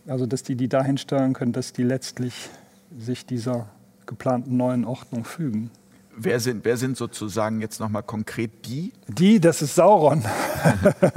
also 0.07 0.25
dass 0.25 0.43
die 0.43 0.55
die 0.55 0.67
dahin 0.67 0.97
steuern 0.97 1.33
können, 1.33 1.53
dass 1.53 1.73
die 1.73 1.83
letztlich 1.83 2.49
sich 2.97 3.25
dieser 3.25 3.67
geplanten 4.05 4.57
neuen 4.57 4.85
Ordnung 4.85 5.23
fügen. 5.23 5.71
Wer 6.15 6.39
sind, 6.39 6.63
wer 6.65 6.77
sind 6.77 6.95
sozusagen 6.97 7.59
jetzt 7.61 7.79
nochmal 7.79 8.03
konkret 8.03 8.65
die? 8.65 8.93
Die, 9.07 9.39
das 9.39 9.63
ist 9.63 9.73
Sauron. 9.75 10.19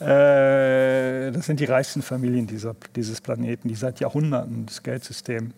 äh, 0.00 1.30
das 1.30 1.46
sind 1.46 1.60
die 1.60 1.66
reichsten 1.66 2.00
Familien 2.00 2.46
dieser, 2.46 2.74
dieses 2.96 3.20
Planeten, 3.20 3.68
die 3.68 3.74
seit 3.74 4.00
Jahrhunderten 4.00 4.64
das 4.64 4.82
Geldsystem 4.82 5.52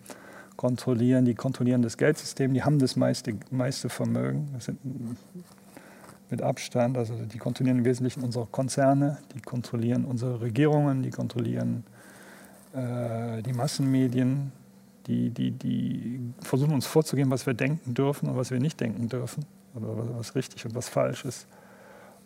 kontrollieren. 0.63 1.25
Die 1.25 1.35
kontrollieren 1.35 1.81
das 1.81 1.97
Geldsystem, 1.97 2.53
die 2.53 2.63
haben 2.63 2.79
das 2.79 2.95
meiste, 2.95 3.35
meiste 3.51 3.89
Vermögen. 3.89 4.47
Das 4.53 4.65
sind 4.65 4.79
mit 6.29 6.41
Abstand, 6.41 6.97
also 6.97 7.13
die 7.33 7.37
kontrollieren 7.37 7.79
im 7.79 7.85
Wesentlichen 7.85 8.23
unsere 8.23 8.45
Konzerne, 8.45 9.17
die 9.35 9.41
kontrollieren 9.41 10.05
unsere 10.05 10.39
Regierungen, 10.39 11.03
die 11.03 11.11
kontrollieren 11.11 11.83
äh, 12.73 13.41
die 13.43 13.53
Massenmedien, 13.53 14.51
Die, 15.05 15.31
die, 15.31 15.51
die 15.51 16.19
versuchen 16.39 16.73
uns 16.73 16.85
vorzugeben, 16.85 17.29
was 17.29 17.45
wir 17.45 17.53
denken 17.53 17.93
dürfen 17.93 18.29
und 18.29 18.37
was 18.37 18.51
wir 18.51 18.59
nicht 18.59 18.79
denken 18.79 19.09
dürfen. 19.09 19.43
Oder 19.75 19.87
was 20.17 20.33
richtig 20.33 20.65
und 20.65 20.75
was 20.75 20.87
falsch 20.87 21.25
ist. 21.25 21.45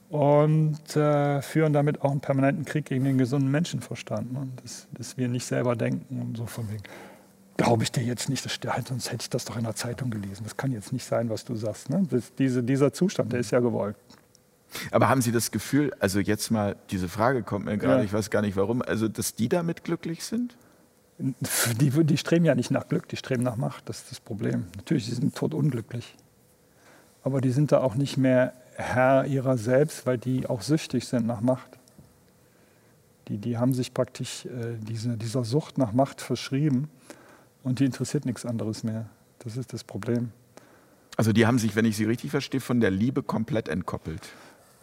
Und 0.09 0.95
äh, 0.95 1.41
führen 1.41 1.73
damit 1.73 2.01
auch 2.03 2.11
einen 2.11 2.21
permanenten 2.21 2.65
Krieg 2.65 2.85
gegen 2.85 3.03
den 3.03 3.17
gesunden 3.17 3.49
Menschenverstand. 3.49 4.31
Ne? 4.31 4.47
Dass, 4.61 4.87
dass 4.91 5.17
wir 5.17 5.27
nicht 5.27 5.47
selber 5.47 5.75
denken 5.75 6.21
und 6.21 6.37
so 6.37 6.45
von 6.45 6.65
wegen, 6.69 6.83
glaube 7.57 7.83
ich 7.83 7.91
dir 7.91 8.03
jetzt 8.03 8.29
nicht, 8.29 8.45
das 8.45 8.53
stimmt, 8.53 8.87
sonst 8.87 9.11
hätte 9.11 9.23
ich 9.23 9.29
das 9.29 9.45
doch 9.45 9.57
in 9.57 9.63
der 9.63 9.75
Zeitung 9.75 10.11
gelesen. 10.11 10.43
Das 10.43 10.55
kann 10.55 10.71
jetzt 10.71 10.93
nicht 10.93 11.05
sein, 11.05 11.29
was 11.29 11.43
du 11.43 11.55
sagst. 11.55 11.89
Ne? 11.89 12.07
Das, 12.09 12.33
diese, 12.35 12.63
dieser 12.63 12.93
Zustand, 12.93 13.33
der 13.33 13.39
ist 13.39 13.51
ja 13.51 13.59
gewollt. 13.59 13.97
Aber 14.91 15.09
haben 15.09 15.21
Sie 15.21 15.31
das 15.31 15.51
Gefühl, 15.51 15.93
also 15.99 16.19
jetzt 16.19 16.51
mal, 16.51 16.75
diese 16.91 17.09
Frage 17.09 17.41
kommt 17.41 17.65
mir 17.65 17.77
gerade, 17.77 17.99
ja. 17.99 18.03
ich 18.03 18.13
weiß 18.13 18.29
gar 18.29 18.41
nicht 18.41 18.55
warum, 18.55 18.81
also 18.81 19.07
dass 19.07 19.33
die 19.33 19.49
damit 19.49 19.83
glücklich 19.83 20.23
sind? 20.23 20.55
Die, 21.17 21.89
die 21.89 22.17
streben 22.17 22.45
ja 22.45 22.53
nicht 22.53 22.69
nach 22.69 22.87
Glück, 22.87 23.07
die 23.07 23.17
streben 23.17 23.41
nach 23.41 23.55
Macht, 23.55 23.89
das 23.89 23.99
ist 23.99 24.11
das 24.11 24.19
Problem. 24.19 24.67
Natürlich, 24.75 25.07
sie 25.07 25.15
sind 25.15 25.35
totunglücklich. 25.35 26.15
Aber 27.23 27.41
die 27.41 27.49
sind 27.49 27.71
da 27.71 27.79
auch 27.79 27.95
nicht 27.95 28.17
mehr 28.17 28.53
Herr 28.75 29.25
ihrer 29.25 29.57
selbst, 29.57 30.05
weil 30.05 30.19
die 30.19 30.47
auch 30.47 30.61
süchtig 30.61 31.07
sind 31.07 31.25
nach 31.25 31.41
Macht. 31.41 31.79
Die, 33.29 33.39
die 33.39 33.57
haben 33.57 33.73
sich 33.73 33.95
praktisch 33.95 34.45
äh, 34.45 34.77
diese, 34.79 35.17
dieser 35.17 35.43
Sucht 35.43 35.79
nach 35.79 35.91
Macht 35.91 36.21
verschrieben 36.21 36.89
und 37.67 37.79
die 37.79 37.85
interessiert 37.85 38.25
nichts 38.25 38.45
anderes 38.45 38.83
mehr. 38.83 39.05
Das 39.39 39.57
ist 39.57 39.73
das 39.73 39.83
Problem. 39.83 40.31
Also 41.17 41.33
die 41.33 41.45
haben 41.45 41.59
sich, 41.59 41.75
wenn 41.75 41.85
ich 41.85 41.97
Sie 41.97 42.05
richtig 42.05 42.31
verstehe, 42.31 42.61
von 42.61 42.79
der 42.79 42.91
Liebe 42.91 43.23
komplett 43.23 43.67
entkoppelt. 43.67 44.21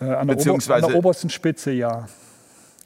Äh, 0.01 0.05
an, 0.05 0.29
der 0.29 0.35
Beziehungsweise 0.35 0.87
an 0.87 0.93
der 0.93 0.99
obersten 0.99 1.31
Spitze 1.31 1.73
ja. 1.73 2.09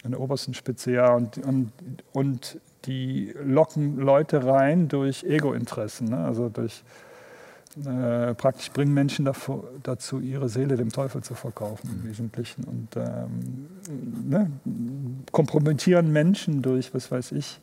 An 0.04 0.12
der 0.12 0.20
obersten 0.20 0.54
Spitze 0.54 0.92
ja. 0.92 1.14
Und, 1.14 1.38
und, 1.38 1.72
und 2.12 2.60
die 2.84 3.34
locken 3.42 3.98
Leute 3.98 4.44
rein 4.44 4.88
durch 4.88 5.24
Ego-Interessen. 5.24 6.10
Ne? 6.10 6.18
Also 6.18 6.48
durch 6.48 6.84
äh, 7.84 8.34
praktisch 8.34 8.70
bringen 8.70 8.94
Menschen 8.94 9.24
davor, 9.24 9.64
dazu, 9.82 10.20
ihre 10.20 10.48
Seele 10.48 10.76
dem 10.76 10.92
Teufel 10.92 11.22
zu 11.22 11.34
verkaufen 11.34 11.90
im 11.90 12.08
Wesentlichen. 12.08 12.64
Und 12.64 12.96
ähm, 12.96 13.68
ne? 14.28 14.50
kompromittieren 15.32 16.12
Menschen 16.12 16.62
durch, 16.62 16.94
was 16.94 17.10
weiß 17.10 17.32
ich, 17.32 17.60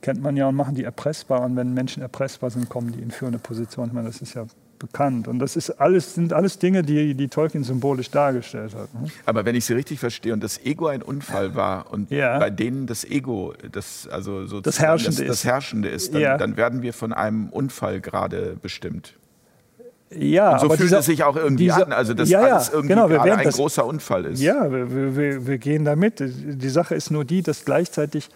kennt 0.00 0.22
man 0.22 0.36
ja 0.36 0.48
und 0.48 0.54
machen 0.54 0.74
die 0.74 0.84
erpressbar. 0.84 1.42
Und 1.42 1.56
wenn 1.56 1.74
Menschen 1.74 2.02
erpressbar 2.02 2.50
sind, 2.50 2.68
kommen 2.68 2.92
die 2.92 3.00
in 3.00 3.10
führende 3.10 3.38
Position. 3.38 3.88
Ich 3.88 3.92
meine, 3.92 4.08
das 4.08 4.20
ist 4.20 4.34
ja 4.34 4.46
bekannt. 4.82 5.28
Und 5.28 5.38
das 5.38 5.56
ist 5.56 5.70
alles, 5.70 6.14
sind 6.14 6.32
alles 6.32 6.58
Dinge, 6.58 6.82
die, 6.82 7.14
die 7.14 7.28
Tolkien 7.28 7.62
symbolisch 7.62 8.10
dargestellt 8.10 8.74
hat. 8.74 8.92
Ne? 8.94 9.08
Aber 9.24 9.44
wenn 9.44 9.54
ich 9.54 9.64
Sie 9.64 9.74
richtig 9.74 10.00
verstehe 10.00 10.32
und 10.32 10.42
das 10.42 10.64
Ego 10.64 10.88
ein 10.88 11.02
Unfall 11.02 11.54
war 11.54 11.92
und 11.92 12.10
ja. 12.10 12.38
bei 12.38 12.50
denen 12.50 12.86
das 12.86 13.04
Ego 13.04 13.54
das, 13.70 14.08
also 14.08 14.60
das, 14.60 14.80
Herrschende, 14.80 15.24
das, 15.24 15.38
das 15.38 15.44
Herrschende 15.44 15.88
ist, 15.88 16.14
dann, 16.14 16.20
ja. 16.20 16.36
dann, 16.36 16.56
werden 16.56 16.82
wir 16.82 16.92
von 16.92 17.12
einem 17.12 17.48
Unfall 17.48 18.00
gerade 18.00 18.56
bestimmt. 18.60 19.14
Ja, 20.10 20.54
und 20.54 20.60
so 20.60 20.66
aber 20.66 20.76
fühlt 20.76 20.88
dieser, 20.88 20.98
es 20.98 21.06
sich 21.06 21.22
auch 21.22 21.36
irgendwie 21.36 21.64
dieser, 21.64 21.86
an, 21.86 21.92
also 21.92 22.12
dass 22.12 22.28
ja, 22.28 22.40
alles 22.40 22.68
irgendwie 22.68 22.88
genau, 22.88 23.08
gerade 23.08 23.32
ein 23.32 23.44
das, 23.44 23.56
großer 23.56 23.86
Unfall 23.86 24.26
ist. 24.26 24.42
Ja, 24.42 24.70
wir, 24.70 25.16
wir, 25.16 25.46
wir 25.46 25.58
gehen 25.58 25.84
damit. 25.84 26.20
Die 26.20 26.68
Sache 26.68 26.94
ist 26.94 27.10
nur 27.10 27.24
die, 27.24 27.42
dass 27.42 27.64
gleichzeitig 27.64 28.28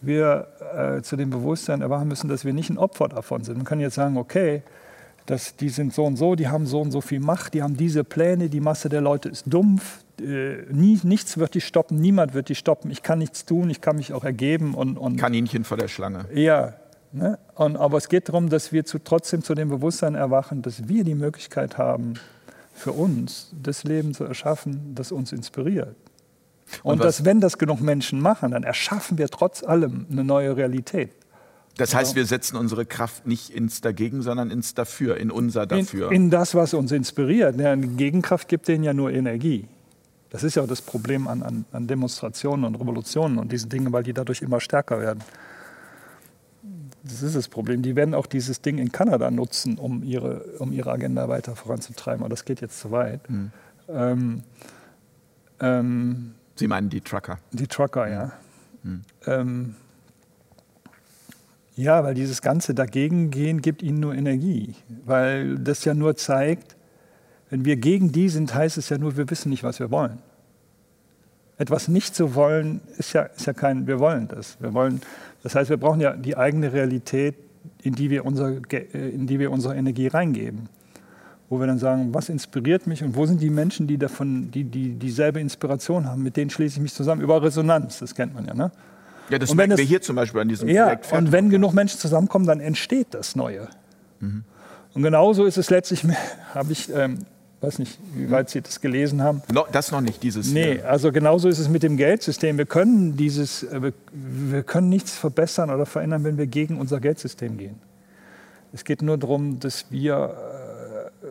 wir 0.00 0.48
äh, 0.74 1.02
zu 1.02 1.16
dem 1.16 1.30
Bewusstsein 1.30 1.82
erwachen 1.82 2.08
müssen, 2.08 2.28
dass 2.28 2.44
wir 2.44 2.52
nicht 2.52 2.70
ein 2.70 2.78
Opfer 2.78 3.08
davon 3.08 3.44
sind. 3.44 3.56
Man 3.56 3.64
kann 3.66 3.80
jetzt 3.80 3.94
sagen, 3.94 4.16
okay, 4.16 4.62
dass 5.26 5.56
die 5.56 5.68
sind 5.68 5.92
so 5.92 6.04
und 6.04 6.16
so, 6.16 6.34
die 6.34 6.48
haben 6.48 6.66
so 6.66 6.80
und 6.80 6.92
so 6.92 7.00
viel 7.00 7.20
Macht, 7.20 7.54
die 7.54 7.62
haben 7.62 7.76
diese 7.76 8.04
Pläne, 8.04 8.48
die 8.48 8.60
Masse 8.60 8.88
der 8.88 9.00
Leute 9.00 9.28
ist 9.28 9.44
dumpf, 9.46 10.04
äh, 10.20 10.62
nie, 10.70 11.00
nichts 11.02 11.36
wird 11.36 11.54
die 11.54 11.60
stoppen, 11.60 12.00
niemand 12.00 12.32
wird 12.32 12.48
die 12.48 12.54
stoppen, 12.54 12.90
ich 12.90 13.02
kann 13.02 13.18
nichts 13.18 13.44
tun, 13.44 13.68
ich 13.68 13.80
kann 13.80 13.96
mich 13.96 14.12
auch 14.12 14.24
ergeben. 14.24 14.74
Und, 14.74 14.96
und 14.96 15.16
Kaninchen 15.16 15.64
vor 15.64 15.76
der 15.76 15.88
Schlange. 15.88 16.26
Ja, 16.32 16.74
ne? 17.12 17.38
und, 17.54 17.76
aber 17.76 17.98
es 17.98 18.08
geht 18.08 18.28
darum, 18.28 18.48
dass 18.48 18.72
wir 18.72 18.84
zu, 18.84 18.98
trotzdem 18.98 19.42
zu 19.42 19.54
dem 19.54 19.68
Bewusstsein 19.68 20.14
erwachen, 20.14 20.62
dass 20.62 20.88
wir 20.88 21.04
die 21.04 21.14
Möglichkeit 21.14 21.76
haben, 21.76 22.14
für 22.72 22.92
uns 22.92 23.50
das 23.62 23.84
Leben 23.84 24.14
zu 24.14 24.24
erschaffen, 24.24 24.94
das 24.94 25.10
uns 25.10 25.32
inspiriert. 25.32 25.96
Und, 26.82 26.94
und 26.94 27.04
dass, 27.04 27.24
wenn 27.24 27.40
das 27.40 27.58
genug 27.58 27.80
Menschen 27.80 28.20
machen, 28.20 28.50
dann 28.50 28.62
erschaffen 28.62 29.18
wir 29.18 29.28
trotz 29.28 29.62
allem 29.62 30.06
eine 30.10 30.24
neue 30.24 30.56
Realität. 30.56 31.10
Das 31.76 31.94
heißt, 31.94 32.14
wir 32.14 32.24
setzen 32.24 32.56
unsere 32.56 32.86
Kraft 32.86 33.26
nicht 33.26 33.50
ins 33.50 33.82
Dagegen, 33.82 34.22
sondern 34.22 34.50
ins 34.50 34.74
Dafür, 34.74 35.18
in 35.18 35.30
unser 35.30 35.66
Dafür. 35.66 36.10
In, 36.10 36.24
in 36.24 36.30
das, 36.30 36.54
was 36.54 36.72
uns 36.72 36.90
inspiriert. 36.90 37.60
Eine 37.60 37.86
Gegenkraft 37.86 38.48
gibt 38.48 38.66
denen 38.68 38.82
ja 38.82 38.94
nur 38.94 39.12
Energie. 39.12 39.68
Das 40.30 40.42
ist 40.42 40.56
ja 40.56 40.62
auch 40.62 40.68
das 40.68 40.82
Problem 40.82 41.28
an, 41.28 41.42
an, 41.42 41.64
an 41.72 41.86
Demonstrationen 41.86 42.64
und 42.64 42.76
Revolutionen 42.76 43.38
und 43.38 43.52
diesen 43.52 43.68
Dingen, 43.68 43.92
weil 43.92 44.02
die 44.02 44.12
dadurch 44.12 44.42
immer 44.42 44.60
stärker 44.60 45.00
werden. 45.00 45.22
Das 47.04 47.22
ist 47.22 47.36
das 47.36 47.46
Problem. 47.48 47.82
Die 47.82 47.94
werden 47.94 48.14
auch 48.14 48.26
dieses 48.26 48.62
Ding 48.62 48.78
in 48.78 48.90
Kanada 48.90 49.30
nutzen, 49.30 49.78
um 49.78 50.02
ihre, 50.02 50.40
um 50.58 50.72
ihre 50.72 50.90
Agenda 50.90 51.28
weiter 51.28 51.54
voranzutreiben. 51.54 52.22
Aber 52.22 52.30
das 52.30 52.44
geht 52.44 52.60
jetzt 52.60 52.80
zu 52.80 52.90
weit. 52.90 53.28
Mhm. 53.30 53.52
Ähm, 53.88 54.42
ähm, 55.60 56.34
Sie 56.56 56.66
meinen 56.66 56.88
die 56.88 57.00
Trucker? 57.00 57.38
Die 57.52 57.66
Trucker, 57.66 58.08
ja. 58.08 58.32
Mhm. 58.82 59.02
Ähm, 59.26 59.74
ja, 61.76 62.02
weil 62.02 62.14
dieses 62.14 62.40
ganze 62.40 62.74
Dagegengehen 62.74 63.60
gibt 63.60 63.82
ihnen 63.82 64.00
nur 64.00 64.14
Energie. 64.14 64.74
Weil 65.04 65.58
das 65.58 65.84
ja 65.84 65.92
nur 65.92 66.16
zeigt, 66.16 66.76
wenn 67.50 67.64
wir 67.64 67.76
gegen 67.76 68.10
die 68.10 68.28
sind, 68.28 68.54
heißt 68.54 68.78
es 68.78 68.88
ja 68.88 68.98
nur, 68.98 69.16
wir 69.16 69.30
wissen 69.30 69.50
nicht, 69.50 69.62
was 69.62 69.78
wir 69.78 69.90
wollen. 69.90 70.18
Etwas 71.58 71.88
nicht 71.88 72.14
zu 72.14 72.34
wollen, 72.34 72.80
ist 72.98 73.12
ja, 73.12 73.22
ist 73.22 73.46
ja 73.46 73.52
kein, 73.52 73.86
wir 73.86 74.00
wollen 74.00 74.28
das. 74.28 74.60
Wir 74.60 74.74
wollen, 74.74 75.00
das 75.42 75.54
heißt, 75.54 75.70
wir 75.70 75.76
brauchen 75.76 76.00
ja 76.00 76.16
die 76.16 76.36
eigene 76.36 76.72
Realität, 76.72 77.36
in 77.82 77.94
die 77.94 78.10
wir, 78.10 78.24
unser, 78.24 78.60
in 78.92 79.26
die 79.26 79.38
wir 79.38 79.50
unsere 79.50 79.76
Energie 79.76 80.06
reingeben. 80.06 80.68
Wo 81.48 81.60
wir 81.60 81.66
dann 81.66 81.78
sagen, 81.78 82.12
was 82.12 82.28
inspiriert 82.28 82.88
mich 82.88 83.04
und 83.04 83.14
wo 83.14 83.24
sind 83.24 83.40
die 83.40 83.50
Menschen, 83.50 83.86
die, 83.86 83.98
davon, 83.98 84.50
die, 84.50 84.64
die 84.64 84.94
dieselbe 84.94 85.38
Inspiration 85.38 86.06
haben, 86.06 86.22
mit 86.22 86.36
denen 86.36 86.50
schließe 86.50 86.76
ich 86.76 86.82
mich 86.82 86.92
zusammen. 86.92 87.20
Über 87.20 87.40
Resonanz, 87.40 88.00
das 88.00 88.14
kennt 88.14 88.34
man 88.34 88.46
ja. 88.46 88.54
Ne? 88.54 88.72
Ja, 89.28 89.38
das 89.38 89.54
merken 89.54 89.76
wir 89.76 89.84
hier 89.84 90.02
zum 90.02 90.16
Beispiel 90.16 90.40
an 90.40 90.48
diesem 90.48 90.68
ja, 90.68 90.86
Projekt. 90.86 91.12
Und 91.12 91.32
wenn 91.32 91.50
genug 91.50 91.72
Menschen 91.72 91.98
zusammenkommen, 91.98 92.46
dann 92.46 92.60
entsteht 92.60 93.08
das 93.10 93.36
Neue. 93.36 93.68
Mhm. 94.20 94.44
Und 94.94 95.02
genauso 95.02 95.44
ist 95.44 95.58
es 95.58 95.70
letztlich, 95.70 96.04
habe 96.54 96.72
ich, 96.72 96.88
ähm, 96.92 97.18
weiß 97.60 97.78
nicht, 97.78 97.98
wie 98.14 98.30
weit 98.30 98.50
Sie 98.50 98.60
das 98.60 98.80
gelesen 98.80 99.22
haben. 99.22 99.42
No, 99.52 99.66
das 99.70 99.90
noch 99.90 100.00
nicht, 100.00 100.22
dieses. 100.22 100.52
Nee, 100.52 100.80
also 100.80 101.12
genauso 101.12 101.48
ist 101.48 101.58
es 101.58 101.68
mit 101.68 101.82
dem 101.82 101.96
Geldsystem. 101.96 102.58
Wir 102.58 102.66
können, 102.66 103.16
dieses, 103.16 103.62
äh, 103.64 103.92
wir 104.12 104.62
können 104.62 104.88
nichts 104.88 105.12
verbessern 105.12 105.70
oder 105.70 105.86
verändern, 105.86 106.24
wenn 106.24 106.38
wir 106.38 106.46
gegen 106.46 106.78
unser 106.78 107.00
Geldsystem 107.00 107.58
gehen. 107.58 107.78
Es 108.72 108.84
geht 108.84 109.02
nur 109.02 109.18
darum, 109.18 109.58
dass 109.58 109.86
wir 109.90 110.14
äh, 110.14 110.65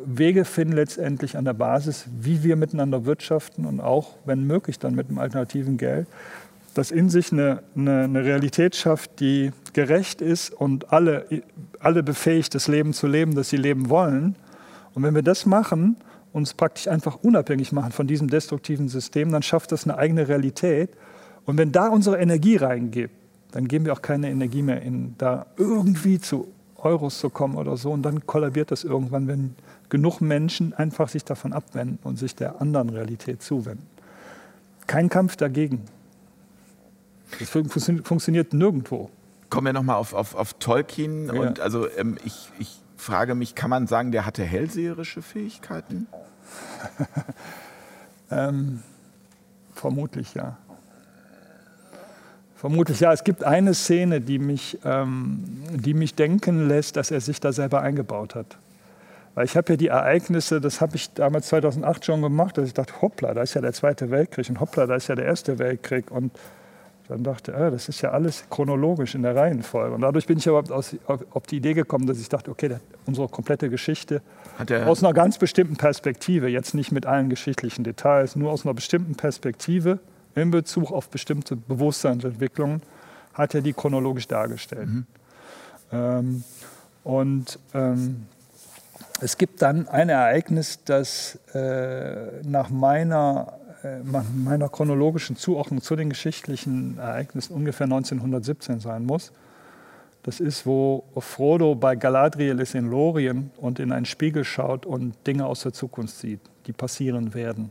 Wege 0.06 0.46
finden, 0.46 0.76
letztendlich 0.76 1.38
an 1.38 1.46
der 1.46 1.54
Basis, 1.54 2.06
wie 2.20 2.44
wir 2.44 2.56
miteinander 2.56 3.06
wirtschaften 3.06 3.66
und 3.66 3.80
auch, 3.80 4.16
wenn 4.26 4.46
möglich, 4.46 4.80
dann 4.80 4.96
mit 4.96 5.10
einem 5.10 5.20
alternativen 5.20 5.78
Geld, 5.78 6.08
das 6.74 6.92
in 6.92 7.10
sich 7.10 7.32
eine, 7.32 7.64
eine, 7.76 8.04
eine, 8.04 8.26
Realität 8.26 8.76
schafft, 8.76 9.20
die 9.20 9.52
gerecht 9.74 10.22
ist 10.22 10.52
und 10.52 10.92
alle, 10.92 11.26
alle 11.80 12.04
befähigt, 12.04 12.54
das 12.54 12.68
Leben 12.68 12.94
zu 12.94 13.08
leben, 13.08 13.34
das 13.36 13.50
sie 13.50 13.58
leben 13.58 13.90
wollen. 13.90 14.36
Und 14.94 15.04
wenn 15.04 15.16
wir 15.16 15.24
das 15.24 15.46
machen, 15.46 15.98
uns 16.34 16.54
praktisch 16.54 16.90
einfach 16.90 17.20
unabhängig 17.24 17.72
machen 17.72 17.94
von 17.94 18.08
diesem 18.08 18.30
destruktiven 18.30 18.90
System, 18.90 19.32
dann 19.32 19.42
schafft 19.42 19.72
das 19.72 19.86
eine 19.86 19.98
eigene 19.98 20.28
Realität. 20.28 20.90
Und 21.46 21.58
wenn 21.58 21.72
da 21.72 21.88
unsere 21.88 22.18
Energie 22.18 22.58
reingeht, 22.58 23.12
dann 23.52 23.70
geben 23.70 23.86
wir 23.86 23.94
auch 23.94 24.02
keine 24.02 24.30
Energie 24.30 24.62
mehr 24.62 24.82
in, 24.82 25.16
da 25.18 25.46
irgendwie 25.58 26.20
zu 26.20 26.54
Euros 26.86 27.20
zu 27.20 27.30
kommen 27.30 27.56
oder 27.56 27.76
so. 27.78 27.92
Und 27.92 28.04
dann 28.04 28.26
kollabiert 28.26 28.72
das 28.72 28.84
irgendwann, 28.84 29.28
wenn 29.28 29.56
genug 29.90 30.22
Menschen 30.22 30.74
einfach 30.74 31.10
sich 31.10 31.26
davon 31.26 31.52
abwenden 31.52 32.00
und 32.04 32.18
sich 32.18 32.36
der 32.36 32.62
anderen 32.62 32.90
Realität 32.90 33.42
zuwenden. 33.42 33.88
Kein 34.88 35.10
Kampf 35.10 35.36
dagegen. 35.36 35.84
Das 37.40 37.50
funktioniert 37.50 38.54
nirgendwo. 38.54 39.10
Kommen 39.50 39.66
wir 39.66 39.74
nochmal 39.74 39.98
auf, 39.98 40.14
auf, 40.14 40.36
auf 40.36 40.54
Tolkien. 40.54 41.28
Ja. 41.28 41.34
Und 41.34 41.60
also 41.60 41.88
ähm, 41.98 42.18
ich, 42.24 42.50
ich 42.60 42.80
frage 42.98 43.36
mich, 43.36 43.56
kann 43.56 43.70
man 43.70 43.88
sagen, 43.88 44.12
der 44.12 44.26
hatte 44.26 44.44
hellseherische 44.44 45.22
Fähigkeiten? 45.22 46.08
ähm, 48.32 48.84
vermutlich 49.74 50.34
ja. 50.34 50.58
Vermutlich 52.56 53.02
ja. 53.02 53.12
Es 53.12 53.24
gibt 53.24 53.44
eine 53.44 53.74
Szene, 53.74 54.22
die 54.22 54.40
mich, 54.40 54.80
ähm, 54.86 55.44
die 55.72 55.94
mich 55.94 56.16
denken 56.16 56.68
lässt, 56.68 56.96
dass 56.96 57.12
er 57.12 57.22
sich 57.22 57.40
da 57.40 57.52
selber 57.52 57.82
eingebaut 57.82 58.36
hat. 58.36 58.58
Weil 59.36 59.46
ich 59.46 59.58
habe 59.58 59.74
ja 59.74 59.78
die 59.78 59.88
Ereignisse, 59.88 60.62
das 60.62 60.80
habe 60.80 60.96
ich 60.96 61.12
damals 61.14 61.48
2008 61.48 62.06
schon 62.06 62.22
gemacht, 62.22 62.58
dass 62.58 62.68
ich 62.68 62.74
dachte, 62.74 63.02
hoppla, 63.02 63.34
da 63.34 63.42
ist 63.42 63.54
ja 63.54 63.62
der 63.62 63.74
Zweite 63.74 64.10
Weltkrieg 64.10 64.50
und 64.50 64.62
hoppla, 64.62 64.88
da 64.88 64.96
ist 64.96 65.10
ja 65.10 65.16
der 65.16 65.26
Erste 65.26 65.60
Weltkrieg 65.60 66.10
und 66.10 66.32
dann 67.10 67.24
dachte 67.24 67.52
ich, 67.52 67.58
ah, 67.58 67.70
das 67.70 67.90
ist 67.90 68.02
ja 68.02 68.12
alles 68.12 68.46
chronologisch 68.50 69.14
in 69.14 69.22
der 69.22 69.36
Reihenfolge. 69.36 69.94
Und 69.94 70.02
dadurch 70.02 70.26
bin 70.26 70.38
ich 70.38 70.48
aber 70.48 70.64
auf, 70.74 70.96
auf 71.06 71.44
die 71.48 71.58
Idee 71.58 71.74
gekommen, 71.74 72.08
dass 72.08 72.20
ich 72.20 72.30
dachte, 72.30 72.50
okay, 72.50 72.78
unsere 73.06 73.28
komplette 73.28 73.70
Geschichte 73.70 74.22
aus 74.86 75.04
einer 75.04 75.14
ganz 75.14 75.38
bestimmten 75.38 75.76
Perspektive, 75.76 76.48
jetzt 76.48 76.74
nicht 76.74 76.92
mit 76.92 77.06
allen 77.06 77.30
geschichtlichen 77.30 77.84
Details, 77.84 78.36
nur 78.36 78.52
aus 78.52 78.66
einer 78.66 78.74
bestimmten 78.74 79.16
Perspektive 79.16 80.00
in 80.36 80.52
Bezug 80.52 80.92
auf 80.92 81.10
bestimmte 81.10 81.56
Bewusstseinsentwicklungen, 81.56 82.82
hat 83.34 83.56
er 83.56 83.62
die 83.62 83.74
chronologisch 83.74 84.28
dargestellt. 84.28 84.88
Mhm. 84.88 85.06
Ähm, 85.92 86.44
und 87.04 87.60
ähm, 87.74 88.26
es 89.22 89.38
gibt 89.38 89.62
dann 89.62 89.88
ein 89.88 90.10
Ereignis, 90.10 90.80
das 90.84 91.40
äh, 91.54 92.42
nach 92.44 92.70
meiner, 92.70 93.54
äh, 93.84 94.00
meiner 94.36 94.70
chronologischen 94.70 95.38
Zuordnung 95.38 95.82
zu 95.82 95.96
den 95.96 96.10
geschichtlichen 96.10 96.98
Ereignissen 96.98 97.54
ungefähr 97.54 97.86
1917 97.86 98.80
sein 98.80 99.06
muss. 99.06 99.32
Das 100.24 100.40
ist, 100.40 100.66
wo 100.66 101.04
Frodo 101.18 101.76
bei 101.76 101.96
Galadriel 101.96 102.60
ist 102.60 102.74
in 102.74 102.90
Lorien 102.90 103.52
und 103.58 103.80
in 103.80 103.92
einen 103.92 104.08
Spiegel 104.08 104.44
schaut 104.44 104.86
und 104.86 105.16
Dinge 105.28 105.46
aus 105.46 105.62
der 105.62 105.72
Zukunft 105.72 106.18
sieht, 106.18 106.42
die 106.66 106.74
passieren 106.74 107.36
werden. 107.36 107.70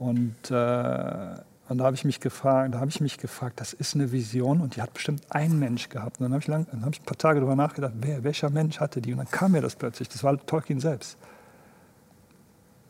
Und, 0.00 0.50
äh, 0.50 1.34
und 1.68 1.78
da 1.78 1.84
habe 1.84 1.94
ich 1.94 2.06
mich 2.06 2.20
gefragt, 2.20 2.74
da 2.74 2.80
habe 2.80 2.88
ich 2.88 3.02
mich 3.02 3.18
gefragt, 3.18 3.60
das 3.60 3.74
ist 3.74 3.94
eine 3.94 4.10
Vision 4.10 4.62
und 4.62 4.74
die 4.74 4.82
hat 4.82 4.94
bestimmt 4.94 5.22
ein 5.28 5.58
Mensch 5.58 5.90
gehabt. 5.90 6.18
Und 6.18 6.24
dann 6.24 6.32
habe 6.32 6.42
ich, 6.42 6.48
hab 6.48 6.92
ich 6.94 7.00
ein 7.02 7.04
paar 7.04 7.18
Tage 7.18 7.40
darüber 7.40 7.54
nachgedacht, 7.54 7.92
wer, 8.00 8.24
welcher 8.24 8.48
Mensch 8.48 8.80
hatte 8.80 9.02
die? 9.02 9.12
Und 9.12 9.18
dann 9.18 9.30
kam 9.30 9.52
mir 9.52 9.60
das 9.60 9.76
plötzlich. 9.76 10.08
Das 10.08 10.24
war 10.24 10.38
Tolkien 10.46 10.80
selbst. 10.80 11.18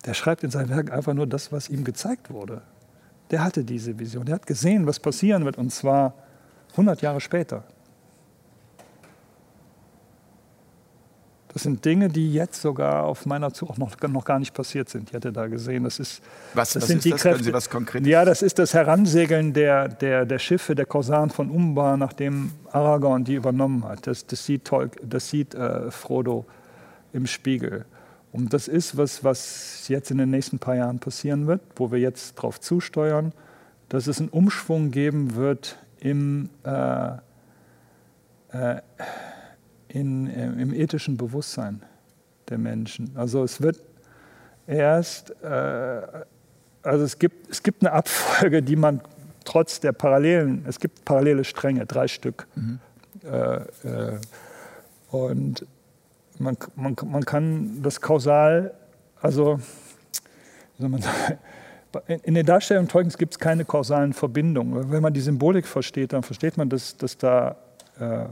Der 0.06 0.14
schreibt 0.14 0.44
in 0.44 0.52
seinem 0.52 0.68
Werk 0.68 0.92
einfach 0.92 1.12
nur 1.12 1.26
das, 1.26 1.50
was 1.50 1.68
ihm 1.68 1.82
gezeigt 1.82 2.30
wurde. 2.30 2.62
Der 3.32 3.42
hatte 3.42 3.64
diese 3.64 3.98
Vision. 3.98 4.24
Der 4.24 4.36
hat 4.36 4.46
gesehen, 4.46 4.86
was 4.86 5.00
passieren 5.00 5.44
wird, 5.44 5.58
und 5.58 5.70
zwar 5.70 6.14
100 6.70 7.02
Jahre 7.02 7.20
später. 7.20 7.64
Das 11.52 11.64
sind 11.64 11.84
Dinge, 11.84 12.08
die 12.08 12.32
jetzt 12.32 12.62
sogar 12.62 13.04
auf 13.04 13.26
meiner 13.26 13.52
Zug 13.52 13.70
auch 13.70 13.76
noch, 13.76 13.96
noch 14.00 14.24
gar 14.24 14.38
nicht 14.38 14.54
passiert 14.54 14.88
sind. 14.88 15.08
Ich 15.10 15.16
hatte 15.16 15.32
da 15.32 15.48
gesehen, 15.48 15.82
das 15.82 15.98
ist. 15.98 16.22
Was, 16.54 16.74
das 16.74 16.82
was 16.82 16.88
sind 16.88 16.98
ist 16.98 17.04
die 17.06 17.10
das? 17.10 17.22
Kräfte. 17.22 17.36
Können 17.38 17.44
Sie 17.44 17.52
was 17.52 17.70
Konkretes? 17.70 18.08
Ja, 18.08 18.24
das 18.24 18.42
ist 18.42 18.58
das 18.60 18.72
Heransegeln 18.72 19.52
der, 19.52 19.88
der, 19.88 20.26
der 20.26 20.38
Schiffe, 20.38 20.76
der 20.76 20.86
Korsaren 20.86 21.30
von 21.30 21.50
Umbar, 21.50 21.96
nachdem 21.96 22.52
Aragorn 22.70 23.24
die 23.24 23.34
übernommen 23.34 23.84
hat. 23.84 24.06
Das, 24.06 24.26
das 24.26 24.46
sieht, 24.46 24.64
Tolk, 24.64 24.96
das 25.02 25.28
sieht 25.28 25.54
äh, 25.54 25.90
Frodo 25.90 26.46
im 27.12 27.26
Spiegel. 27.26 27.84
Und 28.32 28.54
das 28.54 28.68
ist 28.68 28.96
was, 28.96 29.24
was 29.24 29.88
jetzt 29.88 30.12
in 30.12 30.18
den 30.18 30.30
nächsten 30.30 30.60
paar 30.60 30.76
Jahren 30.76 31.00
passieren 31.00 31.48
wird, 31.48 31.62
wo 31.74 31.90
wir 31.90 31.98
jetzt 31.98 32.38
darauf 32.38 32.60
zusteuern, 32.60 33.32
dass 33.88 34.06
es 34.06 34.20
einen 34.20 34.28
Umschwung 34.28 34.92
geben 34.92 35.34
wird 35.34 35.78
im. 35.98 36.48
Äh, 36.62 37.08
äh, 38.52 38.80
in, 39.92 40.28
äh, 40.28 40.46
im 40.46 40.72
ethischen 40.72 41.16
Bewusstsein 41.16 41.82
der 42.48 42.58
Menschen. 42.58 43.12
Also 43.16 43.42
es 43.42 43.60
wird 43.60 43.80
erst, 44.66 45.30
äh, 45.42 46.02
also 46.82 47.04
es 47.04 47.18
gibt, 47.18 47.50
es 47.50 47.62
gibt 47.62 47.82
eine 47.82 47.92
Abfolge, 47.92 48.62
die 48.62 48.76
man 48.76 49.00
trotz 49.44 49.80
der 49.80 49.92
Parallelen, 49.92 50.64
es 50.66 50.78
gibt 50.80 51.04
parallele 51.04 51.44
Stränge, 51.44 51.86
drei 51.86 52.08
Stück. 52.08 52.46
Mhm. 52.54 52.78
Äh, 53.24 53.56
äh, 53.88 54.20
und 55.10 55.66
man, 56.38 56.56
man, 56.76 56.96
man 57.04 57.24
kann 57.24 57.82
das 57.82 58.00
kausal, 58.00 58.72
also 59.20 59.58
wie 60.76 60.82
soll 60.82 60.88
man 60.88 61.02
sagen, 61.02 61.38
in 62.22 62.34
der 62.34 62.44
Darstellung 62.44 62.86
Tolkiens 62.86 63.18
gibt 63.18 63.34
es 63.34 63.38
keine 63.40 63.64
kausalen 63.64 64.12
Verbindungen. 64.12 64.92
Wenn 64.92 65.02
man 65.02 65.12
die 65.12 65.20
Symbolik 65.20 65.66
versteht, 65.66 66.12
dann 66.12 66.22
versteht 66.22 66.56
man, 66.56 66.68
dass, 66.68 66.96
dass 66.96 67.18
da 67.18 67.56
äh, 67.98 68.26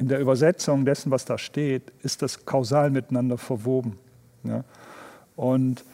in 0.00 0.08
der 0.08 0.18
Übersetzung 0.18 0.86
dessen, 0.86 1.10
was 1.10 1.26
da 1.26 1.36
steht, 1.36 1.92
ist 2.02 2.22
das 2.22 2.46
kausal 2.46 2.90
miteinander 2.90 3.36
verwoben. 3.36 3.98
Ja? 4.44 4.64
Und 5.36 5.84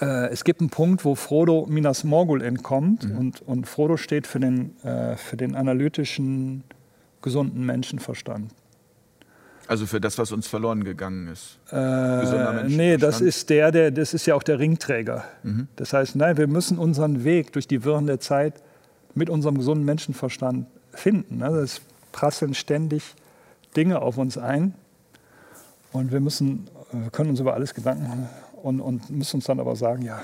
äh, 0.00 0.28
es 0.30 0.42
gibt 0.42 0.60
einen 0.60 0.70
Punkt, 0.70 1.04
wo 1.04 1.14
Frodo 1.14 1.66
Minas 1.70 2.02
Morgul 2.02 2.42
entkommt 2.42 3.08
mhm. 3.08 3.18
und, 3.18 3.42
und 3.42 3.68
Frodo 3.68 3.96
steht 3.96 4.26
für 4.26 4.40
den, 4.40 4.76
äh, 4.82 5.16
für 5.16 5.36
den 5.36 5.54
analytischen, 5.54 6.64
gesunden 7.22 7.64
Menschenverstand. 7.64 8.50
Also 9.68 9.86
für 9.86 10.00
das, 10.00 10.18
was 10.18 10.32
uns 10.32 10.48
verloren 10.48 10.82
gegangen 10.82 11.28
ist. 11.28 11.60
Äh, 11.70 12.64
nee, 12.66 12.96
das 12.96 13.20
ist 13.20 13.48
der, 13.48 13.70
der, 13.70 13.92
das 13.92 14.12
ist 14.12 14.26
ja 14.26 14.34
auch 14.34 14.42
der 14.42 14.58
Ringträger. 14.58 15.24
Mhm. 15.44 15.68
Das 15.76 15.92
heißt, 15.92 16.16
nein, 16.16 16.36
wir 16.36 16.48
müssen 16.48 16.78
unseren 16.78 17.22
Weg 17.22 17.52
durch 17.52 17.68
die 17.68 17.84
Wirren 17.84 18.08
der 18.08 18.18
Zeit 18.18 18.54
mit 19.14 19.30
unserem 19.30 19.56
gesunden 19.56 19.84
Menschenverstand 19.84 20.66
finden. 20.90 21.38
Ne? 21.38 21.48
Das 21.48 21.80
prasseln 22.12 22.54
ständig 22.54 23.14
Dinge 23.76 24.00
auf 24.00 24.18
uns 24.18 24.38
ein 24.38 24.74
und 25.92 26.12
wir 26.12 26.20
müssen, 26.20 26.68
wir 26.92 27.10
können 27.10 27.30
uns 27.30 27.40
über 27.40 27.54
alles 27.54 27.74
Gedanken 27.74 28.08
machen 28.08 28.28
und, 28.62 28.80
und 28.80 29.10
müssen 29.10 29.36
uns 29.36 29.46
dann 29.46 29.60
aber 29.60 29.76
sagen, 29.76 30.02
ja, 30.02 30.20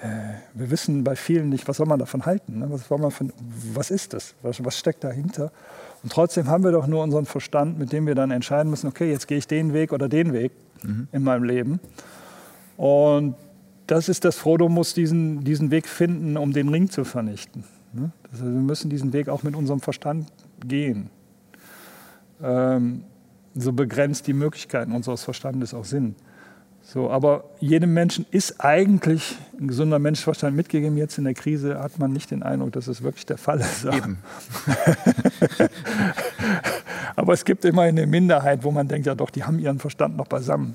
äh, 0.00 0.08
wir 0.54 0.70
wissen 0.70 1.04
bei 1.04 1.14
vielen 1.14 1.48
nicht, 1.48 1.68
was 1.68 1.76
soll 1.76 1.86
man 1.86 1.98
davon 1.98 2.26
halten, 2.26 2.58
ne? 2.58 2.66
was, 2.70 2.90
man 2.90 3.10
von, 3.10 3.32
was 3.72 3.90
ist 3.90 4.12
das, 4.12 4.34
was, 4.42 4.64
was 4.64 4.78
steckt 4.78 5.04
dahinter. 5.04 5.52
Und 6.02 6.12
trotzdem 6.12 6.48
haben 6.48 6.64
wir 6.64 6.72
doch 6.72 6.86
nur 6.86 7.02
unseren 7.02 7.26
Verstand, 7.26 7.78
mit 7.78 7.92
dem 7.92 8.06
wir 8.06 8.14
dann 8.14 8.30
entscheiden 8.30 8.70
müssen, 8.70 8.88
okay, 8.88 9.10
jetzt 9.10 9.28
gehe 9.28 9.38
ich 9.38 9.46
den 9.46 9.72
Weg 9.72 9.92
oder 9.92 10.08
den 10.08 10.32
Weg 10.32 10.52
mhm. 10.82 11.06
in 11.12 11.22
meinem 11.22 11.44
Leben. 11.44 11.80
Und 12.76 13.36
das 13.86 14.08
ist 14.08 14.24
das, 14.24 14.36
Frodo 14.36 14.68
muss 14.68 14.94
diesen, 14.94 15.44
diesen 15.44 15.70
Weg 15.70 15.86
finden, 15.86 16.36
um 16.36 16.52
den 16.52 16.68
Ring 16.68 16.90
zu 16.90 17.04
vernichten. 17.04 17.64
Ne? 17.92 18.10
Also 18.32 18.44
wir 18.44 18.50
müssen 18.50 18.90
diesen 18.90 19.12
Weg 19.12 19.28
auch 19.28 19.42
mit 19.42 19.54
unserem 19.54 19.80
Verstand 19.80 20.26
gehen. 20.68 21.10
Ähm, 22.42 23.04
so 23.54 23.72
begrenzt 23.72 24.26
die 24.26 24.32
Möglichkeiten 24.32 24.92
unseres 24.92 25.24
Verstandes 25.24 25.74
auch 25.74 25.84
sind. 25.84 26.16
So, 26.84 27.10
aber 27.10 27.44
jedem 27.60 27.94
Menschen 27.94 28.26
ist 28.30 28.60
eigentlich 28.60 29.36
ein 29.58 29.68
gesunder 29.68 30.00
Menschenverstand 30.00 30.56
mitgegeben. 30.56 30.96
Jetzt 30.96 31.16
in 31.16 31.24
der 31.24 31.34
Krise 31.34 31.78
hat 31.78 31.98
man 31.98 32.12
nicht 32.12 32.32
den 32.32 32.42
Eindruck, 32.42 32.72
dass 32.72 32.88
es 32.88 33.02
wirklich 33.02 33.24
der 33.24 33.38
Fall 33.38 33.60
ist. 33.60 33.84
Eben. 33.84 34.18
aber 37.16 37.32
es 37.32 37.44
gibt 37.44 37.64
immer 37.64 37.82
eine 37.82 38.06
Minderheit, 38.06 38.64
wo 38.64 38.70
man 38.70 38.88
denkt, 38.88 39.06
ja 39.06 39.14
doch, 39.14 39.30
die 39.30 39.44
haben 39.44 39.58
ihren 39.58 39.78
Verstand 39.78 40.16
noch 40.16 40.26
beisammen. 40.26 40.74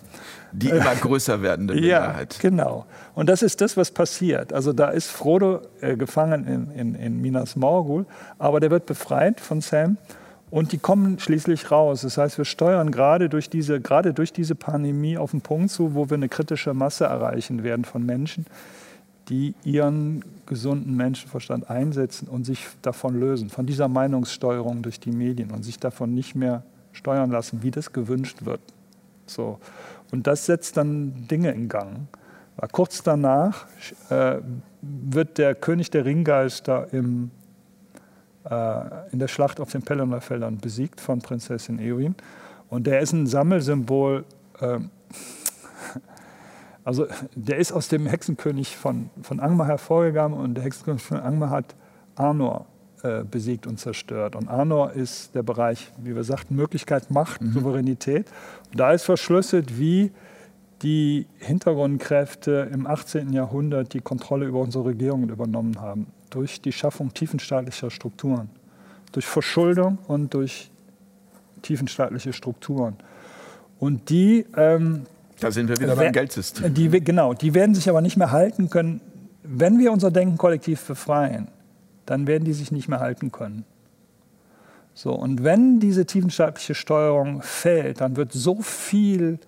Die 0.52 0.69
immer 0.69 0.95
größer 0.95 1.41
werdende 1.41 1.73
Minderheit. 1.76 2.34
Ja, 2.36 2.50
genau. 2.50 2.86
Und 3.15 3.30
das 3.30 3.41
ist 3.41 3.62
das, 3.62 3.78
was 3.78 3.91
passiert. 3.91 4.54
Also 4.54 4.73
da 4.73 4.89
ist 4.89 5.10
Frodo 5.10 5.62
äh, 5.82 5.95
gefangen 5.95 6.45
in, 6.47 6.71
in, 6.71 6.95
in 6.95 7.21
Minas 7.21 7.56
Morgul, 7.56 8.06
aber 8.38 8.60
der 8.60 8.71
wird 8.71 8.86
befreit 8.86 9.39
von 9.39 9.62
Sam 9.62 9.97
und 10.50 10.71
die 10.71 10.78
kommen 10.78 11.19
schließlich 11.19 11.71
raus. 11.71 12.02
Das 12.02 12.17
heißt, 12.17 12.38
wir 12.38 12.45
steuern 12.45 12.91
gerade 12.91 13.30
durch 13.30 13.50
diese, 13.50 13.82
gerade 13.82 14.13
durch 14.13 14.32
diese 14.32 14.56
Pandemie 14.56 15.17
auf 15.17 15.34
einen 15.34 15.41
Punkt 15.41 15.71
zu, 15.71 15.93
wo 15.93 16.10
wir 16.10 16.15
eine 16.15 16.30
kritische 16.30 16.73
Masse 16.73 17.06
erreichen 17.06 17.63
werden 17.63 17.84
von 17.84 18.06
Menschen, 18.06 18.45
die 19.29 19.55
ihren 19.63 20.23
gesunden 20.45 20.95
Menschenverstand 20.95 21.69
einsetzen 21.69 22.27
und 22.27 22.45
sich 22.45 22.65
davon 22.81 23.19
lösen, 23.19 23.49
von 23.49 23.65
dieser 23.65 23.87
Meinungssteuerung 23.87 24.81
durch 24.81 24.99
die 24.99 25.11
Medien 25.11 25.51
und 25.51 25.63
sich 25.63 25.79
davon 25.79 26.13
nicht 26.13 26.35
mehr 26.35 26.63
steuern 26.93 27.31
lassen, 27.31 27.63
wie 27.63 27.71
das 27.71 27.91
gewünscht 27.91 28.45
wird. 28.45 28.61
So. 29.25 29.59
Und 30.11 30.27
das 30.27 30.45
setzt 30.45 30.77
dann 30.77 31.27
Dinge 31.27 31.51
in 31.51 31.67
Gang. 31.67 32.07
Kurz 32.71 33.03
danach 33.03 33.67
äh, 34.09 34.37
wird 34.81 35.37
der 35.37 35.53
König 35.53 35.91
der 35.91 36.05
Ringgeister 36.05 36.91
im 36.91 37.29
äh, 38.49 39.11
in 39.11 39.19
der 39.19 39.27
Schlacht 39.27 39.59
auf 39.59 39.71
den 39.71 39.81
Pelennor-Feldern 39.81 40.57
besiegt 40.57 41.01
von 41.01 41.19
Prinzessin 41.19 41.79
Eowyn. 41.79 42.15
Und 42.69 42.87
der 42.87 43.01
ist 43.01 43.11
ein 43.11 43.27
Sammelsymbol. 43.27 44.25
Ähm, 44.61 44.89
also 46.88 47.06
der 47.36 47.58
ist 47.58 47.73
aus 47.73 47.89
dem 47.89 48.06
Hexenkönig 48.06 48.78
von, 48.78 49.10
von 49.21 49.41
Angmar 49.41 49.67
hervorgegangen 49.67 50.39
und 50.39 50.56
der 50.56 50.63
Hexenkönig 50.63 51.02
von 51.02 51.19
Angmar 51.19 51.50
hat 51.50 51.76
Arnor 52.15 52.65
äh, 53.04 53.26
besiegt 53.26 53.67
und 53.67 53.78
zerstört. 53.78 54.38
Und 54.38 54.47
Arnor 54.47 54.93
ist 54.93 55.36
der 55.36 55.43
Bereich, 55.43 55.91
wie 55.97 56.15
wir 56.15 56.23
sagten, 56.23 56.56
Möglichkeit, 56.56 57.12
Macht, 57.12 57.41
mhm. 57.41 57.52
Souveränität. 57.52 58.28
Und 58.71 58.80
da 58.80 58.93
ist 58.93 59.04
verschlüsselt, 59.04 59.78
wie 59.78 60.13
die 60.82 61.28
Hintergrundkräfte 61.39 62.69
im 62.71 62.88
18. 62.88 63.34
Jahrhundert 63.34 63.93
die 63.93 64.00
Kontrolle 64.00 64.45
über 64.45 64.62
unsere 64.62 64.86
Regierungen 64.86 65.28
übernommen 65.28 65.82
haben 65.82 66.08
durch 66.30 66.62
die 66.62 66.71
Schaffung 66.71 67.13
tiefenstaatlicher 67.13 67.91
Strukturen, 67.91 68.47
durch 69.12 69.26
Verschuldung 69.26 69.97
und 70.08 70.34
durch 70.34 70.71
tiefenstaatliche 71.63 72.32
Strukturen. 72.32 72.95
Und 73.78 74.10
die. 74.10 74.45
Ähm, 74.56 75.02
da 75.39 75.52
sind 75.52 75.69
wir 75.69 75.78
wieder 75.78 75.95
beim 75.95 76.12
Geldsystem. 76.12 76.73
Die, 76.73 76.89
genau, 76.89 77.34
die 77.34 77.54
werden 77.54 77.76
sich 77.76 77.89
aber 77.89 78.02
nicht 78.02 78.17
mehr 78.17 78.32
halten 78.32 78.69
können. 78.69 79.02
Wenn 79.43 79.80
wir 79.80 79.91
unser 79.91 80.12
Denken 80.12 80.38
kollektiv 80.38 80.86
befreien, 80.86 81.47
dann 82.06 82.28
werden 82.28 82.45
die 82.45 82.54
sich 82.54 82.71
nicht 82.71 82.88
mehr 82.88 83.00
halten 83.00 83.32
können. 83.32 83.65
So, 84.93 85.13
und 85.13 85.43
wenn 85.43 85.80
diese 85.80 86.06
tiefenstaatliche 86.06 86.73
Steuerung 86.73 87.41
fällt, 87.43 88.02
dann 88.02 88.15
wird 88.15 88.34
so 88.34 88.62
viel 88.62 89.39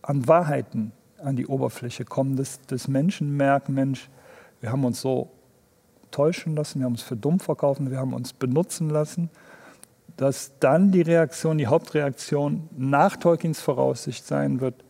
an 0.00 0.26
Wahrheiten 0.26 0.92
an 1.18 1.36
die 1.36 1.46
Oberfläche 1.46 2.04
kommen, 2.04 2.36
dass, 2.36 2.60
dass 2.66 2.88
Menschen 2.88 3.36
merken, 3.36 3.74
Mensch, 3.74 4.08
wir 4.60 4.72
haben 4.72 4.84
uns 4.84 5.00
so 5.00 5.30
täuschen 6.10 6.54
lassen, 6.54 6.80
wir 6.80 6.86
haben 6.86 6.92
uns 6.92 7.02
für 7.02 7.16
dumm 7.16 7.40
verkaufen, 7.40 7.90
wir 7.90 7.98
haben 7.98 8.14
uns 8.14 8.32
benutzen 8.32 8.88
lassen, 8.88 9.30
dass 10.16 10.52
dann 10.60 10.92
die 10.92 11.02
Reaktion, 11.02 11.58
die 11.58 11.66
Hauptreaktion 11.66 12.68
nach 12.76 13.16
Tolkiens 13.16 13.60
Voraussicht 13.60 14.26
sein 14.26 14.60
wird, 14.60 14.83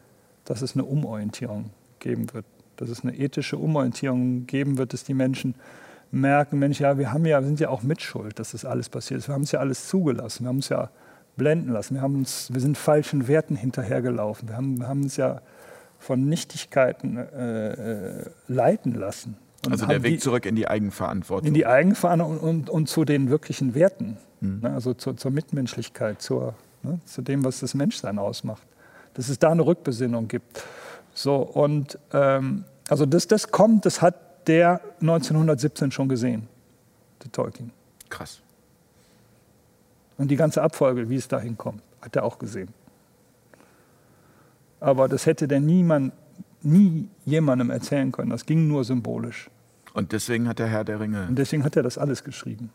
dass 0.44 0.62
es 0.62 0.74
eine 0.74 0.84
Umorientierung 0.84 1.70
geben 1.98 2.32
wird, 2.32 2.44
dass 2.76 2.88
es 2.88 3.02
eine 3.02 3.16
ethische 3.16 3.56
Umorientierung 3.56 4.46
geben 4.46 4.78
wird, 4.78 4.92
dass 4.92 5.04
die 5.04 5.14
Menschen 5.14 5.54
merken, 6.10 6.58
Mensch, 6.58 6.80
ja, 6.80 6.98
wir 6.98 7.12
haben 7.12 7.26
ja, 7.26 7.42
sind 7.42 7.60
ja 7.60 7.68
auch 7.68 7.82
mitschuld, 7.82 8.38
dass 8.38 8.52
das 8.52 8.64
alles 8.64 8.88
passiert 8.88 9.18
ist. 9.18 9.28
Wir 9.28 9.34
haben 9.34 9.42
es 9.42 9.52
ja 9.52 9.60
alles 9.60 9.88
zugelassen, 9.88 10.44
wir 10.44 10.48
haben 10.48 10.56
uns 10.56 10.68
ja 10.68 10.90
blenden 11.36 11.72
lassen, 11.72 11.94
wir, 11.94 12.02
haben 12.02 12.14
uns, 12.14 12.52
wir 12.52 12.60
sind 12.60 12.78
falschen 12.78 13.26
Werten 13.26 13.56
hinterhergelaufen, 13.56 14.48
wir 14.48 14.56
haben, 14.56 14.78
wir 14.78 14.88
haben 14.88 15.02
uns 15.02 15.16
ja 15.16 15.40
von 15.98 16.28
Nichtigkeiten 16.28 17.16
äh, 17.16 18.20
äh 18.20 18.24
leiten 18.46 18.94
lassen. 18.94 19.36
also 19.68 19.86
der 19.86 20.02
Weg 20.02 20.14
die, 20.14 20.18
zurück 20.18 20.46
in 20.46 20.54
die 20.54 20.68
Eigenverantwortung. 20.68 21.48
In 21.48 21.54
die 21.54 21.66
Eigenverantwortung 21.66 22.38
und, 22.38 22.48
und, 22.48 22.70
und 22.70 22.88
zu 22.88 23.04
den 23.04 23.30
wirklichen 23.30 23.74
Werten, 23.74 24.18
mhm. 24.40 24.60
ne, 24.62 24.74
also 24.74 24.94
zu, 24.94 25.14
zur 25.14 25.30
Mitmenschlichkeit, 25.30 26.22
zur, 26.22 26.54
ne, 26.82 27.00
zu 27.04 27.22
dem, 27.22 27.44
was 27.44 27.60
das 27.60 27.74
Menschsein 27.74 28.18
ausmacht. 28.18 28.66
Dass 29.14 29.28
es 29.28 29.38
da 29.38 29.50
eine 29.50 29.64
Rückbesinnung 29.64 30.28
gibt. 30.28 30.64
So, 31.14 31.36
und 31.36 31.98
ähm, 32.12 32.64
also 32.88 33.06
das, 33.06 33.26
das 33.26 33.50
kommt, 33.50 33.86
das 33.86 34.02
hat 34.02 34.48
der 34.48 34.80
1917 35.00 35.90
schon 35.90 36.08
gesehen, 36.08 36.48
der 37.22 37.32
Tolkien. 37.32 37.70
Krass. 38.10 38.40
Und 40.18 40.30
die 40.30 40.36
ganze 40.36 40.62
Abfolge, 40.62 41.08
wie 41.08 41.16
es 41.16 41.28
dahin 41.28 41.56
kommt, 41.56 41.82
hat 42.00 42.14
er 42.16 42.24
auch 42.24 42.38
gesehen. 42.38 42.68
Aber 44.80 45.08
das 45.08 45.26
hätte 45.26 45.48
der 45.48 45.60
niemand, 45.60 46.12
nie 46.62 47.08
jemandem 47.24 47.70
erzählen 47.70 48.10
können. 48.12 48.30
Das 48.30 48.46
ging 48.46 48.68
nur 48.68 48.84
symbolisch. 48.84 49.50
Und 49.92 50.12
deswegen 50.12 50.48
hat 50.48 50.58
der 50.58 50.66
Herr 50.66 50.84
der 50.84 51.00
Ringe. 51.00 51.26
Und 51.28 51.36
deswegen 51.36 51.64
hat 51.64 51.76
er 51.76 51.82
das 51.82 51.98
alles 51.98 52.24
geschrieben. 52.24 52.70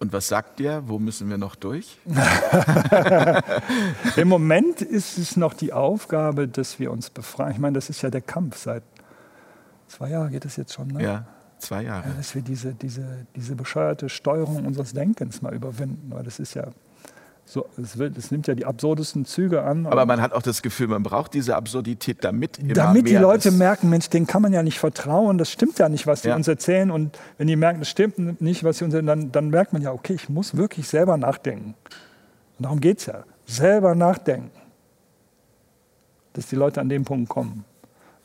Und 0.00 0.14
was 0.14 0.28
sagt 0.28 0.60
ihr? 0.60 0.82
Wo 0.86 0.98
müssen 0.98 1.28
wir 1.28 1.36
noch 1.36 1.54
durch? 1.54 1.98
Im 4.16 4.28
Moment 4.28 4.80
ist 4.80 5.18
es 5.18 5.36
noch 5.36 5.52
die 5.52 5.74
Aufgabe, 5.74 6.48
dass 6.48 6.78
wir 6.78 6.90
uns 6.90 7.10
befreien. 7.10 7.52
Ich 7.52 7.58
meine, 7.58 7.74
das 7.74 7.90
ist 7.90 8.00
ja 8.00 8.08
der 8.08 8.22
Kampf 8.22 8.56
seit 8.56 8.82
zwei 9.88 10.08
Jahren, 10.08 10.30
geht 10.30 10.46
es 10.46 10.56
jetzt 10.56 10.72
schon, 10.72 10.88
ne? 10.88 11.02
Ja, 11.02 11.26
zwei 11.58 11.82
Jahre. 11.82 12.08
Ja, 12.08 12.14
dass 12.14 12.34
wir 12.34 12.40
diese, 12.40 12.72
diese, 12.72 13.26
diese 13.36 13.54
bescheuerte 13.54 14.08
Steuerung 14.08 14.64
unseres 14.64 14.94
Denkens 14.94 15.42
mal 15.42 15.54
überwinden. 15.54 16.10
Weil 16.10 16.24
das 16.24 16.38
ist 16.38 16.54
ja 16.54 16.68
so, 17.50 17.66
es, 17.82 17.98
wird, 17.98 18.16
es, 18.16 18.30
nimmt 18.30 18.46
ja 18.46 18.54
die 18.54 18.64
absurdesten 18.64 19.24
Züge 19.24 19.64
an. 19.64 19.84
Aber 19.86 20.06
man 20.06 20.20
hat 20.20 20.32
auch 20.32 20.42
das 20.42 20.62
Gefühl, 20.62 20.86
man 20.86 21.02
braucht 21.02 21.34
diese 21.34 21.56
Absurdität, 21.56 22.18
damit 22.22 22.60
immer 22.60 22.74
Damit 22.74 23.08
die 23.08 23.16
Leute 23.16 23.50
merken, 23.50 23.90
Mensch, 23.90 24.08
denen 24.08 24.28
kann 24.28 24.40
man 24.40 24.52
ja 24.52 24.62
nicht 24.62 24.78
vertrauen, 24.78 25.36
das 25.36 25.50
stimmt 25.50 25.76
ja 25.80 25.88
nicht, 25.88 26.06
was 26.06 26.22
sie 26.22 26.28
ja. 26.28 26.36
uns 26.36 26.46
erzählen. 26.46 26.92
Und 26.92 27.18
wenn 27.38 27.48
die 27.48 27.56
merken, 27.56 27.80
das 27.80 27.88
stimmt 27.88 28.40
nicht, 28.40 28.62
was 28.62 28.78
sie 28.78 28.84
uns 28.84 28.94
erzählen, 28.94 29.06
dann, 29.06 29.32
dann 29.32 29.50
merkt 29.50 29.72
man 29.72 29.82
ja, 29.82 29.90
okay, 29.90 30.12
ich 30.14 30.28
muss 30.28 30.56
wirklich 30.56 30.86
selber 30.86 31.16
nachdenken. 31.16 31.74
Und 32.58 32.64
darum 32.64 32.78
geht 32.78 33.00
es 33.00 33.06
ja. 33.06 33.24
Selber 33.46 33.96
nachdenken. 33.96 34.52
Dass 36.34 36.46
die 36.46 36.56
Leute 36.56 36.80
an 36.80 36.88
den 36.88 37.04
Punkt 37.04 37.28
kommen. 37.28 37.64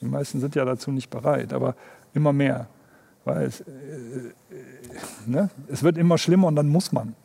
Die 0.01 0.05
meisten 0.05 0.39
sind 0.39 0.53
ja 0.53 0.65
dazu 0.65 0.91
nicht 0.91 1.09
bereit, 1.09 1.51
aber 1.51 1.73
immer 2.13 2.31
mehr. 2.31 2.67
Weil 3.23 3.47
es, 3.47 3.61
äh, 3.61 3.63
äh, 3.63 4.33
ne? 5.25 5.49
es 5.67 5.81
wird 5.81 5.97
immer 5.97 6.19
schlimmer 6.19 6.45
und 6.45 6.55
dann 6.55 6.69
muss 6.69 6.91
man. 6.91 7.15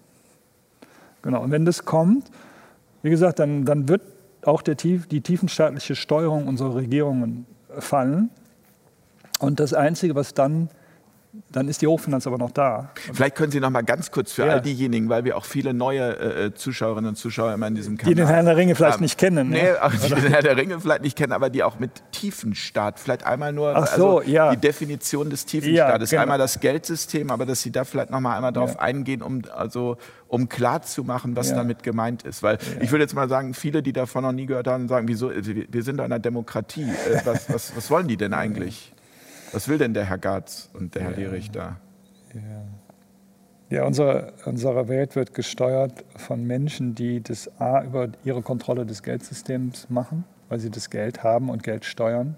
Genau. 1.23 1.43
Und 1.43 1.51
wenn 1.51 1.65
das 1.65 1.85
kommt, 1.85 2.31
wie 3.03 3.11
gesagt, 3.11 3.39
dann, 3.39 3.65
dann 3.65 3.89
wird 3.89 4.03
auch 4.43 4.63
der, 4.63 4.75
die 4.75 5.21
tiefenstaatliche 5.21 5.95
Steuerung 5.95 6.47
unserer 6.47 6.77
Regierungen 6.77 7.47
fallen. 7.79 8.31
Und 9.39 9.61
das 9.61 9.75
Einzige, 9.75 10.15
was 10.15 10.35
dann 10.35 10.69
dann 11.53 11.69
ist 11.69 11.81
die 11.81 11.87
Hochfinanz 11.87 12.27
aber 12.27 12.39
noch 12.39 12.51
da. 12.51 12.91
Vielleicht 13.13 13.37
können 13.37 13.53
Sie 13.53 13.61
noch 13.61 13.71
mal 13.71 13.83
ganz 13.83 14.11
kurz 14.11 14.33
für 14.33 14.47
ja. 14.47 14.55
all 14.55 14.61
diejenigen, 14.61 15.09
weil 15.09 15.25
wir 15.25 15.37
auch 15.37 15.45
viele 15.45 15.73
neue 15.73 16.19
äh, 16.19 16.47
äh, 16.47 16.55
Zuschauerinnen 16.55 17.11
und 17.11 17.17
Zuschauer 17.17 17.53
immer 17.53 17.69
in 17.69 17.77
diesem 17.77 17.97
Kanal 17.97 18.15
Die 18.15 18.21
den 18.21 18.27
Herrn 18.27 18.47
der 18.47 18.57
Ringe 18.57 18.75
vielleicht 18.75 18.97
ähm, 18.97 19.03
nicht 19.03 19.17
kennen. 19.17 19.51
Ne? 19.51 19.63
Nee, 19.63 19.73
auch 19.81 19.93
die 19.93 20.09
den 20.09 20.27
Herrn 20.27 20.43
der 20.43 20.57
Ringe 20.57 20.81
vielleicht 20.81 21.03
nicht 21.03 21.17
kennen, 21.17 21.33
aber 21.33 21.49
die 21.49 21.63
auch 21.63 21.79
mit 21.79 21.91
Tiefenstaat, 22.11 22.99
vielleicht 22.99 23.25
einmal 23.25 23.53
nur 23.53 23.77
Ach 23.77 23.87
so, 23.87 24.19
also 24.19 24.31
ja. 24.31 24.51
die 24.51 24.61
Definition 24.61 25.31
des 25.31 25.45
Tiefenstaates. 25.47 26.11
Ja, 26.11 26.17
genau. 26.17 26.23
Einmal 26.23 26.39
das 26.39 26.59
Geldsystem, 26.59 27.31
aber 27.31 27.47
dass 27.47 27.63
Sie 27.63 27.71
da 27.71 27.85
vielleicht 27.85 28.11
noch 28.11 28.21
mal 28.21 28.35
einmal 28.35 28.53
darauf 28.53 28.75
ja. 28.75 28.81
eingehen, 28.81 29.23
um, 29.23 29.43
also, 29.55 29.99
um 30.27 30.49
klar 30.49 30.83
zu 30.83 31.05
machen, 31.05 31.37
was 31.37 31.55
damit 31.55 31.85
gemeint 31.85 32.25
ist. 32.25 32.43
Weil 32.43 32.59
ich 32.81 32.91
würde 32.91 33.05
jetzt 33.05 33.15
mal 33.15 33.29
sagen, 33.29 33.55
viele, 33.55 33.85
die 33.85 33.93
davon 33.93 34.25
noch 34.25 34.33
nie 34.33 34.47
gehört 34.47 34.67
haben, 34.67 34.89
sagen, 34.89 35.07
wieso, 35.07 35.31
wir 35.31 35.83
sind 35.85 35.97
in 35.97 36.01
einer 36.01 36.19
Demokratie. 36.19 36.83
Äh, 36.83 37.21
was, 37.25 37.49
was, 37.53 37.77
was 37.77 37.89
wollen 37.91 38.09
die 38.09 38.17
denn 38.17 38.35
eigentlich? 38.35 38.93
Was 39.53 39.69
will 39.69 39.79
denn 39.79 39.95
der 39.95 40.05
Herr 40.05 40.19
Garz 40.19 40.71
und 40.73 40.95
der 40.95 41.03
Herr 41.03 41.13
Lierich 41.13 41.51
da? 41.51 41.77
Ja, 42.35 43.79
ja 43.79 43.85
unsere, 43.85 44.33
unsere 44.45 44.89
Welt 44.89 45.17
wird 45.17 45.35
gesteuert 45.35 46.05
von 46.17 46.47
Menschen, 46.47 46.95
die 46.95 47.23
das 47.23 47.51
A 47.61 47.83
über 47.83 48.09
ihre 48.25 48.43
Kontrolle 48.43 48.87
des 48.87 49.03
Geldsystems 49.03 49.91
machen, 49.91 50.25
weil 50.49 50.61
sie 50.61 50.71
das 50.71 50.91
Geld 50.91 51.23
haben 51.23 51.51
und 51.51 51.63
Geld 51.63 51.85
steuern. 51.85 52.37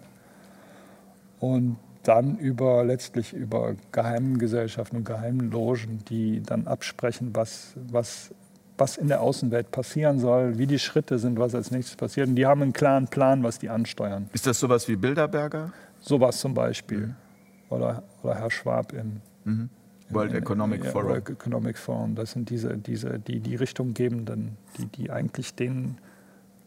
Und 1.41 1.77
dann 2.03 2.39
über 2.39 2.85
letztlich 2.85 3.33
über 3.33 3.75
geheimen 3.93 4.39
Gesellschaften 4.39 4.97
und 4.97 5.05
geheimen 5.05 5.51
Logen, 5.51 6.01
die 6.09 6.43
dann 6.43 6.67
absprechen, 6.67 7.31
was, 7.35 7.75
was, 7.91 8.35
was 8.79 8.97
in 8.97 9.09
der 9.09 9.21
Außenwelt 9.21 9.71
passieren 9.71 10.19
soll, 10.19 10.59
wie 10.59 10.67
die 10.67 10.79
Schritte 10.79 11.19
sind, 11.19 11.39
was 11.39 11.55
als 11.55 11.71
nächstes 11.71 11.97
passiert. 11.97 12.29
Und 12.29 12.37
die 12.37 12.47
haben 12.47 12.63
einen 12.63 12.73
klaren 12.73 13.07
Plan, 13.07 13.43
was 13.43 13.59
die 13.59 13.69
ansteuern. 13.69 14.29
Ist 14.33 14.47
das 14.47 14.59
sowas 14.59 14.89
wie 14.89 14.97
Bilderberger? 14.97 15.73
Sowas 16.03 16.39
zum 16.39 16.53
Beispiel. 16.53 17.07
Mhm. 17.07 17.15
Oder, 17.71 18.03
oder 18.23 18.35
Herr 18.35 18.51
Schwab 18.51 18.93
im, 18.93 19.23
mhm. 19.45 19.71
World 20.11 20.35
Economic 20.35 20.85
Forum. 20.85 21.09
World 21.09 21.31
Economic 21.31 21.79
Forum. 21.79 22.15
Das 22.15 22.33
sind 22.33 22.51
diese, 22.51 22.77
diese 22.77 23.19
die, 23.19 23.41
die 23.41 23.57
Richtung 23.57 23.95
gebenden, 23.95 24.59
die, 24.77 24.87
die 24.87 25.11
eigentlich 25.11 25.55
den, 25.55 25.97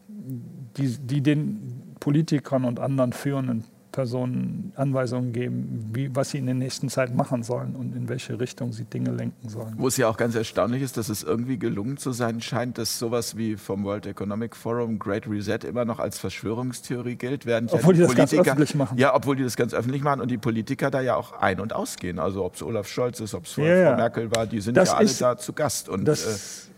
die, 0.08 0.88
die 0.98 1.20
den 1.20 1.94
Politikern 2.00 2.64
und 2.64 2.80
anderen 2.80 3.12
führenden 3.12 3.64
Personen 3.96 4.74
Anweisungen 4.76 5.32
geben, 5.32 5.88
wie, 5.94 6.14
was 6.14 6.28
sie 6.28 6.36
in 6.36 6.44
der 6.44 6.54
nächsten 6.54 6.90
Zeit 6.90 7.14
machen 7.14 7.42
sollen 7.42 7.74
und 7.74 7.96
in 7.96 8.10
welche 8.10 8.38
Richtung 8.38 8.74
sie 8.74 8.84
Dinge 8.84 9.10
lenken 9.10 9.48
sollen. 9.48 9.72
Wo 9.78 9.88
es 9.88 9.96
ja 9.96 10.06
auch 10.06 10.18
ganz 10.18 10.34
erstaunlich 10.34 10.82
ist, 10.82 10.98
dass 10.98 11.08
es 11.08 11.22
irgendwie 11.22 11.58
gelungen 11.58 11.96
zu 11.96 12.12
sein 12.12 12.42
scheint, 12.42 12.76
dass 12.76 12.98
sowas 12.98 13.38
wie 13.38 13.56
vom 13.56 13.84
World 13.84 14.04
Economic 14.04 14.54
Forum 14.54 14.98
Great 14.98 15.26
Reset 15.26 15.60
immer 15.66 15.86
noch 15.86 15.98
als 15.98 16.18
Verschwörungstheorie 16.18 17.16
gilt, 17.16 17.46
während 17.46 17.72
obwohl 17.72 17.96
ja 17.96 18.06
die, 18.06 18.12
die 18.12 18.18
das 18.18 18.30
ganz 18.30 18.34
öffentlich 18.34 18.74
machen. 18.74 18.98
Ja, 18.98 19.14
obwohl 19.14 19.34
die 19.34 19.44
das 19.44 19.56
ganz 19.56 19.72
öffentlich 19.72 20.02
machen 20.02 20.20
und 20.20 20.30
die 20.30 20.36
Politiker 20.36 20.90
da 20.90 21.00
ja 21.00 21.16
auch 21.16 21.32
ein- 21.32 21.58
und 21.58 21.72
ausgehen. 21.72 22.18
Also 22.18 22.44
ob 22.44 22.56
es 22.56 22.62
Olaf 22.62 22.88
Scholz 22.88 23.20
ist, 23.20 23.32
ob 23.32 23.46
es 23.46 23.56
ja, 23.56 23.64
Frau 23.64 23.96
Merkel 23.96 24.30
war, 24.36 24.46
die 24.46 24.60
sind 24.60 24.76
das 24.76 24.90
ja 24.90 24.96
alle 24.96 25.06
ist, 25.06 25.22
da 25.22 25.38
zu 25.38 25.54
Gast. 25.54 25.88
Und, 25.88 26.04
das, 26.04 26.66
äh, 26.66 26.70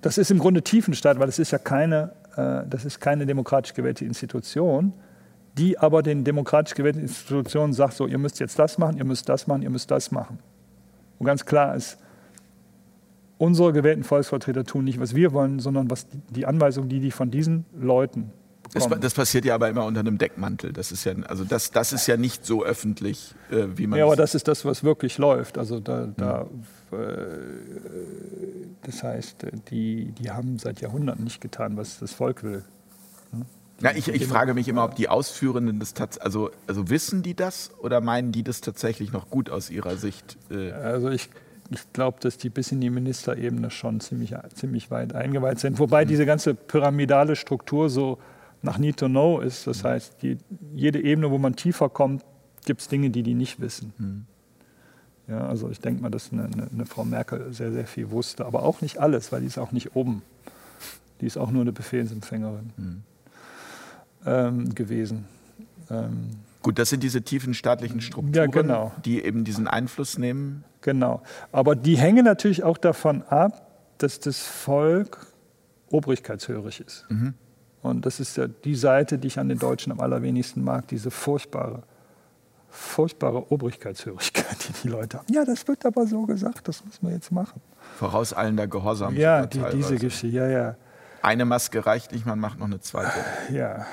das 0.00 0.16
ist 0.16 0.30
im 0.30 0.38
Grunde 0.38 0.62
Tiefenstaat, 0.62 1.18
weil 1.18 1.28
es 1.28 1.38
ist 1.38 1.50
ja 1.50 1.58
keine, 1.58 2.12
äh, 2.34 2.62
das 2.66 2.86
ist 2.86 2.98
keine 2.98 3.26
demokratisch 3.26 3.74
gewählte 3.74 4.06
Institution 4.06 4.94
die 5.58 5.78
aber 5.78 6.02
den 6.02 6.24
demokratisch 6.24 6.74
gewählten 6.74 7.00
Institutionen 7.00 7.72
sagt, 7.72 7.94
so, 7.94 8.06
ihr 8.06 8.18
müsst 8.18 8.40
jetzt 8.40 8.58
das 8.58 8.78
machen, 8.78 8.96
ihr 8.96 9.04
müsst 9.04 9.28
das 9.28 9.46
machen, 9.46 9.62
ihr 9.62 9.70
müsst 9.70 9.90
das 9.90 10.10
machen. 10.10 10.38
Und 11.18 11.26
ganz 11.26 11.44
klar 11.44 11.76
ist, 11.76 11.98
unsere 13.38 13.72
gewählten 13.72 14.04
Volksvertreter 14.04 14.64
tun 14.64 14.84
nicht, 14.84 15.00
was 15.00 15.14
wir 15.14 15.32
wollen, 15.32 15.58
sondern 15.58 15.90
was 15.90 16.06
die 16.30 16.46
Anweisungen, 16.46 16.88
die 16.88 17.00
die 17.00 17.10
von 17.10 17.30
diesen 17.30 17.64
Leuten 17.78 18.32
das, 18.72 18.88
das, 19.00 19.14
passiert 19.14 19.44
ja 19.44 19.54
aber 19.54 19.68
immer 19.68 19.84
unter 19.84 20.00
einem 20.00 20.16
Deckmantel. 20.16 20.72
Das 20.72 20.92
ist 20.92 21.04
ja, 21.04 21.12
also 21.28 21.44
das, 21.44 21.72
das 21.72 21.92
ist 21.92 22.06
ja 22.06 22.16
nicht 22.16 22.46
so 22.46 22.64
öffentlich, 22.64 23.34
äh, 23.50 23.66
wie 23.76 23.86
man. 23.86 23.98
Ja, 23.98 24.06
aber 24.06 24.16
das 24.16 24.34
ist 24.34 24.48
das, 24.48 24.64
was 24.64 24.82
wirklich 24.82 25.18
läuft. 25.18 25.58
Also 25.58 25.78
da, 25.78 26.06
da 26.16 26.46
ja. 26.90 26.98
äh, 26.98 27.26
das 28.82 29.02
heißt, 29.02 29.46
die, 29.70 30.12
die 30.12 30.30
haben 30.30 30.58
seit 30.58 30.80
Jahrhunderten 30.80 31.24
nicht 31.24 31.40
getan, 31.40 31.76
was 31.76 31.98
das 31.98 32.12
Volk 32.12 32.42
will. 32.42 32.64
Ja, 33.82 33.90
ich, 33.96 34.06
ich 34.08 34.26
frage 34.26 34.54
mich 34.54 34.68
immer, 34.68 34.84
ob 34.84 34.94
die 34.94 35.08
Ausführenden 35.08 35.80
das 35.80 35.92
tatsächlich, 35.92 36.24
also, 36.24 36.50
also 36.68 36.88
wissen 36.88 37.22
die 37.24 37.34
das 37.34 37.72
oder 37.80 38.00
meinen 38.00 38.30
die 38.30 38.44
das 38.44 38.60
tatsächlich 38.60 39.12
noch 39.12 39.28
gut 39.28 39.50
aus 39.50 39.70
ihrer 39.70 39.96
Sicht? 39.96 40.38
Äh? 40.50 40.70
Also 40.70 41.10
ich, 41.10 41.30
ich 41.68 41.92
glaube, 41.92 42.18
dass 42.20 42.38
die 42.38 42.48
bis 42.48 42.70
in 42.70 42.80
die 42.80 42.90
Ministerebene 42.90 43.72
schon 43.72 43.98
ziemlich, 43.98 44.34
ziemlich 44.54 44.92
weit 44.92 45.16
eingeweiht 45.16 45.58
sind. 45.58 45.80
Wobei 45.80 46.04
mhm. 46.04 46.08
diese 46.08 46.26
ganze 46.26 46.54
pyramidale 46.54 47.34
Struktur 47.34 47.90
so 47.90 48.18
nach 48.62 48.78
Need 48.78 48.98
to 48.98 49.08
Know 49.08 49.40
ist. 49.40 49.66
Das 49.66 49.82
heißt, 49.82 50.22
die, 50.22 50.38
jede 50.74 51.02
Ebene, 51.02 51.32
wo 51.32 51.38
man 51.38 51.56
tiefer 51.56 51.88
kommt, 51.88 52.24
gibt 52.64 52.82
es 52.82 52.88
Dinge, 52.88 53.10
die 53.10 53.24
die 53.24 53.34
nicht 53.34 53.60
wissen. 53.60 53.92
Mhm. 53.98 54.26
Ja, 55.26 55.48
also 55.48 55.70
ich 55.70 55.80
denke 55.80 56.02
mal, 56.02 56.10
dass 56.10 56.32
eine, 56.32 56.44
eine, 56.44 56.68
eine, 56.72 56.86
Frau 56.86 57.04
Merkel 57.04 57.52
sehr, 57.52 57.72
sehr 57.72 57.86
viel 57.88 58.12
wusste, 58.12 58.46
aber 58.46 58.62
auch 58.62 58.80
nicht 58.80 58.98
alles, 58.98 59.32
weil 59.32 59.40
die 59.40 59.48
ist 59.48 59.58
auch 59.58 59.72
nicht 59.72 59.96
oben. 59.96 60.22
Die 61.20 61.26
ist 61.26 61.36
auch 61.36 61.50
nur 61.50 61.62
eine 61.62 61.72
Befehlsempfängerin. 61.72 62.72
Mhm 62.76 63.02
ähm, 64.26 64.74
gewesen. 64.74 65.26
Ähm, 65.90 66.30
Gut, 66.62 66.78
das 66.78 66.90
sind 66.90 67.02
diese 67.02 67.22
tiefen 67.22 67.54
staatlichen 67.54 68.00
Strukturen, 68.00 68.34
ja, 68.34 68.46
genau. 68.46 68.92
die 69.04 69.24
eben 69.24 69.44
diesen 69.44 69.66
Einfluss 69.66 70.16
nehmen. 70.16 70.64
Genau. 70.80 71.22
Aber 71.50 71.74
die 71.74 71.96
hängen 71.96 72.24
natürlich 72.24 72.62
auch 72.62 72.78
davon 72.78 73.22
ab, 73.22 73.66
dass 73.98 74.20
das 74.20 74.38
Volk 74.40 75.26
obrigkeitshörig 75.90 76.80
ist. 76.80 77.04
Mhm. 77.08 77.34
Und 77.82 78.06
das 78.06 78.20
ist 78.20 78.36
ja 78.36 78.46
die 78.46 78.76
Seite, 78.76 79.18
die 79.18 79.26
ich 79.26 79.38
an 79.38 79.48
den 79.48 79.58
Deutschen 79.58 79.90
am 79.92 80.00
allerwenigsten 80.00 80.62
mag, 80.62 80.86
diese 80.86 81.10
furchtbare, 81.10 81.82
furchtbare 82.70 83.50
Obrigkeitshörigkeit, 83.50 84.68
die 84.68 84.72
die 84.84 84.88
Leute 84.88 85.18
haben. 85.18 85.32
Ja, 85.32 85.44
das 85.44 85.66
wird 85.66 85.84
aber 85.84 86.06
so 86.06 86.24
gesagt, 86.26 86.68
das 86.68 86.84
muss 86.84 87.02
man 87.02 87.12
jetzt 87.12 87.32
machen. 87.32 87.60
Vorauseilender 87.98 88.68
Gehorsam. 88.68 89.16
Ja, 89.16 89.46
die, 89.46 89.60
diese 89.74 89.96
Geschichte, 89.96 90.28
ja, 90.28 90.48
ja. 90.48 90.76
Eine 91.22 91.44
Maske 91.44 91.86
reicht 91.86 92.12
nicht, 92.12 92.26
man 92.26 92.40
macht 92.40 92.58
noch 92.58 92.66
eine 92.66 92.80
zweite. 92.80 93.12
Ja, 93.52 93.86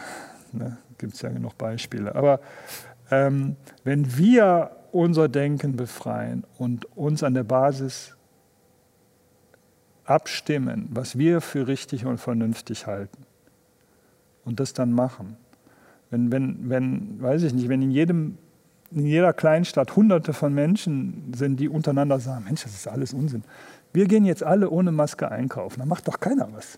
ne, 0.51 0.77
gibt 0.97 1.13
es 1.13 1.21
ja 1.21 1.29
genug 1.29 1.57
Beispiele. 1.57 2.15
Aber 2.15 2.39
ähm, 3.11 3.55
wenn 3.83 4.17
wir 4.17 4.71
unser 4.91 5.29
Denken 5.29 5.75
befreien 5.75 6.43
und 6.57 6.85
uns 6.97 7.23
an 7.23 7.35
der 7.35 7.43
Basis 7.43 8.15
abstimmen, 10.05 10.89
was 10.91 11.17
wir 11.17 11.39
für 11.39 11.67
richtig 11.67 12.05
und 12.05 12.17
vernünftig 12.17 12.87
halten 12.87 13.25
und 14.43 14.59
das 14.59 14.73
dann 14.73 14.91
machen. 14.91 15.37
Wenn, 16.09 16.31
wenn, 16.31 16.69
wenn 16.69 17.21
weiß 17.21 17.43
ich 17.43 17.53
nicht, 17.53 17.69
wenn 17.69 17.83
in, 17.83 17.91
jedem, 17.91 18.39
in 18.89 19.05
jeder 19.05 19.33
Kleinstadt 19.33 19.95
hunderte 19.95 20.33
von 20.33 20.51
Menschen 20.53 21.31
sind, 21.35 21.59
die 21.59 21.69
untereinander 21.69 22.19
sagen, 22.19 22.45
Mensch, 22.45 22.63
das 22.63 22.73
ist 22.73 22.87
alles 22.87 23.13
Unsinn. 23.13 23.43
Wir 23.93 24.07
gehen 24.07 24.25
jetzt 24.25 24.43
alle 24.43 24.71
ohne 24.71 24.91
Maske 24.91 25.29
einkaufen, 25.29 25.79
dann 25.79 25.87
macht 25.87 26.07
doch 26.07 26.19
keiner 26.19 26.49
was. 26.53 26.77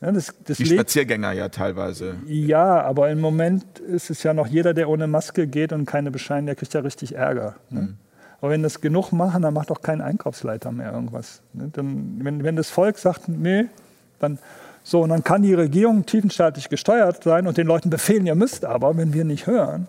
Ja, 0.00 0.12
das, 0.12 0.34
das 0.44 0.58
die 0.58 0.66
Spaziergänger 0.66 1.32
ja 1.32 1.48
teilweise. 1.48 2.16
Ja, 2.26 2.82
aber 2.82 3.10
im 3.10 3.20
Moment 3.20 3.78
ist 3.78 4.10
es 4.10 4.22
ja 4.22 4.34
noch 4.34 4.46
jeder, 4.46 4.74
der 4.74 4.88
ohne 4.88 5.06
Maske 5.06 5.46
geht 5.46 5.72
und 5.72 5.86
keine 5.86 6.10
bescheiden, 6.10 6.46
der 6.46 6.56
kriegt 6.56 6.74
ja 6.74 6.80
richtig 6.80 7.14
Ärger. 7.14 7.54
Ne? 7.70 7.80
Mhm. 7.80 7.96
Aber 8.40 8.50
wenn 8.50 8.62
das 8.62 8.82
genug 8.82 9.12
machen, 9.12 9.42
dann 9.42 9.54
macht 9.54 9.70
doch 9.70 9.80
kein 9.80 10.02
Einkaufsleiter 10.02 10.70
mehr 10.72 10.92
irgendwas. 10.92 11.40
Ne? 11.54 11.70
Dann, 11.72 12.20
wenn, 12.22 12.44
wenn 12.44 12.56
das 12.56 12.68
Volk 12.68 12.98
sagt, 12.98 13.28
nee, 13.28 13.66
dann 14.18 14.38
so, 14.82 15.00
und 15.00 15.08
dann 15.08 15.24
kann 15.24 15.40
die 15.40 15.54
Regierung 15.54 16.04
tiefenstaatlich 16.04 16.68
gesteuert 16.68 17.24
sein 17.24 17.46
und 17.46 17.56
den 17.56 17.66
Leuten 17.66 17.88
befehlen, 17.88 18.26
ihr 18.26 18.34
müsst 18.34 18.66
aber, 18.66 18.98
wenn 18.98 19.14
wir 19.14 19.24
nicht 19.24 19.46
hören, 19.46 19.88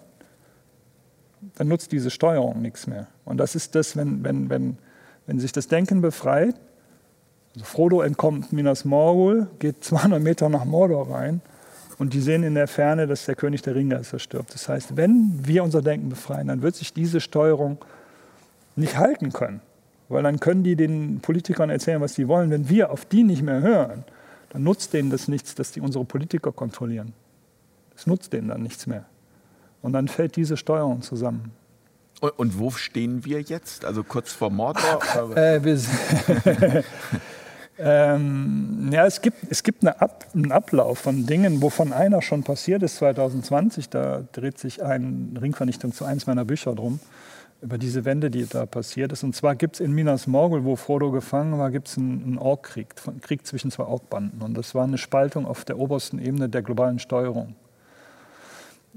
dann 1.55 1.67
nutzt 1.67 1.91
diese 1.91 2.09
Steuerung 2.09 2.61
nichts 2.61 2.87
mehr. 2.87 3.07
Und 3.25 3.37
das 3.37 3.55
ist 3.55 3.75
das, 3.75 3.97
wenn, 3.97 4.23
wenn, 4.23 4.49
wenn, 4.49 4.77
wenn 5.27 5.39
sich 5.39 5.51
das 5.51 5.67
Denken 5.67 5.99
befreit, 5.99 6.55
also 7.55 7.65
Frodo 7.65 8.01
entkommt 8.01 8.51
Minas 8.51 8.85
Morgul, 8.85 9.47
geht 9.59 9.83
200 9.83 10.21
Meter 10.21 10.49
nach 10.49 10.65
Mordor 10.65 11.09
rein 11.09 11.41
und 11.97 12.13
die 12.13 12.19
sehen 12.19 12.43
in 12.43 12.55
der 12.55 12.67
Ferne, 12.67 13.07
dass 13.07 13.25
der 13.25 13.35
König 13.35 13.61
der 13.61 13.75
Ringgeister 13.75 14.19
stirbt. 14.19 14.53
Das 14.53 14.67
heißt, 14.67 14.97
wenn 14.97 15.39
wir 15.41 15.63
unser 15.63 15.81
Denken 15.81 16.09
befreien, 16.09 16.47
dann 16.47 16.61
wird 16.61 16.75
sich 16.75 16.93
diese 16.93 17.21
Steuerung 17.21 17.77
nicht 18.75 18.97
halten 18.97 19.31
können. 19.31 19.61
Weil 20.09 20.23
dann 20.23 20.39
können 20.39 20.63
die 20.63 20.75
den 20.75 21.19
Politikern 21.21 21.69
erzählen, 21.69 22.01
was 22.01 22.13
sie 22.13 22.27
wollen. 22.27 22.51
Wenn 22.51 22.69
wir 22.69 22.91
auf 22.91 23.05
die 23.05 23.23
nicht 23.23 23.41
mehr 23.41 23.61
hören, 23.61 24.03
dann 24.49 24.63
nutzt 24.63 24.93
denen 24.93 25.09
das 25.09 25.27
nichts, 25.27 25.55
dass 25.55 25.71
die 25.71 25.81
unsere 25.81 26.05
Politiker 26.05 26.51
kontrollieren. 26.51 27.13
Es 27.95 28.05
nutzt 28.05 28.33
denen 28.33 28.49
dann 28.49 28.61
nichts 28.61 28.85
mehr. 28.85 29.05
Und 29.81 29.93
dann 29.93 30.07
fällt 30.07 30.35
diese 30.35 30.57
Steuerung 30.57 31.01
zusammen. 31.01 31.51
Und, 32.19 32.37
und 32.37 32.59
wo 32.59 32.71
stehen 32.71 33.25
wir 33.25 33.41
jetzt? 33.41 33.85
Also 33.85 34.03
kurz 34.03 34.31
vor 34.31 34.49
Mordor? 34.49 34.99
äh, 35.35 35.63
wir, 35.63 35.79
Ähm, 37.77 38.89
ja, 38.91 39.05
es 39.05 39.21
gibt, 39.21 39.37
es 39.49 39.63
gibt 39.63 39.83
eine 39.83 39.99
Ab, 39.99 40.25
einen 40.33 40.51
Ablauf 40.51 40.99
von 40.99 41.25
Dingen, 41.25 41.61
wovon 41.61 41.91
einer 41.91 42.21
schon 42.21 42.43
passiert 42.43 42.83
ist 42.83 42.97
2020. 42.97 43.89
Da 43.89 44.23
dreht 44.31 44.57
sich 44.57 44.83
ein 44.83 45.37
Ringvernichtung 45.41 45.91
zu 45.91 46.05
eins 46.05 46.25
meiner 46.25 46.45
Bücher 46.45 46.73
drum, 46.73 46.99
über 47.61 47.77
diese 47.77 48.05
Wende, 48.05 48.31
die 48.31 48.45
da 48.47 48.65
passiert 48.65 49.11
ist. 49.11 49.23
Und 49.23 49.35
zwar 49.35 49.55
gibt 49.55 49.75
es 49.75 49.79
in 49.81 49.91
Minas 49.93 50.25
Morgul, 50.25 50.63
wo 50.63 50.77
Frodo 50.77 51.11
gefangen 51.11 51.59
war, 51.59 51.69
gibt 51.69 51.89
es 51.89 51.97
einen, 51.97 52.23
einen 52.23 52.37
Orkkrieg, 52.37 52.95
einen 53.07 53.19
Krieg 53.19 53.45
zwischen 53.45 53.71
zwei 53.71 53.83
Orkbanden. 53.83 54.41
Und 54.41 54.57
das 54.57 54.73
war 54.73 54.85
eine 54.85 54.97
Spaltung 54.97 55.45
auf 55.45 55.65
der 55.65 55.77
obersten 55.77 56.19
Ebene 56.19 56.47
der 56.47 56.61
globalen 56.61 56.99
Steuerung. 56.99 57.55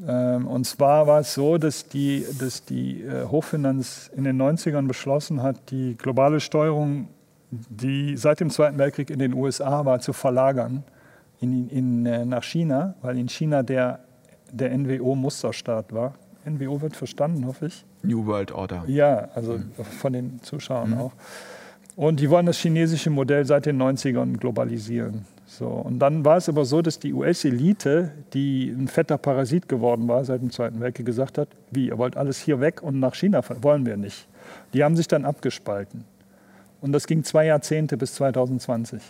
Ähm, 0.07 0.47
und 0.47 0.67
zwar 0.67 1.09
war 1.09 1.21
es 1.21 1.35
so, 1.35 1.59
dass 1.59 1.89
die, 1.89 2.25
dass 2.39 2.65
die 2.65 3.03
äh, 3.03 3.25
Hochfinanz 3.25 4.09
in 4.15 4.23
den 4.23 4.41
90ern 4.41 4.87
beschlossen 4.87 5.43
hat, 5.43 5.73
die 5.73 5.97
globale 5.97 6.39
Steuerung 6.39 7.09
die 7.51 8.17
seit 8.17 8.41
dem 8.41 8.51
Zweiten 8.51 8.79
Weltkrieg 8.79 9.11
in 9.11 9.19
den 9.19 9.35
USA 9.35 9.85
war, 9.85 10.01
zu 10.01 10.13
verlagern 10.13 10.85
in, 11.41 11.69
in, 11.69 12.07
äh, 12.07 12.25
nach 12.25 12.43
China, 12.43 12.95
weil 13.03 13.19
in 13.19 13.29
China 13.29 13.63
der, 13.63 14.01
der 14.53 14.77
NWO-Musterstaat 14.77 15.93
war. 15.93 16.15
NWO 16.45 16.81
wird 16.81 16.97
verstanden, 16.97 17.47
hoffe 17.47 17.67
ich. 17.67 17.85
New 18.03 18.27
World 18.27 18.53
Order. 18.53 18.85
Ja, 18.87 19.29
also 19.35 19.55
mhm. 19.55 19.73
von 19.85 20.13
den 20.13 20.43
Zuschauern 20.43 20.91
mhm. 20.91 20.99
auch. 20.99 21.13
Und 21.97 22.21
die 22.21 22.31
wollen 22.31 22.47
das 22.47 22.59
chinesische 22.59 23.11
Modell 23.11 23.45
seit 23.45 23.67
den 23.67 23.81
90ern 23.81 24.37
globalisieren. 24.39 25.25
So, 25.47 25.67
und 25.67 25.99
dann 25.99 26.25
war 26.25 26.37
es 26.37 26.49
aber 26.49 26.65
so, 26.65 26.83
dass 26.83 26.99
die 26.99 27.13
US-Elite, 27.13 28.13
die 28.35 28.69
ein 28.69 28.87
fetter 28.87 29.19
Parasit 29.19 29.69
geworden 29.69 30.07
war 30.07 30.25
seit 30.25 30.43
dem 30.43 30.51
Zweiten 30.51 30.79
Weltkrieg, 30.79 31.07
gesagt 31.07 31.39
hat, 31.39 31.49
wie, 31.71 31.89
ihr 31.89 31.99
wollt 31.99 32.17
alles 32.17 32.39
hier 32.39 32.61
weg 32.61 32.83
und 32.83 33.01
nach 33.01 33.15
China, 33.15 33.43
wollen 33.63 33.87
wir 33.87 33.97
nicht. 33.97 34.29
Die 34.75 34.85
haben 34.85 34.95
sich 34.95 35.09
dann 35.09 35.25
abgespalten. 35.25 36.05
Und 36.81 36.93
das 36.93 37.07
ging 37.07 37.25
zwei 37.25 37.47
Jahrzehnte 37.47 37.97
bis 37.97 38.15
2020. 38.15 39.01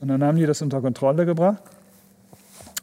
Und 0.00 0.08
dann 0.08 0.22
haben 0.24 0.36
die 0.36 0.46
das 0.46 0.62
unter 0.62 0.80
Kontrolle 0.80 1.26
gebracht. 1.26 1.62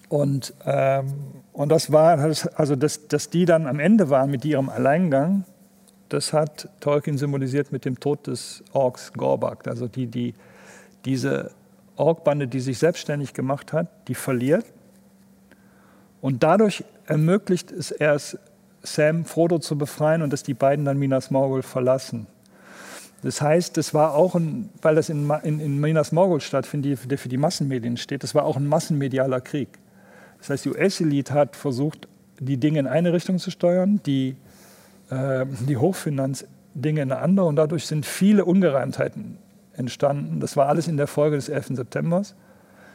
Und, 0.09 0.53
ähm, 0.65 1.13
und 1.53 1.69
das 1.69 1.91
war, 1.91 2.19
also 2.19 2.75
dass, 2.75 3.07
dass 3.07 3.29
die 3.29 3.45
dann 3.45 3.67
am 3.67 3.79
Ende 3.79 4.09
waren 4.09 4.29
mit 4.31 4.45
ihrem 4.45 4.69
Alleingang, 4.69 5.43
das 6.09 6.31
hat 6.31 6.69
Tolkien 6.79 7.17
symbolisiert 7.17 7.71
mit 7.71 7.83
dem 7.83 7.99
Tod 7.99 8.27
des 8.27 8.63
Orks 8.71 9.11
Gorbak. 9.13 9.67
Also 9.67 9.87
die, 9.87 10.07
die, 10.07 10.33
diese 11.03 11.51
Orkbande, 11.97 12.47
die 12.47 12.59
sich 12.59 12.79
selbstständig 12.79 13.33
gemacht 13.33 13.73
hat, 13.73 13.87
die 14.07 14.15
verliert. 14.15 14.65
Und 16.21 16.43
dadurch 16.43 16.85
ermöglicht 17.05 17.71
es 17.71 17.91
erst 17.91 18.37
Sam, 18.83 19.25
Frodo 19.25 19.59
zu 19.59 19.77
befreien 19.77 20.21
und 20.21 20.31
dass 20.31 20.43
die 20.43 20.53
beiden 20.53 20.85
dann 20.85 20.97
Minas 20.97 21.31
Morgul 21.31 21.63
verlassen. 21.63 22.27
Das 23.23 23.41
heißt, 23.41 23.77
das 23.77 23.93
war 23.93 24.13
auch 24.13 24.35
ein, 24.35 24.69
weil 24.81 24.95
das 24.95 25.09
in, 25.09 25.29
in, 25.43 25.59
in 25.59 25.79
Minas 25.79 26.11
Morgul 26.11 26.39
stattfindet, 26.39 27.09
der 27.09 27.17
für 27.17 27.29
die 27.29 27.37
Massenmedien 27.37 27.97
steht, 27.97 28.23
das 28.23 28.35
war 28.35 28.45
auch 28.45 28.57
ein 28.57 28.67
massenmedialer 28.67 29.41
Krieg. 29.41 29.69
Das 30.39 30.49
heißt, 30.49 30.65
die 30.65 30.69
US-Elite 30.69 31.33
hat 31.33 31.55
versucht, 31.55 32.07
die 32.39 32.57
Dinge 32.57 32.79
in 32.79 32.87
eine 32.87 33.13
Richtung 33.13 33.39
zu 33.39 33.49
steuern, 33.49 33.99
die, 34.05 34.35
äh, 35.09 35.45
die 35.67 35.77
Hochfinanz 35.77 36.45
Dinge 36.75 37.01
in 37.01 37.11
eine 37.11 37.21
andere 37.21 37.47
und 37.47 37.55
dadurch 37.55 37.87
sind 37.87 38.05
viele 38.05 38.45
Ungereimtheiten 38.45 39.37
entstanden. 39.73 40.39
Das 40.39 40.55
war 40.55 40.67
alles 40.67 40.87
in 40.87 40.97
der 40.97 41.07
Folge 41.07 41.35
des 41.35 41.49
11. 41.49 41.75
September. 41.75 42.21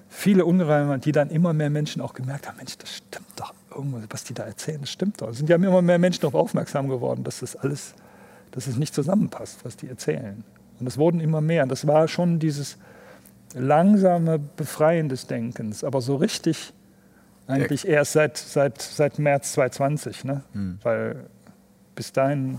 Viele 0.09 0.45
Ungereimtheiten, 0.45 1.01
die 1.01 1.12
dann 1.12 1.31
immer 1.31 1.53
mehr 1.53 1.70
Menschen 1.70 2.01
auch 2.01 2.14
gemerkt 2.14 2.47
haben, 2.47 2.59
Mensch, 2.59 2.79
das 2.79 2.97
stimmt 2.97 3.27
doch, 3.37 3.53
irgendwas, 3.75 4.03
was 4.11 4.25
die 4.25 4.35
da 4.35 4.45
erzählen, 4.45 4.81
das 4.81 4.91
stimmt 4.91 5.20
doch. 5.20 5.31
Es 5.31 5.39
sind 5.39 5.49
ja 5.49 5.57
immer 5.57 5.83
mehr 5.83 5.99
Menschen 5.99 6.20
darauf 6.20 6.35
aufmerksam 6.35 6.89
geworden, 6.89 7.25
dass 7.25 7.41
das 7.41 7.57
alles 7.57 7.95
dass 8.53 8.66
es 8.66 8.76
nicht 8.76 8.94
zusammenpasst, 8.94 9.64
was 9.64 9.76
die 9.76 9.88
erzählen. 9.88 10.44
Und 10.78 10.86
es 10.86 10.96
wurden 10.96 11.20
immer 11.20 11.40
mehr. 11.40 11.64
Und 11.64 11.68
das 11.70 11.86
war 11.86 12.07
schon 12.09 12.38
dieses 12.38 12.78
langsame 13.55 14.38
Befreien 14.38 15.09
des 15.09 15.26
Denkens, 15.26 15.84
aber 15.84 16.00
so 16.00 16.16
richtig 16.16 16.72
eigentlich 17.46 17.86
erst 17.86 18.12
seit, 18.12 18.38
seit, 18.38 18.80
seit 18.80 19.18
März 19.18 19.53
2020. 19.53 20.24
Ne? 20.24 20.42
Mhm. 20.55 20.78
Weil 20.82 21.26
bis 21.94 22.12
dahin 22.12 22.59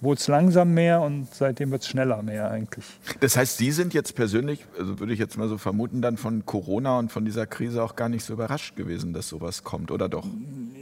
wurde 0.00 0.20
es 0.20 0.28
langsam 0.28 0.74
mehr 0.74 1.00
und 1.00 1.26
seitdem 1.34 1.70
wird 1.70 1.82
es 1.82 1.88
schneller 1.88 2.22
mehr 2.22 2.50
eigentlich. 2.50 2.84
Das 3.20 3.36
heißt, 3.36 3.56
Sie 3.58 3.72
sind 3.72 3.94
jetzt 3.94 4.14
persönlich, 4.14 4.64
also 4.78 5.00
würde 5.00 5.12
ich 5.12 5.18
jetzt 5.18 5.36
mal 5.36 5.48
so 5.48 5.58
vermuten, 5.58 6.02
dann 6.02 6.16
von 6.16 6.46
Corona 6.46 6.98
und 6.98 7.10
von 7.10 7.24
dieser 7.24 7.46
Krise 7.46 7.82
auch 7.82 7.96
gar 7.96 8.08
nicht 8.08 8.24
so 8.24 8.34
überrascht 8.34 8.76
gewesen, 8.76 9.12
dass 9.12 9.28
sowas 9.28 9.64
kommt, 9.64 9.90
oder 9.90 10.08
doch? 10.08 10.26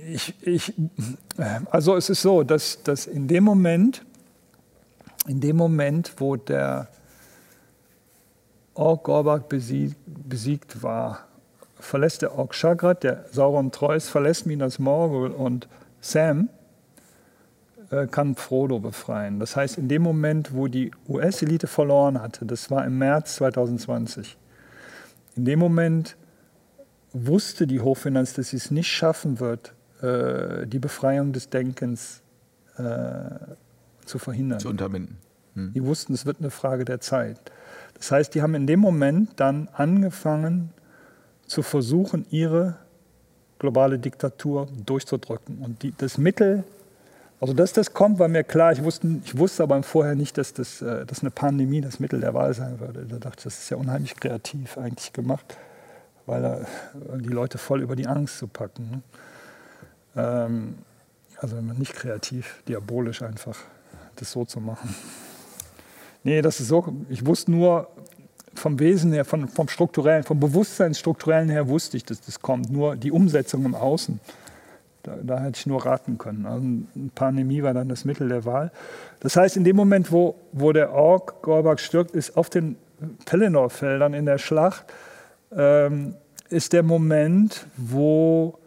Ich, 0.09 0.35
ich, 0.43 0.75
also 1.71 1.97
es 1.97 2.11
ist 2.11 2.23
so, 2.23 2.43
dass, 2.43 2.83
dass 2.83 3.07
in 3.07 3.27
dem 3.27 3.45
Moment, 3.45 4.05
in 5.27 5.41
dem 5.41 5.57
Moment, 5.57 6.15
wo 6.19 6.37
der 6.37 6.89
Ork 8.75 9.05
Gorbak 9.05 9.49
besiegt, 9.49 10.83
war, 10.83 11.21
verlässt 11.79 12.23
der 12.23 12.39
Ork 12.39 12.55
Shagrat, 12.55 13.03
der 13.03 13.25
Sauron 13.33 13.73
Treus, 13.73 14.09
verlässt 14.09 14.47
Minas 14.47 14.79
Morgul 14.79 15.31
und 15.31 15.69
Sam 16.01 16.49
äh, 17.91 18.07
kann 18.07 18.35
Frodo 18.35 18.79
befreien. 18.79 19.41
Das 19.41 19.57
heißt, 19.57 19.79
in 19.79 19.89
dem 19.89 20.03
Moment, 20.03 20.55
wo 20.55 20.69
die 20.69 20.91
US-Elite 21.09 21.67
verloren 21.67 22.21
hatte, 22.21 22.45
das 22.45 22.71
war 22.71 22.85
im 22.85 22.99
März 22.99 23.37
2020, 23.37 24.37
in 25.37 25.45
dem 25.45 25.59
Moment 25.59 26.17
wusste 27.13 27.67
die 27.67 27.81
Hochfinanz, 27.81 28.35
dass 28.35 28.51
sie 28.51 28.57
es 28.57 28.71
nicht 28.71 28.89
schaffen 28.89 29.41
wird, 29.41 29.75
äh, 30.03 30.67
die 30.67 30.79
Befreiung 30.79 31.33
des 31.33 31.49
Denkens 31.49 32.23
äh, 32.77 32.83
zu 34.07 34.19
verhindern. 34.19 34.61
Zu 34.61 34.69
unterbinden. 34.69 35.19
Hm. 35.55 35.73
Die 35.73 35.85
wussten, 35.85 36.15
es 36.15 36.27
wird 36.27 36.39
eine 36.39 36.51
Frage 36.51 36.85
der 36.85 37.01
Zeit. 37.01 37.39
Das 37.95 38.11
heißt, 38.11 38.35
die 38.35 38.43
haben 38.43 38.55
in 38.55 38.67
dem 38.67 38.81
Moment 38.81 39.31
dann 39.37 39.69
angefangen 39.73 40.71
zu 41.47 41.63
versuchen, 41.63 42.27
ihre 42.31 42.77
globale 43.59 43.99
Diktatur 43.99 44.69
durchzudrücken. 44.85 45.59
Und 45.59 45.83
die, 45.83 45.95
das 45.97 46.19
Mittel, 46.19 46.65
also 47.41 47.55
dass 47.55 47.73
das 47.73 47.93
kommt, 47.95 48.19
war 48.19 48.29
mir 48.29 48.45
klar. 48.45 48.73
Ich 48.73 48.83
wusste, 48.83 49.21
ich 49.25 49.39
wusste 49.39 49.63
aber 49.63 49.83
vorher 49.83 50.15
nicht, 50.15 50.37
dass, 50.37 50.53
das, 50.53 50.83
äh, 50.83 51.07
dass 51.07 51.21
eine 51.21 51.31
Pandemie 51.31 51.81
das 51.81 52.01
Mittel 52.01 52.21
der 52.21 52.35
Wahl 52.35 52.53
sein 52.53 52.81
würde. 52.81 53.07
Da 53.07 53.17
dachte 53.17 53.39
ich, 53.39 53.45
das 53.45 53.59
ist 53.59 53.71
ja 53.71 53.77
unheimlich 53.77 54.17
kreativ 54.17 54.77
eigentlich 54.77 55.13
gemacht, 55.13 55.57
weil 56.27 56.43
da 56.43 56.61
die 57.19 57.29
Leute 57.29 57.57
voll 57.59 57.83
über 57.83 57.97
die 57.97 58.07
Angst 58.07 58.39
zu 58.39 58.47
packen. 58.47 58.91
Ne? 58.91 59.03
Ähm, 60.17 60.75
also 61.39 61.57
nicht 61.61 61.95
kreativ, 61.95 62.63
diabolisch 62.67 63.23
einfach 63.23 63.57
das 64.17 64.33
so 64.33 64.45
zu 64.45 64.61
machen. 64.61 64.95
Nee, 66.25 66.43
das 66.43 66.61
ist 66.61 66.69
so, 66.69 66.85
ich 67.09 67.25
wusste 67.25 67.53
nur 67.53 67.89
vom 68.55 68.79
Wesen 68.79 69.13
her, 69.13 69.25
von, 69.25 69.49
vom 69.49 69.69
strukturellen, 69.69 70.25
vom 70.25 70.41
Bewusstseinsstrukturellen 70.41 71.51
her 71.51 71.69
wusste 71.69 71.97
ich, 71.97 72.05
dass 72.05 72.21
das 72.21 72.41
kommt. 72.41 72.71
Nur 72.71 72.97
die 72.97 73.13
Umsetzung 73.13 73.65
im 73.65 73.75
Außen, 73.75 74.19
Da, 75.03 75.15
da 75.23 75.41
hätte 75.41 75.59
ich 75.59 75.67
nur 75.67 75.87
raten 75.87 76.19
können. 76.19 76.47
Also 76.47 76.65
eine 76.65 77.11
Pandemie 77.15 77.63
war 77.63 77.75
dann 77.75 77.89
das 77.89 78.05
Mittel 78.05 78.29
der 78.29 78.45
Wahl. 78.45 78.73
Das 79.21 79.37
heißt, 79.37 79.57
in 79.57 79.63
dem 79.63 79.77
Moment, 79.77 80.11
wo, 80.11 80.35
wo 80.53 80.73
der 80.73 80.93
Ork 80.93 81.43
Gorbak 81.43 81.79
stirbt, 81.79 82.11
ist 82.11 82.37
auf 82.37 82.51
den 82.51 82.77
Pelennor-Feldern 83.25 84.15
in 84.15 84.27
der 84.27 84.39
Schlacht, 84.39 84.85
ähm, 85.57 86.17
ist 86.49 86.73
der 86.73 86.83
Moment, 86.83 87.67
wo 87.77 88.59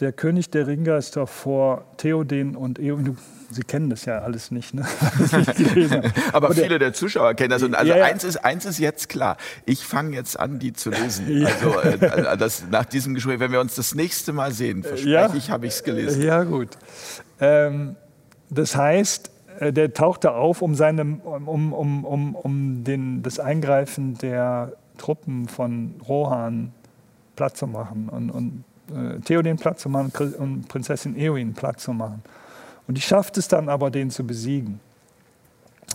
der 0.00 0.12
König 0.12 0.50
der 0.50 0.66
Ringgeister 0.66 1.26
vor 1.26 1.84
Theoden 1.96 2.56
und 2.56 2.78
Eowyn, 2.78 3.16
Sie 3.50 3.62
kennen 3.62 3.88
das 3.88 4.04
ja 4.04 4.18
alles 4.18 4.50
nicht, 4.50 4.74
ne? 4.74 4.84
Aber 6.32 6.52
viele 6.52 6.80
der, 6.80 6.92
Zuschauer 6.92 7.34
kennen 7.34 7.50
das. 7.50 7.62
Und 7.62 7.76
also 7.76 7.92
ja, 7.92 7.98
ja. 7.98 8.04
Eins, 8.04 8.24
ist, 8.24 8.38
eins 8.38 8.64
ist 8.64 8.78
jetzt 8.78 9.08
klar. 9.08 9.36
Ich 9.64 9.84
fange 9.84 10.16
jetzt 10.16 10.38
an, 10.40 10.58
die 10.58 10.72
zu 10.72 10.90
lesen. 10.90 11.38
Ja. 11.38 11.48
Also 11.48 11.78
äh, 11.80 12.36
das, 12.36 12.64
nach 12.68 12.84
diesem 12.84 13.14
Gespräch, 13.14 13.38
wenn 13.38 13.52
wir 13.52 13.60
uns 13.60 13.76
das 13.76 13.94
nächste 13.94 14.32
Mal 14.32 14.50
sehen, 14.50 14.82
verspreche 14.82 15.36
ich, 15.36 15.50
habe 15.50 15.66
ich 15.66 15.74
es 15.74 15.84
gelesen. 15.84 16.22
Ja, 16.22 16.42
gut. 16.42 16.70
Ähm, 17.40 17.94
das 18.50 18.74
heißt, 18.74 19.30
äh, 19.60 19.72
der 19.72 19.92
tauchte 19.92 20.32
auf, 20.32 20.60
um, 20.60 20.74
seine, 20.74 21.02
um, 21.02 21.72
um, 21.72 22.04
um, 22.04 22.34
um 22.34 22.82
den, 22.82 23.22
das 23.22 23.38
Eingreifen 23.38 24.18
der 24.18 24.72
Truppen 24.98 25.48
von 25.48 25.94
Rohan 26.08 26.72
platt 27.36 27.56
zu 27.56 27.68
machen 27.68 28.08
und, 28.08 28.30
und 28.30 28.64
Theoden 29.24 29.56
platt 29.56 29.80
zu 29.80 29.88
machen 29.88 30.34
und 30.34 30.68
Prinzessin 30.68 31.16
Eowyn 31.16 31.54
platt 31.54 31.80
zu 31.80 31.92
machen. 31.92 32.22
Und 32.86 32.96
die 32.96 33.00
schafft 33.00 33.38
es 33.38 33.48
dann 33.48 33.68
aber, 33.68 33.90
den 33.90 34.10
zu 34.10 34.26
besiegen. 34.26 34.80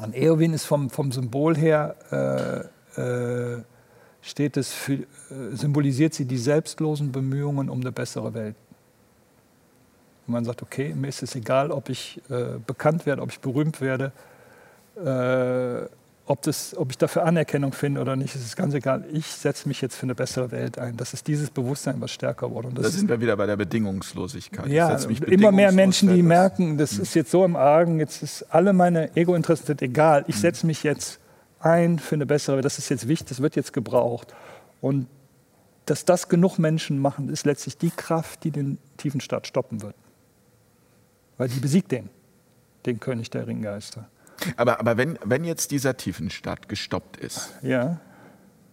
Und 0.03 0.15
Eowyn 0.15 0.53
ist 0.53 0.65
vom, 0.65 0.89
vom 0.89 1.11
Symbol 1.11 1.55
her, 1.55 2.69
äh, 2.97 3.01
äh, 3.01 3.61
steht 4.21 4.57
es 4.57 4.71
für, 4.71 4.93
äh, 4.93 5.05
symbolisiert 5.53 6.13
sie 6.13 6.25
die 6.25 6.37
selbstlosen 6.37 7.11
Bemühungen 7.11 7.69
um 7.69 7.81
eine 7.81 7.91
bessere 7.91 8.33
Welt. 8.33 8.55
Und 10.27 10.33
man 10.33 10.45
sagt, 10.45 10.61
okay, 10.61 10.93
mir 10.93 11.07
ist 11.07 11.23
es 11.23 11.35
egal, 11.35 11.71
ob 11.71 11.89
ich 11.89 12.21
äh, 12.29 12.59
bekannt 12.65 13.05
werde, 13.05 13.21
ob 13.21 13.31
ich 13.31 13.39
berühmt 13.39 13.81
werde, 13.81 14.11
äh, 14.95 15.87
ob, 16.30 16.43
das, 16.43 16.77
ob 16.77 16.91
ich 16.91 16.97
dafür 16.99 17.25
Anerkennung 17.25 17.73
finde 17.73 18.01
oder 18.01 18.15
nicht, 18.15 18.36
ist 18.36 18.45
es 18.45 18.55
ganz 18.55 18.75
egal. 18.75 19.03
Ich 19.11 19.25
setze 19.25 19.67
mich 19.67 19.82
jetzt 19.82 19.95
für 19.95 20.03
eine 20.03 20.13
bessere 20.13 20.51
Welt 20.51 20.77
ein. 20.77 20.95
Das 20.95 21.11
ist 21.15 21.25
dieses 21.25 21.49
Bewusstsein, 21.49 21.99
was 22.01 22.11
stärker 22.11 22.51
wurde. 22.51 22.69
da 22.71 22.88
sind 22.88 23.09
wir 23.09 23.19
wieder 23.19 23.36
bei 23.36 23.47
der 23.47 23.57
Bedingungslosigkeit. 23.57 24.67
Ja, 24.67 24.95
immer 25.25 25.51
mehr 25.51 25.71
Menschen, 25.71 26.13
die 26.13 26.21
merken, 26.21 26.77
das 26.77 26.91
hm. 26.91 27.01
ist 27.01 27.15
jetzt 27.15 27.32
so 27.32 27.43
im 27.43 27.55
Argen, 27.55 27.99
jetzt 27.99 28.21
ist 28.21 28.43
alle 28.51 28.73
meine 28.73 29.15
Ego-Interessen 29.17 29.65
sind 29.65 29.82
egal. 29.82 30.23
Ich 30.27 30.36
hm. 30.36 30.41
setze 30.41 30.67
mich 30.67 30.84
jetzt 30.84 31.19
ein 31.61 31.97
für 31.97 32.13
eine 32.13 32.27
bessere 32.27 32.57
Welt. 32.57 32.65
Das 32.65 32.77
ist 32.77 32.89
jetzt 32.89 33.07
wichtig, 33.07 33.30
das 33.30 33.41
wird 33.41 33.55
jetzt 33.55 33.73
gebraucht. 33.73 34.36
Und 34.82 35.07
dass 35.86 36.05
das 36.05 36.30
genug 36.30 36.59
Menschen 36.59 36.99
machen, 36.99 37.30
ist 37.30 37.47
letztlich 37.47 37.75
die 37.75 37.89
Kraft, 37.89 38.43
die 38.43 38.51
den 38.51 38.77
tiefen 38.97 39.19
Staat 39.19 39.47
stoppen 39.47 39.82
wird. 39.82 39.95
Weil 41.39 41.49
die 41.49 41.59
besiegt 41.59 41.91
den, 41.91 42.11
den 42.86 42.99
König 42.99 43.32
der 43.32 43.47
Ringgeister. 43.47 44.07
Aber, 44.57 44.79
aber 44.79 44.97
wenn, 44.97 45.17
wenn 45.23 45.43
jetzt 45.43 45.71
dieser 45.71 45.97
Tiefenstart 45.97 46.69
gestoppt 46.69 47.17
ist, 47.17 47.49
ja. 47.61 47.99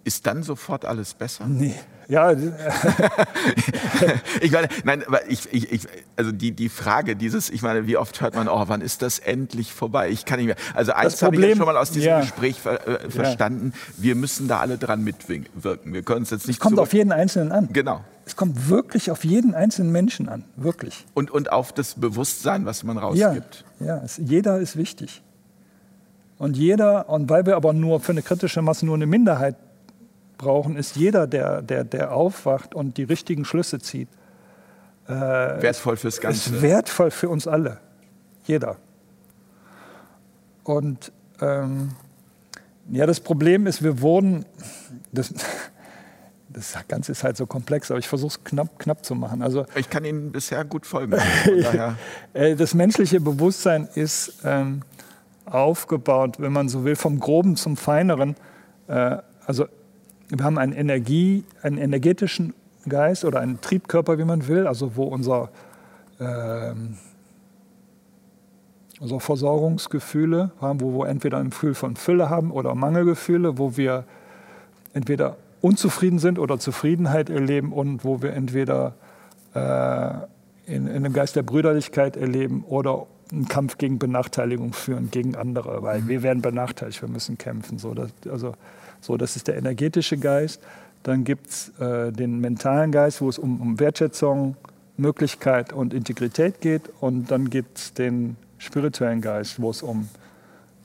ist 0.04 0.26
dann 0.26 0.42
sofort 0.42 0.84
alles 0.84 1.14
besser? 1.14 1.46
Nee. 1.46 1.74
Ja. 2.08 2.32
ich 4.40 4.52
meine, 4.52 4.68
nein, 4.84 5.02
aber 5.06 5.28
ich, 5.28 5.52
ich, 5.52 5.72
ich, 5.72 5.82
also 6.16 6.32
die, 6.32 6.52
die 6.52 6.68
Frage 6.68 7.16
dieses, 7.16 7.50
ich 7.50 7.62
meine, 7.62 7.86
wie 7.86 7.96
oft 7.96 8.20
hört 8.20 8.34
man, 8.34 8.48
oh, 8.48 8.64
wann 8.66 8.80
ist 8.80 9.02
das 9.02 9.18
endlich 9.18 9.72
vorbei? 9.72 10.10
Ich 10.10 10.24
kann 10.24 10.38
nicht 10.38 10.46
mehr. 10.46 10.56
Also 10.74 10.92
eins 10.92 11.22
habe 11.22 11.36
ich 11.36 11.42
ja 11.42 11.56
schon 11.56 11.66
mal 11.66 11.76
aus 11.76 11.90
diesem 11.90 12.10
ja. 12.10 12.20
Gespräch 12.20 12.60
ver, 12.60 12.86
äh, 12.86 13.10
verstanden. 13.10 13.72
Ja. 13.74 14.04
Wir 14.04 14.14
müssen 14.14 14.48
da 14.48 14.60
alle 14.60 14.78
dran 14.78 15.02
mitwirken. 15.02 15.92
Wir 15.92 16.02
können 16.02 16.22
es 16.22 16.30
jetzt 16.30 16.46
nicht. 16.46 16.56
Es 16.56 16.60
kommt 16.60 16.78
auf 16.78 16.92
jeden 16.92 17.12
Einzelnen 17.12 17.52
an. 17.52 17.68
Genau. 17.72 18.02
Es 18.24 18.34
kommt 18.34 18.68
wirklich 18.68 19.10
auf 19.10 19.24
jeden 19.24 19.54
einzelnen 19.54 19.92
Menschen 19.92 20.28
an, 20.28 20.44
wirklich. 20.56 21.04
Und, 21.14 21.30
und 21.30 21.52
auf 21.52 21.72
das 21.72 21.94
Bewusstsein, 21.94 22.66
was 22.66 22.82
man 22.82 22.98
rausgibt. 22.98 23.64
Ja, 23.78 23.86
ja 23.86 24.02
es, 24.04 24.16
jeder 24.16 24.58
ist 24.58 24.76
wichtig. 24.76 25.22
Und 26.38 26.56
jeder, 26.56 27.08
und 27.08 27.30
weil 27.30 27.46
wir 27.46 27.56
aber 27.56 27.72
nur 27.72 28.00
für 28.00 28.12
eine 28.12 28.22
kritische 28.22 28.62
Masse 28.62 28.84
nur 28.84 28.94
eine 28.94 29.06
Minderheit 29.06 29.56
brauchen, 30.36 30.76
ist 30.76 30.96
jeder, 30.96 31.26
der, 31.26 31.62
der, 31.62 31.84
der 31.84 32.12
aufwacht 32.12 32.74
und 32.74 32.98
die 32.98 33.04
richtigen 33.04 33.44
Schlüsse 33.44 33.78
zieht. 33.78 34.08
Äh, 35.08 35.12
wertvoll 35.12 35.96
fürs 35.96 36.20
Ganze. 36.20 36.54
Ist 36.54 36.62
wertvoll 36.62 37.10
für 37.10 37.28
uns 37.28 37.46
alle. 37.46 37.78
Jeder. 38.44 38.76
Und 40.64 41.12
ähm, 41.40 41.92
ja, 42.90 43.06
das 43.06 43.20
Problem 43.20 43.66
ist, 43.66 43.82
wir 43.82 44.00
wurden, 44.00 44.44
das, 45.12 45.32
das 46.48 46.74
Ganze 46.88 47.12
ist 47.12 47.24
halt 47.24 47.36
so 47.36 47.46
komplex, 47.46 47.90
aber 47.90 47.98
ich 47.98 48.08
versuche 48.08 48.38
es 48.38 48.44
knapp, 48.44 48.78
knapp 48.78 49.04
zu 49.04 49.14
machen. 49.14 49.42
Also, 49.42 49.66
ich 49.74 49.88
kann 49.88 50.04
Ihnen 50.04 50.32
bisher 50.32 50.64
gut 50.64 50.86
folgen. 50.86 51.14
Äh, 52.34 52.54
das 52.54 52.74
menschliche 52.74 53.20
Bewusstsein 53.20 53.88
ist 53.94 54.40
ähm, 54.44 54.82
aufgebaut, 55.46 56.40
wenn 56.40 56.52
man 56.52 56.68
so 56.68 56.84
will, 56.84 56.96
vom 56.96 57.20
Groben 57.20 57.56
zum 57.56 57.76
Feineren. 57.76 58.36
Äh, 58.88 59.18
also 59.46 59.66
wir 60.28 60.44
haben 60.44 60.58
einen 60.58 60.72
Energie, 60.72 61.44
einen 61.62 61.78
energetischen 61.78 62.54
Geist 62.88 63.24
oder 63.24 63.40
einen 63.40 63.60
Triebkörper, 63.60 64.18
wie 64.18 64.24
man 64.24 64.46
will, 64.48 64.66
also 64.66 64.96
wo 64.96 65.04
unser, 65.04 65.50
äh, 66.18 66.72
unsere 69.00 69.20
Versorgungsgefühle 69.20 70.52
haben, 70.60 70.80
wo 70.80 70.98
wir 71.00 71.08
entweder 71.08 71.38
ein 71.38 71.50
Gefühl 71.50 71.74
von 71.74 71.96
Fülle 71.96 72.30
haben 72.30 72.50
oder 72.50 72.74
Mangelgefühle, 72.74 73.58
wo 73.58 73.76
wir 73.76 74.04
entweder 74.94 75.36
unzufrieden 75.60 76.18
sind 76.18 76.38
oder 76.38 76.58
Zufriedenheit 76.58 77.30
erleben 77.30 77.72
und 77.72 78.04
wo 78.04 78.22
wir 78.22 78.32
entweder 78.32 78.94
äh, 79.54 80.10
in, 80.66 80.86
in 80.86 80.96
einem 80.96 81.12
Geist 81.12 81.36
der 81.36 81.42
Brüderlichkeit 81.42 82.16
erleben 82.16 82.64
oder 82.66 83.06
einen 83.32 83.48
Kampf 83.48 83.78
gegen 83.78 83.98
Benachteiligung 83.98 84.72
führen, 84.72 85.10
gegen 85.10 85.34
andere, 85.34 85.82
weil 85.82 86.02
mhm. 86.02 86.08
wir 86.08 86.22
werden 86.22 86.42
benachteiligt, 86.42 87.02
wir 87.02 87.08
müssen 87.08 87.38
kämpfen. 87.38 87.78
So, 87.78 87.94
das, 87.94 88.10
also, 88.30 88.54
so, 89.00 89.16
das 89.16 89.36
ist 89.36 89.48
der 89.48 89.56
energetische 89.56 90.16
Geist. 90.16 90.60
Dann 91.02 91.24
gibt 91.24 91.50
es 91.50 91.72
äh, 91.78 92.12
den 92.12 92.40
mentalen 92.40 92.92
Geist, 92.92 93.20
wo 93.20 93.28
es 93.28 93.38
um, 93.38 93.60
um 93.60 93.78
Wertschätzung, 93.78 94.56
Möglichkeit 94.96 95.72
und 95.72 95.92
Integrität 95.92 96.60
geht. 96.60 96.90
Und 97.00 97.30
dann 97.30 97.50
gibt 97.50 97.78
es 97.78 97.94
den 97.94 98.36
spirituellen 98.58 99.20
Geist, 99.20 99.60
wo 99.60 99.70
es 99.70 99.82
um 99.82 100.08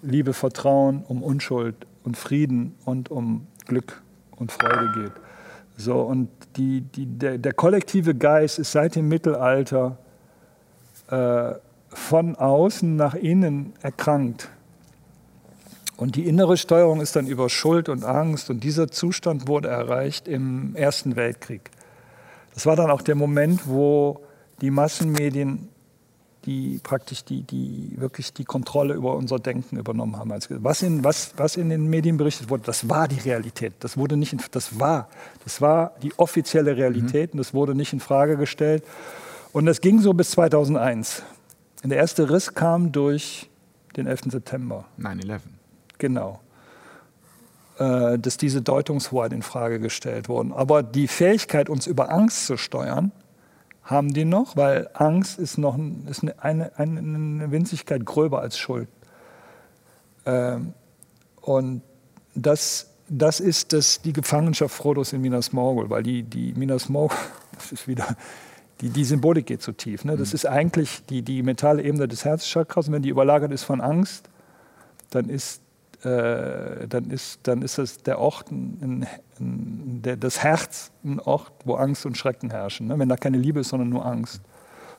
Liebe, 0.01 0.33
Vertrauen, 0.33 1.03
um 1.07 1.23
Unschuld 1.23 1.75
und 2.03 2.17
Frieden 2.17 2.75
und 2.85 3.09
um 3.09 3.47
Glück 3.65 4.01
und 4.35 4.51
Freude 4.51 4.91
geht. 4.95 5.11
So, 5.77 6.01
und 6.01 6.29
die, 6.57 6.81
die, 6.81 7.05
der, 7.05 7.37
der 7.37 7.53
kollektive 7.53 8.13
Geist 8.13 8.59
ist 8.59 8.71
seit 8.71 8.95
dem 8.95 9.07
Mittelalter 9.07 9.97
äh, 11.09 11.53
von 11.93 12.35
außen 12.35 12.95
nach 12.95 13.15
innen 13.15 13.73
erkrankt. 13.81 14.49
Und 15.97 16.15
die 16.15 16.27
innere 16.27 16.57
Steuerung 16.57 17.01
ist 17.01 17.15
dann 17.15 17.27
über 17.27 17.49
Schuld 17.49 17.87
und 17.87 18.03
Angst. 18.03 18.49
Und 18.49 18.63
dieser 18.63 18.89
Zustand 18.89 19.47
wurde 19.47 19.67
erreicht 19.67 20.27
im 20.27 20.75
Ersten 20.75 21.15
Weltkrieg. 21.15 21.69
Das 22.53 22.65
war 22.65 22.75
dann 22.75 22.89
auch 22.89 23.01
der 23.01 23.15
Moment, 23.15 23.67
wo 23.67 24.21
die 24.61 24.71
Massenmedien 24.71 25.69
die 26.45 26.79
praktisch 26.81 27.23
die, 27.23 27.43
die 27.43 27.93
wirklich 27.97 28.33
die 28.33 28.45
Kontrolle 28.45 28.95
über 28.95 29.15
unser 29.15 29.37
Denken 29.37 29.77
übernommen 29.77 30.17
haben. 30.17 30.31
Was 30.31 30.81
in, 30.81 31.03
was, 31.03 31.33
was 31.37 31.55
in 31.55 31.69
den 31.69 31.89
Medien 31.89 32.17
berichtet 32.17 32.49
wurde, 32.49 32.63
das 32.65 32.89
war 32.89 33.07
die 33.07 33.19
Realität. 33.19 33.73
Das 33.79 33.97
wurde 33.97 34.17
nicht, 34.17 34.33
in, 34.33 34.41
das 34.51 34.79
war, 34.79 35.07
das 35.43 35.61
war 35.61 35.93
die 36.01 36.17
offizielle 36.17 36.75
Realität 36.75 37.33
mhm. 37.33 37.37
und 37.39 37.45
das 37.45 37.53
wurde 37.53 37.75
nicht 37.75 37.93
in 37.93 37.99
Frage 37.99 38.37
gestellt. 38.37 38.83
Und 39.53 39.65
das 39.65 39.81
ging 39.81 39.99
so 39.99 40.13
bis 40.13 40.31
2001. 40.31 41.23
Der 41.83 41.97
erste 41.97 42.29
Riss 42.29 42.53
kam 42.53 42.91
durch 42.91 43.49
den 43.95 44.07
11. 44.07 44.31
September. 44.31 44.85
9-11. 44.99 45.39
Genau. 45.97 46.39
Äh, 47.79 48.19
dass 48.19 48.37
diese 48.37 48.61
Deutungshoheit 48.61 49.33
in 49.33 49.41
Frage 49.41 49.79
gestellt 49.79 50.29
wurden. 50.29 50.51
Aber 50.53 50.83
die 50.83 51.07
Fähigkeit, 51.07 51.69
uns 51.69 51.87
über 51.87 52.11
Angst 52.11 52.45
zu 52.45 52.57
steuern, 52.57 53.11
haben 53.83 54.13
die 54.13 54.25
noch, 54.25 54.55
weil 54.55 54.89
Angst 54.93 55.39
ist 55.39 55.57
noch 55.57 55.79
ist 56.07 56.23
eine, 56.37 56.77
eine, 56.77 56.99
eine 56.99 57.51
Winzigkeit 57.51 58.05
gröber 58.05 58.41
als 58.41 58.57
Schuld. 58.57 58.87
Ähm, 60.25 60.73
und 61.41 61.81
das, 62.35 62.91
das 63.09 63.39
ist 63.39 63.73
das, 63.73 64.01
die 64.01 64.13
Gefangenschaft 64.13 64.75
Frodos 64.75 65.13
in 65.13 65.21
Minas 65.21 65.51
Morgul, 65.51 65.89
weil 65.89 66.03
die, 66.03 66.21
die 66.21 66.53
Minas 66.53 66.87
Morgul, 66.87 67.17
das 67.55 67.71
ist 67.71 67.87
wieder 67.87 68.05
die, 68.81 68.89
die 68.89 69.03
Symbolik 69.03 69.45
geht 69.45 69.61
zu 69.61 69.71
tief. 69.71 70.03
Ne? 70.05 70.17
Das 70.17 70.29
mhm. 70.29 70.35
ist 70.35 70.45
eigentlich 70.45 71.05
die, 71.05 71.21
die 71.21 71.43
mentale 71.43 71.83
Ebene 71.83 72.07
des 72.07 72.25
Herzchakras. 72.25 72.87
Und 72.87 72.95
wenn 72.95 73.01
die 73.01 73.09
überlagert 73.09 73.51
ist 73.51 73.63
von 73.63 73.79
Angst, 73.79 74.29
dann 75.11 75.29
ist, 75.29 75.61
äh, 76.03 76.87
dann 76.87 77.11
ist, 77.11 77.39
dann 77.43 77.61
ist 77.61 77.77
das 77.77 78.01
der 78.03 78.19
Ort, 78.19 78.51
ein, 78.51 79.07
ein, 79.39 80.01
der, 80.01 80.17
das 80.17 80.43
Herz 80.43 80.91
ein 81.03 81.19
Ort, 81.19 81.51
wo 81.65 81.75
Angst 81.75 82.05
und 82.05 82.17
Schrecken 82.17 82.49
herrschen. 82.49 82.87
Ne? 82.87 82.97
Wenn 82.97 83.09
da 83.09 83.17
keine 83.17 83.37
Liebe 83.37 83.59
ist, 83.59 83.69
sondern 83.69 83.89
nur 83.89 84.05
Angst. 84.05 84.41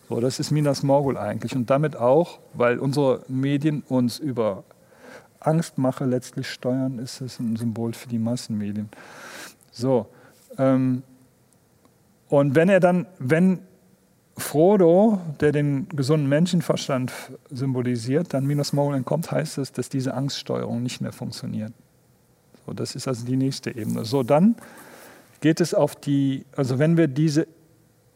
So, 0.09 0.21
das 0.21 0.39
ist 0.39 0.51
Minas 0.51 0.83
Morgul 0.83 1.17
eigentlich. 1.17 1.57
Und 1.57 1.71
damit 1.71 1.97
auch, 1.97 2.39
weil 2.55 2.79
unsere 2.79 3.25
Medien 3.29 3.83
uns 3.89 4.19
über 4.19 4.63
Angstmache 5.41 6.05
letztlich 6.05 6.49
steuern, 6.49 6.99
ist 6.99 7.21
es 7.21 7.41
ein 7.41 7.57
Symbol 7.57 7.95
für 7.95 8.09
die 8.09 8.19
Massenmedien. 8.19 8.89
So. 9.73 10.07
Ähm, 10.57 11.03
und 12.29 12.55
wenn 12.55 12.69
er 12.69 12.81
dann, 12.81 13.07
wenn 13.19 13.61
Frodo, 14.37 15.21
der 15.41 15.53
den 15.53 15.89
gesunden 15.89 16.29
Menschenverstand 16.29 17.13
symbolisiert, 17.51 18.33
dann 18.33 18.47
minus 18.47 18.73
Moral 18.73 18.97
entkommt, 18.97 19.31
heißt 19.31 19.59
es, 19.59 19.73
dass 19.73 19.89
diese 19.89 20.15
Angststeuerung 20.15 20.83
nicht 20.83 21.01
mehr 21.01 21.13
funktioniert. 21.13 21.73
So, 22.67 22.73
das 22.73 22.95
ist 22.95 23.09
also 23.09 23.27
die 23.27 23.37
nächste 23.37 23.75
Ebene. 23.77 24.05
So, 24.05 24.23
dann 24.23 24.57
geht 25.41 25.61
es 25.61 25.75
auf 25.75 25.97
die, 25.97 26.45
also 26.57 26.79
wenn 26.79 26.97
wir 26.97 27.09
diese 27.09 27.47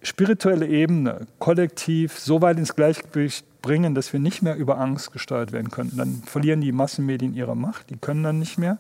spirituelle 0.02 0.66
Ebene 0.66 1.26
kollektiv 1.38 2.18
so 2.18 2.40
weit 2.40 2.58
ins 2.58 2.74
Gleichgewicht 2.74 3.44
bringen, 3.60 3.94
dass 3.94 4.12
wir 4.12 4.20
nicht 4.20 4.42
mehr 4.42 4.56
über 4.56 4.78
Angst 4.78 5.12
gesteuert 5.12 5.52
werden 5.52 5.70
können, 5.70 5.92
dann 5.96 6.22
verlieren 6.24 6.60
die 6.60 6.72
Massenmedien 6.72 7.34
ihre 7.34 7.56
Macht, 7.56 7.90
die 7.90 7.96
können 7.96 8.22
dann 8.22 8.38
nicht 8.38 8.56
mehr, 8.56 8.78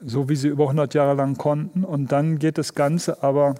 so 0.00 0.28
wie 0.28 0.36
sie 0.36 0.48
über 0.48 0.64
100 0.64 0.92
Jahre 0.92 1.14
lang 1.14 1.38
konnten. 1.38 1.82
Und 1.84 2.12
dann 2.12 2.38
geht 2.38 2.58
das 2.58 2.74
Ganze 2.74 3.22
aber 3.22 3.54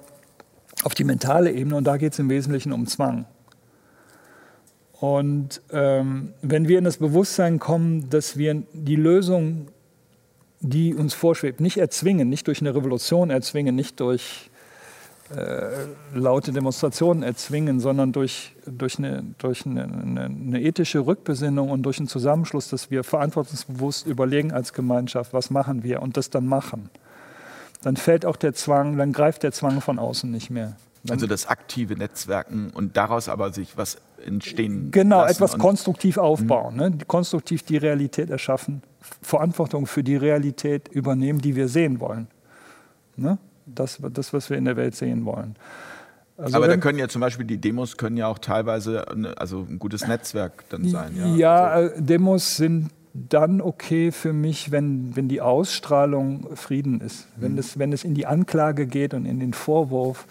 auf 0.85 0.95
die 0.95 1.05
mentale 1.05 1.51
Ebene 1.51 1.76
und 1.76 1.85
da 1.85 1.97
geht 1.97 2.12
es 2.12 2.18
im 2.18 2.28
Wesentlichen 2.28 2.72
um 2.72 2.87
Zwang. 2.87 3.26
Und 5.01 5.61
ähm, 5.72 6.32
wenn 6.43 6.68
wir 6.68 6.78
in 6.78 6.85
das 6.85 6.99
Bewusstsein 6.99 7.59
kommen, 7.59 8.09
dass 8.11 8.37
wir 8.37 8.62
die 8.72 8.97
Lösung, 8.97 9.68
die 10.61 10.95
uns 10.95 11.14
vorschwebt, 11.14 11.61
nicht 11.61 11.78
erzwingen, 11.78 12.28
nicht 12.28 12.47
durch 12.47 12.61
eine 12.61 12.74
Revolution 12.74 13.30
erzwingen, 13.30 13.74
nicht 13.74 14.01
durch 14.01 14.51
äh, 15.35 15.87
laute 16.14 16.53
Demonstrationen 16.53 17.22
erzwingen, 17.22 17.80
sondern 17.80 18.12
durch, 18.12 18.55
durch, 18.66 18.99
eine, 18.99 19.24
durch 19.39 19.66
eine, 19.66 19.85
eine, 19.85 20.24
eine, 20.24 20.62
ethische 20.62 21.01
Rückbesinnung 21.01 21.70
und 21.70 21.82
durch 21.82 21.99
einen 21.99 22.09
Zusammenschluss, 22.09 22.68
dass 22.68 22.91
wir 22.91 23.05
verantwortungsbewusst 23.05 24.07
überlegen 24.07 24.53
als 24.53 24.72
Gemeinschaft, 24.72 25.32
was 25.32 25.51
machen 25.51 25.82
wir 25.82 26.03
und 26.03 26.16
das 26.16 26.30
dann 26.30 26.47
machen 26.47 26.91
dann 27.85 27.97
fällt 27.97 28.24
auch 28.24 28.37
der 28.37 28.55
Zwang, 28.55 28.97
dann 28.97 29.12
greift 29.12 29.43
der 29.43 29.53
Zwang 29.53 29.80
von 29.82 29.99
außen 29.99 30.30
nicht 30.30 30.49
mehr. 30.51 30.76
Dann 31.05 31.16
also 31.16 31.26
das 31.26 31.47
aktive 31.47 31.97
Netzwerken 31.97 32.70
und 32.70 32.97
daraus 32.97 33.28
aber 33.28 33.53
sich 33.53 33.76
was 33.76 33.99
entstehen. 34.24 34.91
Genau, 34.91 35.26
etwas 35.26 35.59
konstruktiv 35.59 36.16
aufbauen, 36.16 36.76
ne? 36.76 36.97
konstruktiv 37.07 37.62
die 37.62 37.76
Realität 37.76 38.30
erschaffen, 38.30 38.82
Verantwortung 39.20 39.87
für 39.87 40.03
die 40.03 40.16
Realität 40.16 40.89
übernehmen, 40.89 41.41
die 41.41 41.57
wir 41.57 41.68
sehen 41.68 42.01
wollen. 42.01 42.26
Ne? 43.16 43.37
Das, 43.66 43.99
das, 44.01 44.32
was 44.32 44.49
wir 44.49 44.57
in 44.57 44.64
der 44.64 44.76
Welt 44.76 44.95
sehen 44.95 45.26
wollen. 45.26 45.57
Also 46.39 46.57
aber 46.57 46.68
da 46.68 46.78
können 46.78 46.99
ja 46.99 47.09
zum 47.09 47.20
Beispiel 47.20 47.47
die 47.47 47.59
Demos 47.59 47.99
können 47.99 48.16
ja 48.16 48.26
auch 48.26 48.39
teilweise 48.39 49.07
also 49.37 49.66
ein 49.68 49.78
gutes 49.78 50.07
Netzwerk 50.07 50.64
dann 50.70 50.89
sein. 50.89 51.14
Ja, 51.16 51.26
ja 51.37 51.64
also. 51.66 52.01
Demos 52.01 52.57
sind 52.57 52.91
dann 53.14 53.60
okay 53.60 54.10
für 54.10 54.32
mich, 54.32 54.72
wenn, 54.72 55.14
wenn 55.14 55.28
die 55.28 55.40
Ausstrahlung 55.40 56.56
Frieden 56.56 57.00
ist. 57.00 57.28
Wenn, 57.36 57.52
mhm. 57.52 57.58
es, 57.58 57.78
wenn 57.78 57.92
es 57.92 58.02
in 58.02 58.14
die 58.14 58.26
Anklage 58.26 58.86
geht 58.86 59.14
und 59.14 59.24
in 59.24 59.38
den 59.38 59.52
Vorwurf, 59.52 60.26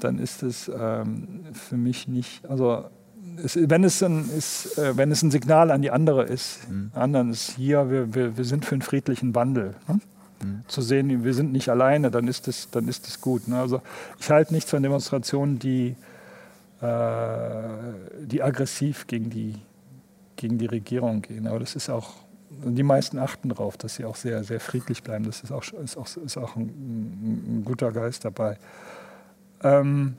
dann 0.00 0.18
ist 0.18 0.42
es 0.42 0.68
ähm, 0.68 1.40
für 1.54 1.78
mich 1.78 2.06
nicht, 2.06 2.46
also 2.48 2.84
es, 3.42 3.58
wenn, 3.58 3.84
es 3.84 4.02
ein, 4.02 4.28
ist, 4.36 4.78
äh, 4.78 4.96
wenn 4.98 5.10
es 5.10 5.22
ein 5.22 5.30
Signal 5.30 5.70
an 5.70 5.80
die 5.80 5.90
andere 5.90 6.24
ist, 6.24 6.68
mhm. 6.68 6.90
anderen 6.94 7.30
ist 7.30 7.52
hier, 7.52 7.90
wir, 7.90 8.14
wir, 8.14 8.36
wir 8.36 8.44
sind 8.44 8.66
für 8.66 8.74
einen 8.74 8.82
friedlichen 8.82 9.34
Wandel. 9.34 9.74
Ne? 9.88 10.00
Mhm. 10.42 10.62
Zu 10.68 10.82
sehen, 10.82 11.24
wir 11.24 11.34
sind 11.34 11.52
nicht 11.52 11.70
alleine, 11.70 12.10
dann 12.10 12.28
ist 12.28 12.48
es, 12.48 12.70
dann 12.70 12.86
ist 12.86 13.08
es 13.08 13.22
gut. 13.22 13.48
Ne? 13.48 13.58
Also 13.58 13.80
ich 14.20 14.30
halte 14.30 14.52
nichts 14.52 14.70
von 14.70 14.82
Demonstrationen, 14.82 15.58
die, 15.58 15.96
äh, 16.82 16.86
die 18.20 18.42
aggressiv 18.42 19.06
gegen 19.06 19.30
die 19.30 19.54
gegen 20.38 20.56
die 20.56 20.66
Regierung 20.66 21.20
gehen. 21.20 21.46
Aber 21.46 21.58
das 21.58 21.76
ist 21.76 21.90
auch, 21.90 22.14
die 22.50 22.82
meisten 22.82 23.18
achten 23.18 23.50
darauf, 23.50 23.76
dass 23.76 23.96
sie 23.96 24.06
auch 24.06 24.16
sehr, 24.16 24.42
sehr 24.44 24.60
friedlich 24.60 25.02
bleiben. 25.02 25.24
Das 25.24 25.42
ist 25.42 25.52
auch, 25.52 25.62
ist 25.84 25.98
auch, 25.98 26.06
ist 26.16 26.38
auch 26.38 26.56
ein, 26.56 27.58
ein 27.58 27.62
guter 27.64 27.92
Geist 27.92 28.24
dabei. 28.24 28.56
Ähm, 29.62 30.16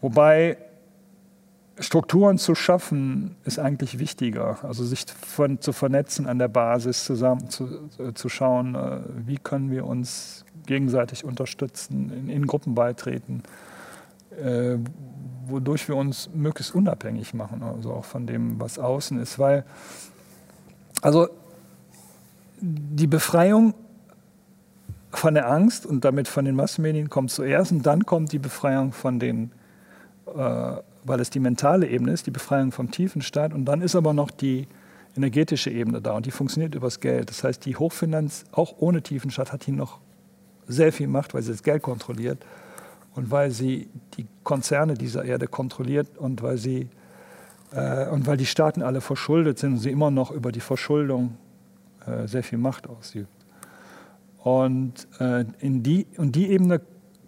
wobei 0.00 0.58
Strukturen 1.78 2.38
zu 2.38 2.54
schaffen, 2.54 3.36
ist 3.44 3.58
eigentlich 3.58 3.98
wichtiger. 3.98 4.58
Also 4.62 4.84
sich 4.84 5.04
von, 5.06 5.60
zu 5.60 5.72
vernetzen 5.72 6.26
an 6.26 6.38
der 6.38 6.48
Basis, 6.48 7.04
zusammen 7.04 7.50
zu, 7.50 7.88
zu 8.14 8.28
schauen, 8.28 8.74
äh, 8.74 9.00
wie 9.26 9.36
können 9.36 9.70
wir 9.70 9.86
uns 9.86 10.44
gegenseitig 10.66 11.24
unterstützen, 11.24 12.12
in, 12.12 12.28
in 12.28 12.46
Gruppen 12.46 12.74
beitreten, 12.74 13.42
äh, 14.42 14.78
wodurch 15.48 15.88
wir 15.88 15.96
uns 15.96 16.30
möglichst 16.34 16.74
unabhängig 16.74 17.34
machen, 17.34 17.62
also 17.62 17.92
auch 17.92 18.04
von 18.04 18.26
dem, 18.26 18.60
was 18.60 18.78
außen 18.78 19.20
ist. 19.20 19.38
Weil, 19.38 19.64
also 21.02 21.28
die 22.60 23.06
Befreiung 23.06 23.74
von 25.10 25.34
der 25.34 25.50
Angst 25.50 25.86
und 25.86 26.04
damit 26.04 26.28
von 26.28 26.44
den 26.44 26.56
Massenmedien 26.56 27.08
kommt 27.08 27.30
zuerst 27.30 27.72
und 27.72 27.84
dann 27.84 28.04
kommt 28.04 28.32
die 28.32 28.38
Befreiung 28.38 28.92
von 28.92 29.18
den, 29.18 29.52
äh, 30.26 30.32
weil 31.04 31.20
es 31.20 31.30
die 31.30 31.40
mentale 31.40 31.86
Ebene 31.88 32.12
ist, 32.12 32.26
die 32.26 32.30
Befreiung 32.30 32.72
vom 32.72 32.90
tiefen 32.90 33.22
Staat 33.22 33.54
und 33.54 33.64
dann 33.64 33.80
ist 33.80 33.94
aber 33.94 34.12
noch 34.12 34.30
die 34.30 34.68
energetische 35.16 35.70
Ebene 35.70 36.02
da 36.02 36.12
und 36.12 36.26
die 36.26 36.30
funktioniert 36.30 36.74
übers 36.74 37.00
Geld. 37.00 37.30
Das 37.30 37.42
heißt, 37.44 37.64
die 37.64 37.76
Hochfinanz, 37.76 38.44
auch 38.52 38.74
ohne 38.78 39.02
tiefen 39.02 39.30
Staat, 39.30 39.52
hat 39.52 39.64
hier 39.64 39.74
noch 39.74 39.98
sehr 40.68 40.92
viel 40.92 41.08
Macht, 41.08 41.32
weil 41.32 41.42
sie 41.42 41.52
das 41.52 41.62
Geld 41.62 41.82
kontrolliert 41.82 42.44
und 43.16 43.30
weil 43.30 43.50
sie 43.50 43.88
die 44.16 44.26
Konzerne 44.44 44.94
dieser 44.94 45.24
Erde 45.24 45.46
kontrolliert 45.48 46.18
und 46.18 46.42
weil, 46.42 46.58
sie, 46.58 46.88
äh, 47.72 48.06
und 48.08 48.26
weil 48.26 48.36
die 48.36 48.46
Staaten 48.46 48.82
alle 48.82 49.00
verschuldet 49.00 49.58
sind 49.58 49.72
und 49.72 49.78
sie 49.78 49.90
immer 49.90 50.10
noch 50.10 50.30
über 50.30 50.52
die 50.52 50.60
Verschuldung 50.60 51.36
äh, 52.06 52.28
sehr 52.28 52.42
viel 52.42 52.58
Macht 52.58 52.86
ausübt. 52.88 53.28
Und, 54.44 55.08
äh, 55.18 55.44
in 55.58 55.82
die, 55.82 56.06
und 56.18 56.36
die 56.36 56.50
Ebene 56.50 56.80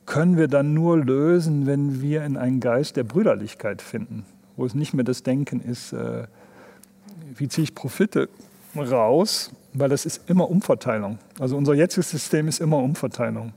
können 0.07 0.37
wir 0.37 0.47
dann 0.47 0.75
nur 0.75 0.99
lösen, 0.99 1.67
wenn 1.67 2.01
wir 2.01 2.25
in 2.25 2.37
einen 2.37 2.61
Geist 2.61 2.97
der 2.97 3.05
Brüderlichkeit 3.05 3.83
finden, 3.83 4.25
wo 4.57 4.65
es 4.65 4.75
nicht 4.75 4.95
mehr 4.95 5.05
das 5.05 5.23
Denken 5.23 5.61
ist, 5.61 5.93
äh, 5.93 6.27
wie 7.35 7.49
ziehe 7.49 7.65
ich 7.65 7.75
Profite 7.75 8.29
raus, 8.77 9.51
weil 9.73 9.89
das 9.89 10.07
ist 10.07 10.29
immer 10.29 10.51
Umverteilung. 10.51 11.19
Also 11.41 11.57
unser 11.57 11.75
jetziges 11.75 12.11
System 12.11 12.47
ist 12.47 12.61
immer 12.61 12.79
Umverteilung. 12.79 13.53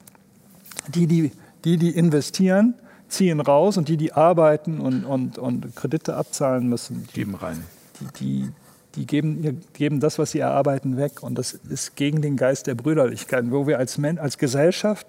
Die, 0.94 1.06
die 1.06 1.32
die, 1.66 1.78
die 1.78 1.92
investieren, 1.92 2.76
ziehen 3.08 3.40
raus 3.40 3.78
und 3.78 3.88
die, 3.88 3.98
die 3.98 4.14
arbeiten 4.14 4.80
und, 4.80 5.06
und, 5.06 5.38
und 5.38 5.76
Kredite 5.76 6.16
abzahlen 6.16 6.68
müssen, 6.68 7.08
die, 7.08 7.14
geben 7.14 7.36
rein. 7.36 7.64
Die, 8.00 8.08
die, 8.20 8.50
die 8.96 9.06
geben, 9.06 9.62
geben 9.74 10.00
das, 10.00 10.18
was 10.18 10.32
sie 10.32 10.40
erarbeiten, 10.40 10.98
weg. 10.98 11.22
Und 11.22 11.38
das 11.38 11.54
ist 11.54 11.96
gegen 11.96 12.22
den 12.22 12.38
Geist 12.38 12.68
der 12.68 12.76
Brüderlichkeit, 12.76 13.46
wo 13.50 13.68
wir 13.68 13.78
als, 13.78 13.98
Men 13.98 14.18
als 14.18 14.38
Gesellschaft 14.38 15.08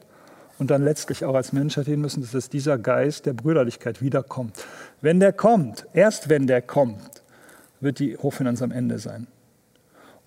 und 0.58 0.70
dann 0.70 0.84
letztlich 0.84 1.24
auch 1.24 1.34
als 1.34 1.52
Menschheit 1.52 1.86
hin 1.86 2.00
müssen, 2.00 2.28
dass 2.30 2.50
dieser 2.50 2.78
Geist 2.78 3.26
der 3.26 3.32
Brüderlichkeit 3.32 4.02
wiederkommt. 4.02 4.64
Wenn 5.00 5.20
der 5.20 5.32
kommt, 5.32 5.86
erst 5.92 6.28
wenn 6.28 6.46
der 6.46 6.62
kommt, 6.62 7.22
wird 7.80 7.98
die 7.98 8.16
Hochfinanz 8.16 8.62
am 8.62 8.70
Ende 8.70 8.98
sein. 8.98 9.26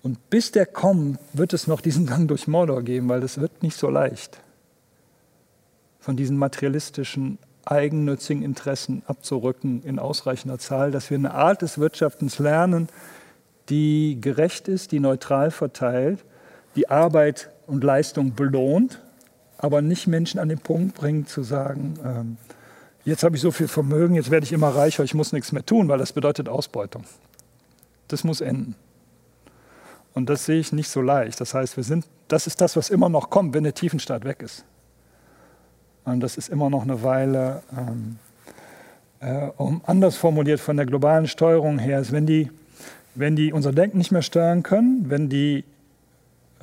Und 0.02 0.30
bis 0.30 0.52
der 0.52 0.66
kommt, 0.66 1.18
wird 1.32 1.52
es 1.52 1.66
noch 1.66 1.80
diesen 1.80 2.06
Gang 2.06 2.28
durch 2.28 2.46
Mordor 2.46 2.82
geben, 2.82 3.08
weil 3.08 3.20
das 3.20 3.40
wird 3.40 3.62
nicht 3.62 3.76
so 3.76 3.88
leicht 3.88 4.40
von 6.06 6.16
diesen 6.16 6.36
materialistischen, 6.36 7.36
eigennützigen 7.64 8.44
Interessen 8.44 9.02
abzurücken 9.08 9.82
in 9.82 9.98
ausreichender 9.98 10.56
Zahl, 10.56 10.92
dass 10.92 11.10
wir 11.10 11.18
eine 11.18 11.34
Art 11.34 11.62
des 11.62 11.78
Wirtschaftens 11.78 12.38
lernen, 12.38 12.88
die 13.70 14.16
gerecht 14.20 14.68
ist, 14.68 14.92
die 14.92 15.00
neutral 15.00 15.50
verteilt, 15.50 16.24
die 16.76 16.88
Arbeit 16.88 17.50
und 17.66 17.82
Leistung 17.82 18.36
belohnt, 18.36 19.02
aber 19.58 19.82
nicht 19.82 20.06
Menschen 20.06 20.38
an 20.38 20.48
den 20.48 20.60
Punkt 20.60 20.94
bringt 20.94 21.28
zu 21.28 21.42
sagen, 21.42 21.94
ähm, 22.04 22.36
jetzt 23.04 23.24
habe 23.24 23.34
ich 23.34 23.42
so 23.42 23.50
viel 23.50 23.66
Vermögen, 23.66 24.14
jetzt 24.14 24.30
werde 24.30 24.44
ich 24.44 24.52
immer 24.52 24.68
reicher, 24.68 25.02
ich 25.02 25.14
muss 25.14 25.32
nichts 25.32 25.50
mehr 25.50 25.66
tun, 25.66 25.88
weil 25.88 25.98
das 25.98 26.12
bedeutet 26.12 26.48
Ausbeutung. 26.48 27.02
Das 28.06 28.22
muss 28.22 28.40
enden. 28.40 28.76
Und 30.14 30.30
das 30.30 30.44
sehe 30.44 30.60
ich 30.60 30.72
nicht 30.72 30.88
so 30.88 31.00
leicht. 31.00 31.40
Das 31.40 31.52
heißt, 31.52 31.76
wir 31.76 31.82
sind, 31.82 32.06
das 32.28 32.46
ist 32.46 32.60
das, 32.60 32.76
was 32.76 32.90
immer 32.90 33.08
noch 33.08 33.28
kommt, 33.28 33.54
wenn 33.54 33.64
der 33.64 33.74
Tiefenstaat 33.74 34.24
weg 34.24 34.40
ist. 34.40 34.64
Und 36.06 36.20
das 36.20 36.36
ist 36.36 36.48
immer 36.48 36.70
noch 36.70 36.82
eine 36.82 37.02
Weile, 37.02 37.62
ähm, 37.76 38.18
äh, 39.20 39.48
um 39.56 39.82
anders 39.86 40.16
formuliert 40.16 40.60
von 40.60 40.76
der 40.76 40.86
globalen 40.86 41.26
Steuerung 41.26 41.78
her, 41.78 42.00
ist, 42.00 42.12
wenn 42.12 42.26
die, 42.26 42.50
wenn 43.16 43.34
die 43.34 43.52
unser 43.52 43.72
Denken 43.72 43.98
nicht 43.98 44.12
mehr 44.12 44.22
steuern 44.22 44.62
können, 44.62 45.06
wenn 45.10 45.28
die 45.28 45.64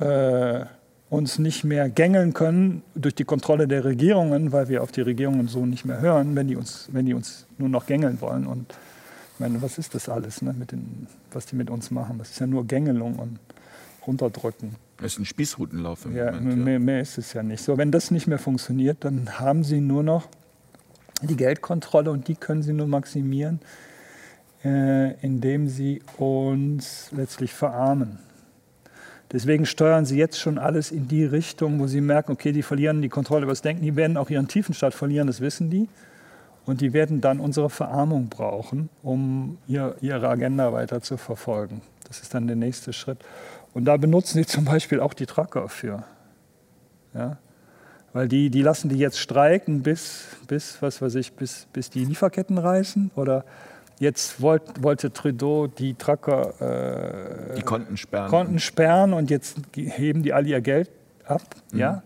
äh, 0.00 0.64
uns 1.10 1.38
nicht 1.38 1.62
mehr 1.62 1.90
gängeln 1.90 2.32
können 2.32 2.82
durch 2.94 3.14
die 3.14 3.24
Kontrolle 3.24 3.68
der 3.68 3.84
Regierungen, 3.84 4.50
weil 4.50 4.68
wir 4.68 4.82
auf 4.82 4.92
die 4.92 5.02
Regierungen 5.02 5.46
so 5.46 5.66
nicht 5.66 5.84
mehr 5.84 6.00
hören, 6.00 6.34
wenn 6.34 6.48
die 6.48 6.56
uns, 6.56 6.88
wenn 6.92 7.04
die 7.04 7.14
uns 7.14 7.46
nur 7.58 7.68
noch 7.68 7.84
gängeln 7.84 8.20
wollen. 8.22 8.46
Und 8.46 8.72
ich 9.34 9.40
meine, 9.40 9.60
was 9.60 9.76
ist 9.76 9.94
das 9.94 10.08
alles, 10.08 10.40
ne, 10.40 10.54
mit 10.58 10.72
den, 10.72 11.06
was 11.32 11.44
die 11.44 11.56
mit 11.56 11.68
uns 11.68 11.90
machen? 11.90 12.16
Das 12.18 12.30
ist 12.30 12.40
ja 12.40 12.46
nur 12.46 12.66
Gängelung 12.66 13.16
und 13.16 13.38
Runterdrücken. 14.06 14.76
Das 15.04 15.12
ist 15.12 15.18
ein 15.18 15.26
Spießrutenlauf 15.26 16.06
im 16.06 16.16
ja, 16.16 16.32
Moment. 16.32 16.64
Mehr, 16.64 16.78
mehr 16.78 17.00
ist 17.02 17.18
es 17.18 17.34
ja 17.34 17.42
nicht. 17.42 17.62
So, 17.62 17.76
wenn 17.76 17.90
das 17.90 18.10
nicht 18.10 18.26
mehr 18.26 18.38
funktioniert, 18.38 19.04
dann 19.04 19.38
haben 19.38 19.62
Sie 19.62 19.82
nur 19.82 20.02
noch 20.02 20.28
die 21.20 21.36
Geldkontrolle 21.36 22.10
und 22.10 22.26
die 22.26 22.36
können 22.36 22.62
Sie 22.62 22.72
nur 22.72 22.86
maximieren, 22.86 23.60
äh, 24.64 25.12
indem 25.20 25.68
Sie 25.68 26.00
uns 26.16 27.10
letztlich 27.12 27.52
verarmen. 27.52 28.18
Deswegen 29.30 29.66
steuern 29.66 30.06
Sie 30.06 30.16
jetzt 30.16 30.40
schon 30.40 30.56
alles 30.56 30.90
in 30.90 31.06
die 31.06 31.26
Richtung, 31.26 31.80
wo 31.80 31.86
Sie 31.86 32.00
merken, 32.00 32.32
okay, 32.32 32.52
die 32.52 32.62
verlieren 32.62 33.02
die 33.02 33.10
Kontrolle 33.10 33.42
über 33.42 33.52
das 33.52 33.60
Denken, 33.60 33.82
die 33.82 33.96
werden 33.96 34.16
auch 34.16 34.30
ihren 34.30 34.48
Tiefenstaat 34.48 34.94
verlieren, 34.94 35.26
das 35.26 35.42
wissen 35.42 35.68
die. 35.68 35.86
Und 36.64 36.80
die 36.80 36.94
werden 36.94 37.20
dann 37.20 37.40
unsere 37.40 37.68
Verarmung 37.68 38.30
brauchen, 38.30 38.88
um 39.02 39.58
ihr, 39.68 39.96
ihre 40.00 40.30
Agenda 40.30 40.72
weiter 40.72 41.02
zu 41.02 41.18
verfolgen. 41.18 41.82
Das 42.08 42.20
ist 42.20 42.32
dann 42.32 42.46
der 42.46 42.56
nächste 42.56 42.94
Schritt. 42.94 43.18
Und 43.74 43.84
da 43.84 43.96
benutzen 43.96 44.38
sie 44.38 44.46
zum 44.46 44.64
Beispiel 44.64 45.00
auch 45.00 45.12
die 45.12 45.26
Trucker 45.26 45.68
für. 45.68 46.04
Ja? 47.12 47.36
Weil 48.12 48.28
die, 48.28 48.48
die 48.48 48.62
lassen 48.62 48.88
die 48.88 48.96
jetzt 48.96 49.18
streiken, 49.18 49.82
bis, 49.82 50.26
bis, 50.46 50.80
was 50.80 51.02
weiß 51.02 51.16
ich, 51.16 51.32
bis, 51.32 51.66
bis 51.72 51.90
die 51.90 52.04
Lieferketten 52.04 52.56
reißen. 52.56 53.10
Oder 53.16 53.44
jetzt 53.98 54.40
wollt, 54.40 54.82
wollte 54.82 55.12
Trudeau 55.12 55.66
die 55.66 55.94
Trucker 55.94 57.50
äh, 57.50 57.56
die 57.56 57.62
Konten 57.62 57.96
sperren. 57.96 58.30
Konten 58.30 58.58
sperren 58.60 59.12
und 59.12 59.30
jetzt 59.30 59.56
heben 59.74 60.22
die 60.22 60.32
alle 60.32 60.48
ihr 60.48 60.60
Geld 60.60 60.90
ab. 61.26 61.42
Mhm. 61.72 61.78
Ja? 61.78 62.02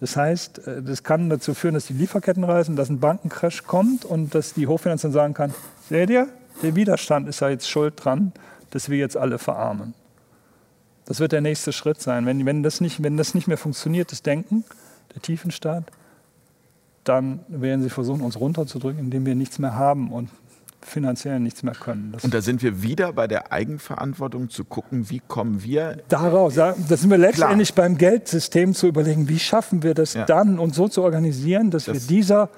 Das 0.00 0.16
heißt, 0.16 0.66
äh, 0.66 0.82
das 0.82 1.02
kann 1.02 1.28
dazu 1.28 1.52
führen, 1.52 1.74
dass 1.74 1.86
die 1.86 1.92
Lieferketten 1.92 2.44
reißen, 2.44 2.74
dass 2.74 2.88
ein 2.88 3.00
Bankencrash 3.00 3.64
kommt 3.64 4.06
und 4.06 4.34
dass 4.34 4.54
die 4.54 4.66
Hochfinanz 4.66 5.02
dann 5.02 5.12
sagen 5.12 5.34
kann, 5.34 5.52
seht 5.88 6.08
ihr, 6.08 6.28
der 6.62 6.74
Widerstand 6.74 7.28
ist 7.28 7.40
ja 7.40 7.50
jetzt 7.50 7.68
schuld 7.68 7.94
dran, 8.02 8.32
dass 8.70 8.88
wir 8.88 8.96
jetzt 8.96 9.16
alle 9.16 9.38
verarmen. 9.38 9.94
Das 11.04 11.20
wird 11.20 11.32
der 11.32 11.40
nächste 11.40 11.72
Schritt 11.72 12.00
sein. 12.00 12.26
Wenn, 12.26 12.46
wenn, 12.46 12.62
das, 12.62 12.80
nicht, 12.80 13.02
wenn 13.02 13.16
das 13.16 13.34
nicht 13.34 13.48
mehr 13.48 13.58
funktioniert, 13.58 14.12
das 14.12 14.22
Denken, 14.22 14.64
der 15.14 15.22
Tiefenstaat, 15.22 15.84
dann 17.04 17.40
werden 17.48 17.82
sie 17.82 17.90
versuchen, 17.90 18.20
uns 18.22 18.38
runterzudrücken, 18.38 19.00
indem 19.00 19.26
wir 19.26 19.34
nichts 19.34 19.58
mehr 19.58 19.74
haben 19.74 20.12
und 20.12 20.30
finanziell 20.80 21.40
nichts 21.40 21.62
mehr 21.62 21.74
können. 21.74 22.10
Das 22.12 22.24
und 22.24 22.34
da 22.34 22.40
sind 22.40 22.62
wir 22.62 22.82
wieder 22.82 23.12
bei 23.12 23.26
der 23.26 23.52
Eigenverantwortung 23.52 24.50
zu 24.50 24.64
gucken, 24.64 25.10
wie 25.10 25.20
kommen 25.20 25.62
wir 25.62 25.98
daraus. 26.08 26.54
Da 26.54 26.74
sind 26.74 27.10
wir 27.10 27.18
letztendlich 27.18 27.74
Klar. 27.74 27.88
beim 27.88 27.98
Geldsystem 27.98 28.74
zu 28.74 28.88
überlegen, 28.88 29.28
wie 29.28 29.38
schaffen 29.38 29.82
wir 29.82 29.94
das 29.94 30.14
ja. 30.14 30.24
dann 30.24 30.58
und 30.58 30.74
so 30.74 30.88
zu 30.88 31.02
organisieren, 31.02 31.70
dass 31.70 31.84
das 31.84 31.94
wir 31.94 32.16
dieser 32.16 32.48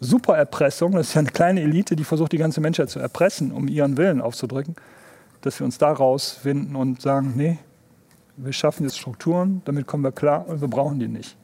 Supererpressung, 0.00 0.92
das 0.92 1.08
ist 1.08 1.14
ja 1.14 1.20
eine 1.20 1.30
kleine 1.30 1.60
Elite, 1.62 1.96
die 1.96 2.04
versucht, 2.04 2.32
die 2.32 2.38
ganze 2.38 2.60
Menschheit 2.60 2.90
zu 2.90 2.98
erpressen, 2.98 3.52
um 3.52 3.68
ihren 3.68 3.96
Willen 3.96 4.20
aufzudrücken, 4.20 4.76
dass 5.42 5.58
wir 5.58 5.64
uns 5.64 5.78
daraus 5.78 6.32
finden 6.32 6.76
und 6.76 7.02
sagen, 7.02 7.32
nee, 7.36 7.58
wir 8.36 8.52
schaffen 8.52 8.84
jetzt 8.84 8.98
Strukturen, 8.98 9.62
damit 9.64 9.86
kommen 9.86 10.04
wir 10.04 10.12
klar 10.12 10.46
und 10.48 10.60
wir 10.60 10.68
brauchen 10.68 10.98
die 10.98 11.08
nicht. 11.08 11.36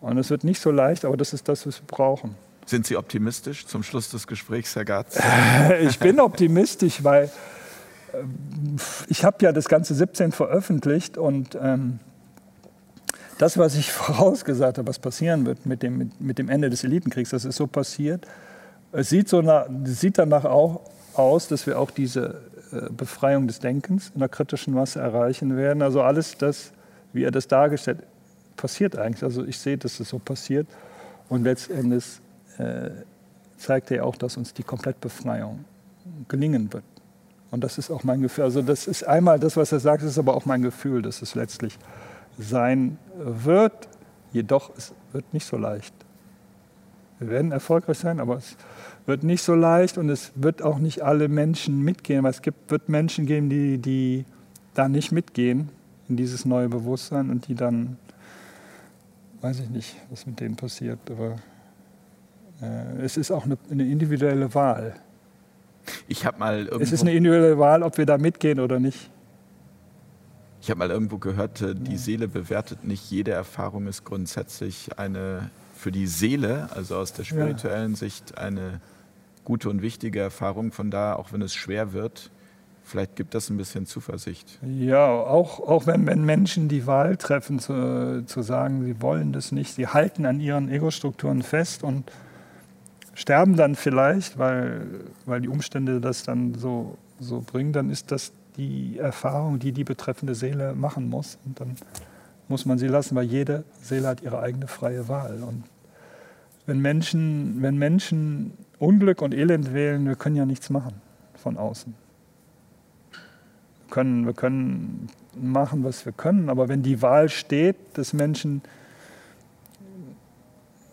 Und 0.00 0.18
es 0.18 0.30
wird 0.30 0.44
nicht 0.44 0.60
so 0.60 0.70
leicht, 0.70 1.04
aber 1.04 1.16
das 1.16 1.32
ist 1.32 1.48
das, 1.48 1.66
was 1.66 1.80
wir 1.80 1.86
brauchen. 1.86 2.34
Sind 2.66 2.86
Sie 2.86 2.96
optimistisch 2.96 3.66
zum 3.66 3.82
Schluss 3.82 4.10
des 4.10 4.26
Gesprächs, 4.26 4.74
Herr 4.76 4.84
Gatz? 4.84 5.18
ich 5.80 5.98
bin 5.98 6.20
optimistisch, 6.20 7.02
weil 7.04 7.30
äh, 8.12 8.18
ich 9.08 9.24
habe 9.24 9.38
ja 9.40 9.52
das 9.52 9.68
ganze 9.68 9.94
17 9.94 10.32
veröffentlicht 10.32 11.18
und 11.18 11.56
ähm, 11.60 11.98
das, 13.38 13.58
was 13.58 13.74
ich 13.74 13.92
vorausgesagt 13.92 14.78
habe, 14.78 14.88
was 14.88 14.98
passieren 14.98 15.46
wird 15.46 15.66
mit 15.66 15.82
dem, 15.82 15.98
mit, 15.98 16.20
mit 16.20 16.38
dem 16.38 16.48
Ende 16.48 16.70
des 16.70 16.84
Elitenkriegs, 16.84 17.30
das 17.30 17.44
ist 17.44 17.56
so 17.56 17.66
passiert. 17.66 18.26
Es 18.92 19.08
sieht, 19.08 19.28
so 19.28 19.40
nach, 19.40 19.66
sieht 19.84 20.18
danach 20.18 20.44
auch 20.44 20.80
aus, 21.14 21.48
dass 21.48 21.66
wir 21.66 21.78
auch 21.78 21.90
diese 21.90 22.42
äh, 22.51 22.51
Befreiung 22.90 23.46
des 23.46 23.58
Denkens 23.58 24.10
in 24.14 24.20
der 24.20 24.28
kritischen 24.28 24.74
Masse 24.74 25.00
erreichen 25.00 25.56
werden. 25.56 25.82
Also 25.82 26.02
alles 26.02 26.36
das, 26.38 26.72
wie 27.12 27.24
er 27.24 27.30
das 27.30 27.48
dargestellt, 27.48 27.98
passiert 28.56 28.96
eigentlich. 28.96 29.22
Also 29.22 29.44
ich 29.44 29.58
sehe, 29.58 29.76
dass 29.78 30.00
es 30.00 30.08
so 30.08 30.18
passiert. 30.18 30.66
Und 31.28 31.44
letztendlich 31.44 32.04
äh, 32.58 32.90
zeigt 33.58 33.90
er 33.90 34.06
auch, 34.06 34.16
dass 34.16 34.36
uns 34.36 34.54
die 34.54 34.62
Komplettbefreiung 34.62 35.64
gelingen 36.28 36.72
wird. 36.72 36.84
Und 37.50 37.62
das 37.62 37.78
ist 37.78 37.90
auch 37.90 38.02
mein 38.02 38.22
Gefühl. 38.22 38.44
Also 38.44 38.62
das 38.62 38.86
ist 38.86 39.06
einmal 39.06 39.38
das, 39.38 39.56
was 39.56 39.72
er 39.72 39.80
sagt, 39.80 40.02
ist 40.02 40.18
aber 40.18 40.34
auch 40.34 40.46
mein 40.46 40.62
Gefühl, 40.62 41.02
dass 41.02 41.20
es 41.20 41.34
letztlich 41.34 41.78
sein 42.38 42.98
wird. 43.16 43.88
Jedoch 44.32 44.70
es 44.76 44.94
wird 45.12 45.32
nicht 45.34 45.46
so 45.46 45.58
leicht. 45.58 45.94
Wir 47.18 47.28
werden 47.28 47.52
erfolgreich 47.52 47.98
sein, 47.98 48.20
aber 48.20 48.36
es 48.36 48.56
wird 49.06 49.24
nicht 49.24 49.42
so 49.42 49.54
leicht 49.54 49.98
und 49.98 50.08
es 50.08 50.32
wird 50.34 50.62
auch 50.62 50.78
nicht 50.78 51.02
alle 51.02 51.28
Menschen 51.28 51.82
mitgehen, 51.82 52.22
weil 52.22 52.30
es 52.30 52.42
gibt, 52.42 52.70
wird 52.70 52.88
Menschen 52.88 53.26
geben, 53.26 53.48
die, 53.48 53.78
die 53.78 54.24
da 54.74 54.88
nicht 54.88 55.12
mitgehen 55.12 55.70
in 56.08 56.16
dieses 56.16 56.44
neue 56.44 56.68
Bewusstsein 56.68 57.30
und 57.30 57.48
die 57.48 57.54
dann, 57.54 57.96
weiß 59.40 59.60
ich 59.60 59.70
nicht, 59.70 59.96
was 60.10 60.26
mit 60.26 60.40
denen 60.40 60.56
passiert, 60.56 60.98
aber 61.10 61.36
äh, 62.60 63.02
es 63.02 63.16
ist 63.16 63.30
auch 63.30 63.44
eine, 63.44 63.58
eine 63.70 63.84
individuelle 63.84 64.54
Wahl. 64.54 64.94
Ich 66.06 66.24
habe 66.24 66.38
mal 66.38 66.68
Es 66.80 66.92
ist 66.92 67.02
eine 67.02 67.12
individuelle 67.12 67.58
Wahl, 67.58 67.82
ob 67.82 67.98
wir 67.98 68.06
da 68.06 68.18
mitgehen 68.18 68.60
oder 68.60 68.78
nicht. 68.78 69.10
Ich 70.60 70.70
habe 70.70 70.78
mal 70.78 70.90
irgendwo 70.90 71.18
gehört, 71.18 71.60
äh, 71.60 71.74
die 71.74 71.96
Seele 71.96 72.28
bewertet 72.28 72.84
nicht. 72.84 73.10
Jede 73.10 73.32
Erfahrung 73.32 73.88
ist 73.88 74.04
grundsätzlich 74.04 74.96
eine 74.96 75.50
für 75.82 75.92
die 75.92 76.06
Seele, 76.06 76.68
also 76.74 76.96
aus 76.96 77.12
der 77.12 77.24
spirituellen 77.24 77.92
ja. 77.92 77.96
Sicht, 77.96 78.38
eine 78.38 78.80
gute 79.44 79.68
und 79.68 79.82
wichtige 79.82 80.20
Erfahrung. 80.20 80.70
Von 80.70 80.92
da, 80.92 81.14
auch 81.14 81.32
wenn 81.32 81.42
es 81.42 81.54
schwer 81.54 81.92
wird, 81.92 82.30
vielleicht 82.84 83.16
gibt 83.16 83.34
das 83.34 83.50
ein 83.50 83.56
bisschen 83.56 83.86
Zuversicht. 83.86 84.60
Ja, 84.62 85.06
auch, 85.08 85.58
auch 85.58 85.88
wenn, 85.88 86.06
wenn 86.06 86.24
Menschen 86.24 86.68
die 86.68 86.86
Wahl 86.86 87.16
treffen, 87.16 87.58
zu, 87.58 88.24
zu 88.26 88.42
sagen, 88.42 88.84
sie 88.84 89.02
wollen 89.02 89.32
das 89.32 89.50
nicht, 89.50 89.74
sie 89.74 89.88
halten 89.88 90.24
an 90.24 90.38
ihren 90.38 90.68
Ego-Strukturen 90.70 91.42
fest 91.42 91.82
und 91.82 92.10
sterben 93.14 93.56
dann 93.56 93.74
vielleicht, 93.74 94.38
weil, 94.38 94.86
weil 95.26 95.40
die 95.40 95.48
Umstände 95.48 96.00
das 96.00 96.22
dann 96.22 96.54
so, 96.54 96.96
so 97.18 97.40
bringen, 97.44 97.72
dann 97.72 97.90
ist 97.90 98.12
das 98.12 98.32
die 98.56 98.98
Erfahrung, 98.98 99.58
die 99.58 99.72
die 99.72 99.84
betreffende 99.84 100.36
Seele 100.36 100.74
machen 100.74 101.08
muss. 101.08 101.38
Und 101.44 101.58
dann 101.58 101.76
muss 102.48 102.66
man 102.66 102.78
sie 102.78 102.88
lassen, 102.88 103.14
weil 103.14 103.24
jede 103.24 103.64
Seele 103.80 104.08
hat 104.08 104.22
ihre 104.22 104.40
eigene 104.40 104.66
freie 104.66 105.08
Wahl. 105.08 105.42
Und 105.42 105.64
wenn 106.66 106.80
Menschen, 106.80 107.62
wenn 107.62 107.76
Menschen 107.76 108.52
Unglück 108.78 109.22
und 109.22 109.34
Elend 109.34 109.72
wählen, 109.74 110.06
wir 110.06 110.16
können 110.16 110.36
ja 110.36 110.46
nichts 110.46 110.70
machen 110.70 110.94
von 111.34 111.56
außen. 111.56 111.94
Wir 113.10 113.90
können, 113.90 114.26
wir 114.26 114.32
können 114.32 115.08
machen, 115.34 115.84
was 115.84 116.04
wir 116.04 116.12
können, 116.12 116.48
aber 116.48 116.68
wenn 116.68 116.82
die 116.82 117.02
Wahl 117.02 117.28
steht, 117.28 117.76
dass 117.94 118.12
Menschen, 118.12 118.62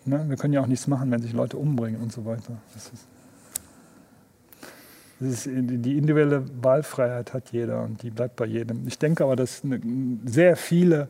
ne, 0.06 0.26
wir 0.28 0.38
können 0.38 0.54
ja 0.54 0.62
auch 0.62 0.68
nichts 0.68 0.88
machen, 0.88 1.12
wenn 1.12 1.22
sich 1.22 1.34
Leute 1.34 1.58
umbringen 1.58 2.02
und 2.02 2.12
so 2.12 2.26
weiter. 2.26 2.58
Das 2.74 2.92
ist, 2.94 3.08
ist, 5.20 5.46
die 5.46 5.98
individuelle 5.98 6.46
Wahlfreiheit 6.64 7.34
hat 7.34 7.52
jeder 7.52 7.84
und 7.84 8.02
die 8.04 8.10
bleibt 8.10 8.36
bei 8.38 8.46
jedem. 8.46 8.88
Ich 8.88 8.98
denke 8.98 9.24
aber, 9.24 9.36
dass 9.36 9.62
sehr 10.26 10.56
viele 10.56 11.10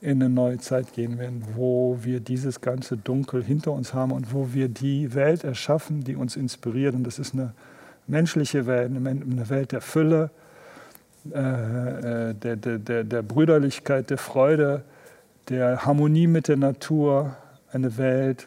in 0.00 0.22
eine 0.22 0.28
neue 0.28 0.58
Zeit 0.58 0.92
gehen 0.92 1.18
werden, 1.18 1.42
wo 1.54 1.98
wir 2.02 2.20
dieses 2.20 2.60
ganze 2.60 2.96
Dunkel 2.96 3.42
hinter 3.42 3.72
uns 3.72 3.94
haben 3.94 4.12
und 4.12 4.32
wo 4.32 4.52
wir 4.52 4.68
die 4.68 5.14
Welt 5.14 5.42
erschaffen, 5.42 6.04
die 6.04 6.16
uns 6.16 6.36
inspiriert. 6.36 6.94
Und 6.94 7.04
das 7.04 7.18
ist 7.18 7.34
eine 7.34 7.54
menschliche 8.06 8.66
Welt, 8.66 8.90
eine 8.94 9.48
Welt 9.48 9.72
der 9.72 9.80
Fülle, 9.80 10.30
äh, 11.34 12.30
äh, 12.30 12.34
der, 12.34 12.56
der, 12.56 12.78
der, 12.78 13.04
der 13.04 13.22
Brüderlichkeit, 13.22 14.10
der 14.10 14.18
Freude, 14.18 14.82
der 15.48 15.84
Harmonie 15.86 16.26
mit 16.26 16.48
der 16.48 16.56
Natur, 16.56 17.36
eine 17.72 17.96
Welt, 17.96 18.46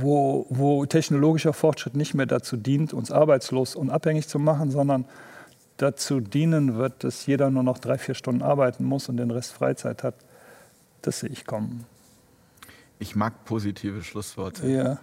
wo, 0.00 0.46
wo 0.48 0.84
technologischer 0.86 1.52
Fortschritt 1.52 1.96
nicht 1.96 2.14
mehr 2.14 2.26
dazu 2.26 2.56
dient, 2.56 2.92
uns 2.92 3.10
arbeitslos 3.10 3.74
und 3.74 3.90
abhängig 3.90 4.28
zu 4.28 4.38
machen, 4.38 4.70
sondern 4.70 5.04
dazu 5.82 6.20
dienen 6.20 6.76
wird, 6.76 7.04
dass 7.04 7.26
jeder 7.26 7.50
nur 7.50 7.62
noch 7.62 7.78
drei, 7.78 7.98
vier 7.98 8.14
Stunden 8.14 8.42
arbeiten 8.42 8.84
muss 8.84 9.08
und 9.08 9.16
den 9.16 9.30
Rest 9.30 9.52
Freizeit 9.52 10.02
hat, 10.02 10.14
das 11.02 11.20
sehe 11.20 11.30
ich 11.30 11.46
kommen. 11.46 11.86
Ich 13.02 13.16
mag 13.16 13.46
positive 13.46 14.02
Schlussworte. 14.02 14.66
Ja. 14.68 14.98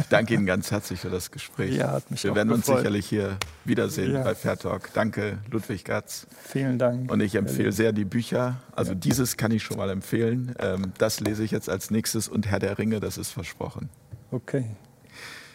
Ich 0.00 0.06
danke 0.08 0.34
Ihnen 0.34 0.44
ganz 0.44 0.72
herzlich 0.72 0.98
für 0.98 1.08
das 1.08 1.30
Gespräch. 1.30 1.76
Ja, 1.76 1.92
hat 1.92 2.10
mich 2.10 2.24
Wir 2.24 2.34
werden 2.34 2.48
gefreut. 2.48 2.68
uns 2.68 2.78
sicherlich 2.78 3.06
hier 3.06 3.38
wiedersehen 3.64 4.12
ja. 4.12 4.24
bei 4.24 4.34
Fair 4.34 4.58
Talk. 4.58 4.92
Danke, 4.92 5.38
Ludwig 5.48 5.84
Gatz. 5.84 6.26
Vielen 6.42 6.80
Dank. 6.80 7.10
Und 7.10 7.20
ich 7.20 7.36
empfehle 7.36 7.70
sehr 7.70 7.92
die 7.92 8.04
Bücher. 8.04 8.56
Also 8.74 8.90
ja. 8.90 8.98
dieses 8.98 9.36
kann 9.36 9.52
ich 9.52 9.62
schon 9.62 9.76
mal 9.76 9.88
empfehlen. 9.90 10.56
Ähm, 10.58 10.92
das 10.98 11.20
lese 11.20 11.44
ich 11.44 11.52
jetzt 11.52 11.70
als 11.70 11.92
nächstes 11.92 12.26
und 12.26 12.48
Herr 12.48 12.58
der 12.58 12.76
Ringe, 12.76 12.98
das 12.98 13.18
ist 13.18 13.30
versprochen. 13.30 13.88
Okay, 14.32 14.64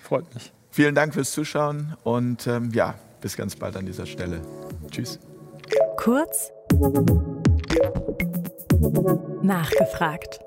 freut 0.04 0.34
mich. 0.34 0.54
Vielen 0.70 0.96
Dank 0.96 1.14
fürs 1.14 1.34
Zuschauen 1.34 1.98
und 2.04 2.48
ähm, 2.48 2.72
ja, 2.72 2.96
bis 3.22 3.38
ganz 3.38 3.56
bald 3.56 3.78
an 3.78 3.86
dieser 3.86 4.06
Stelle. 4.06 4.42
Tschüss. 4.90 5.20
Kurz 5.98 6.52
nachgefragt. 9.42 10.40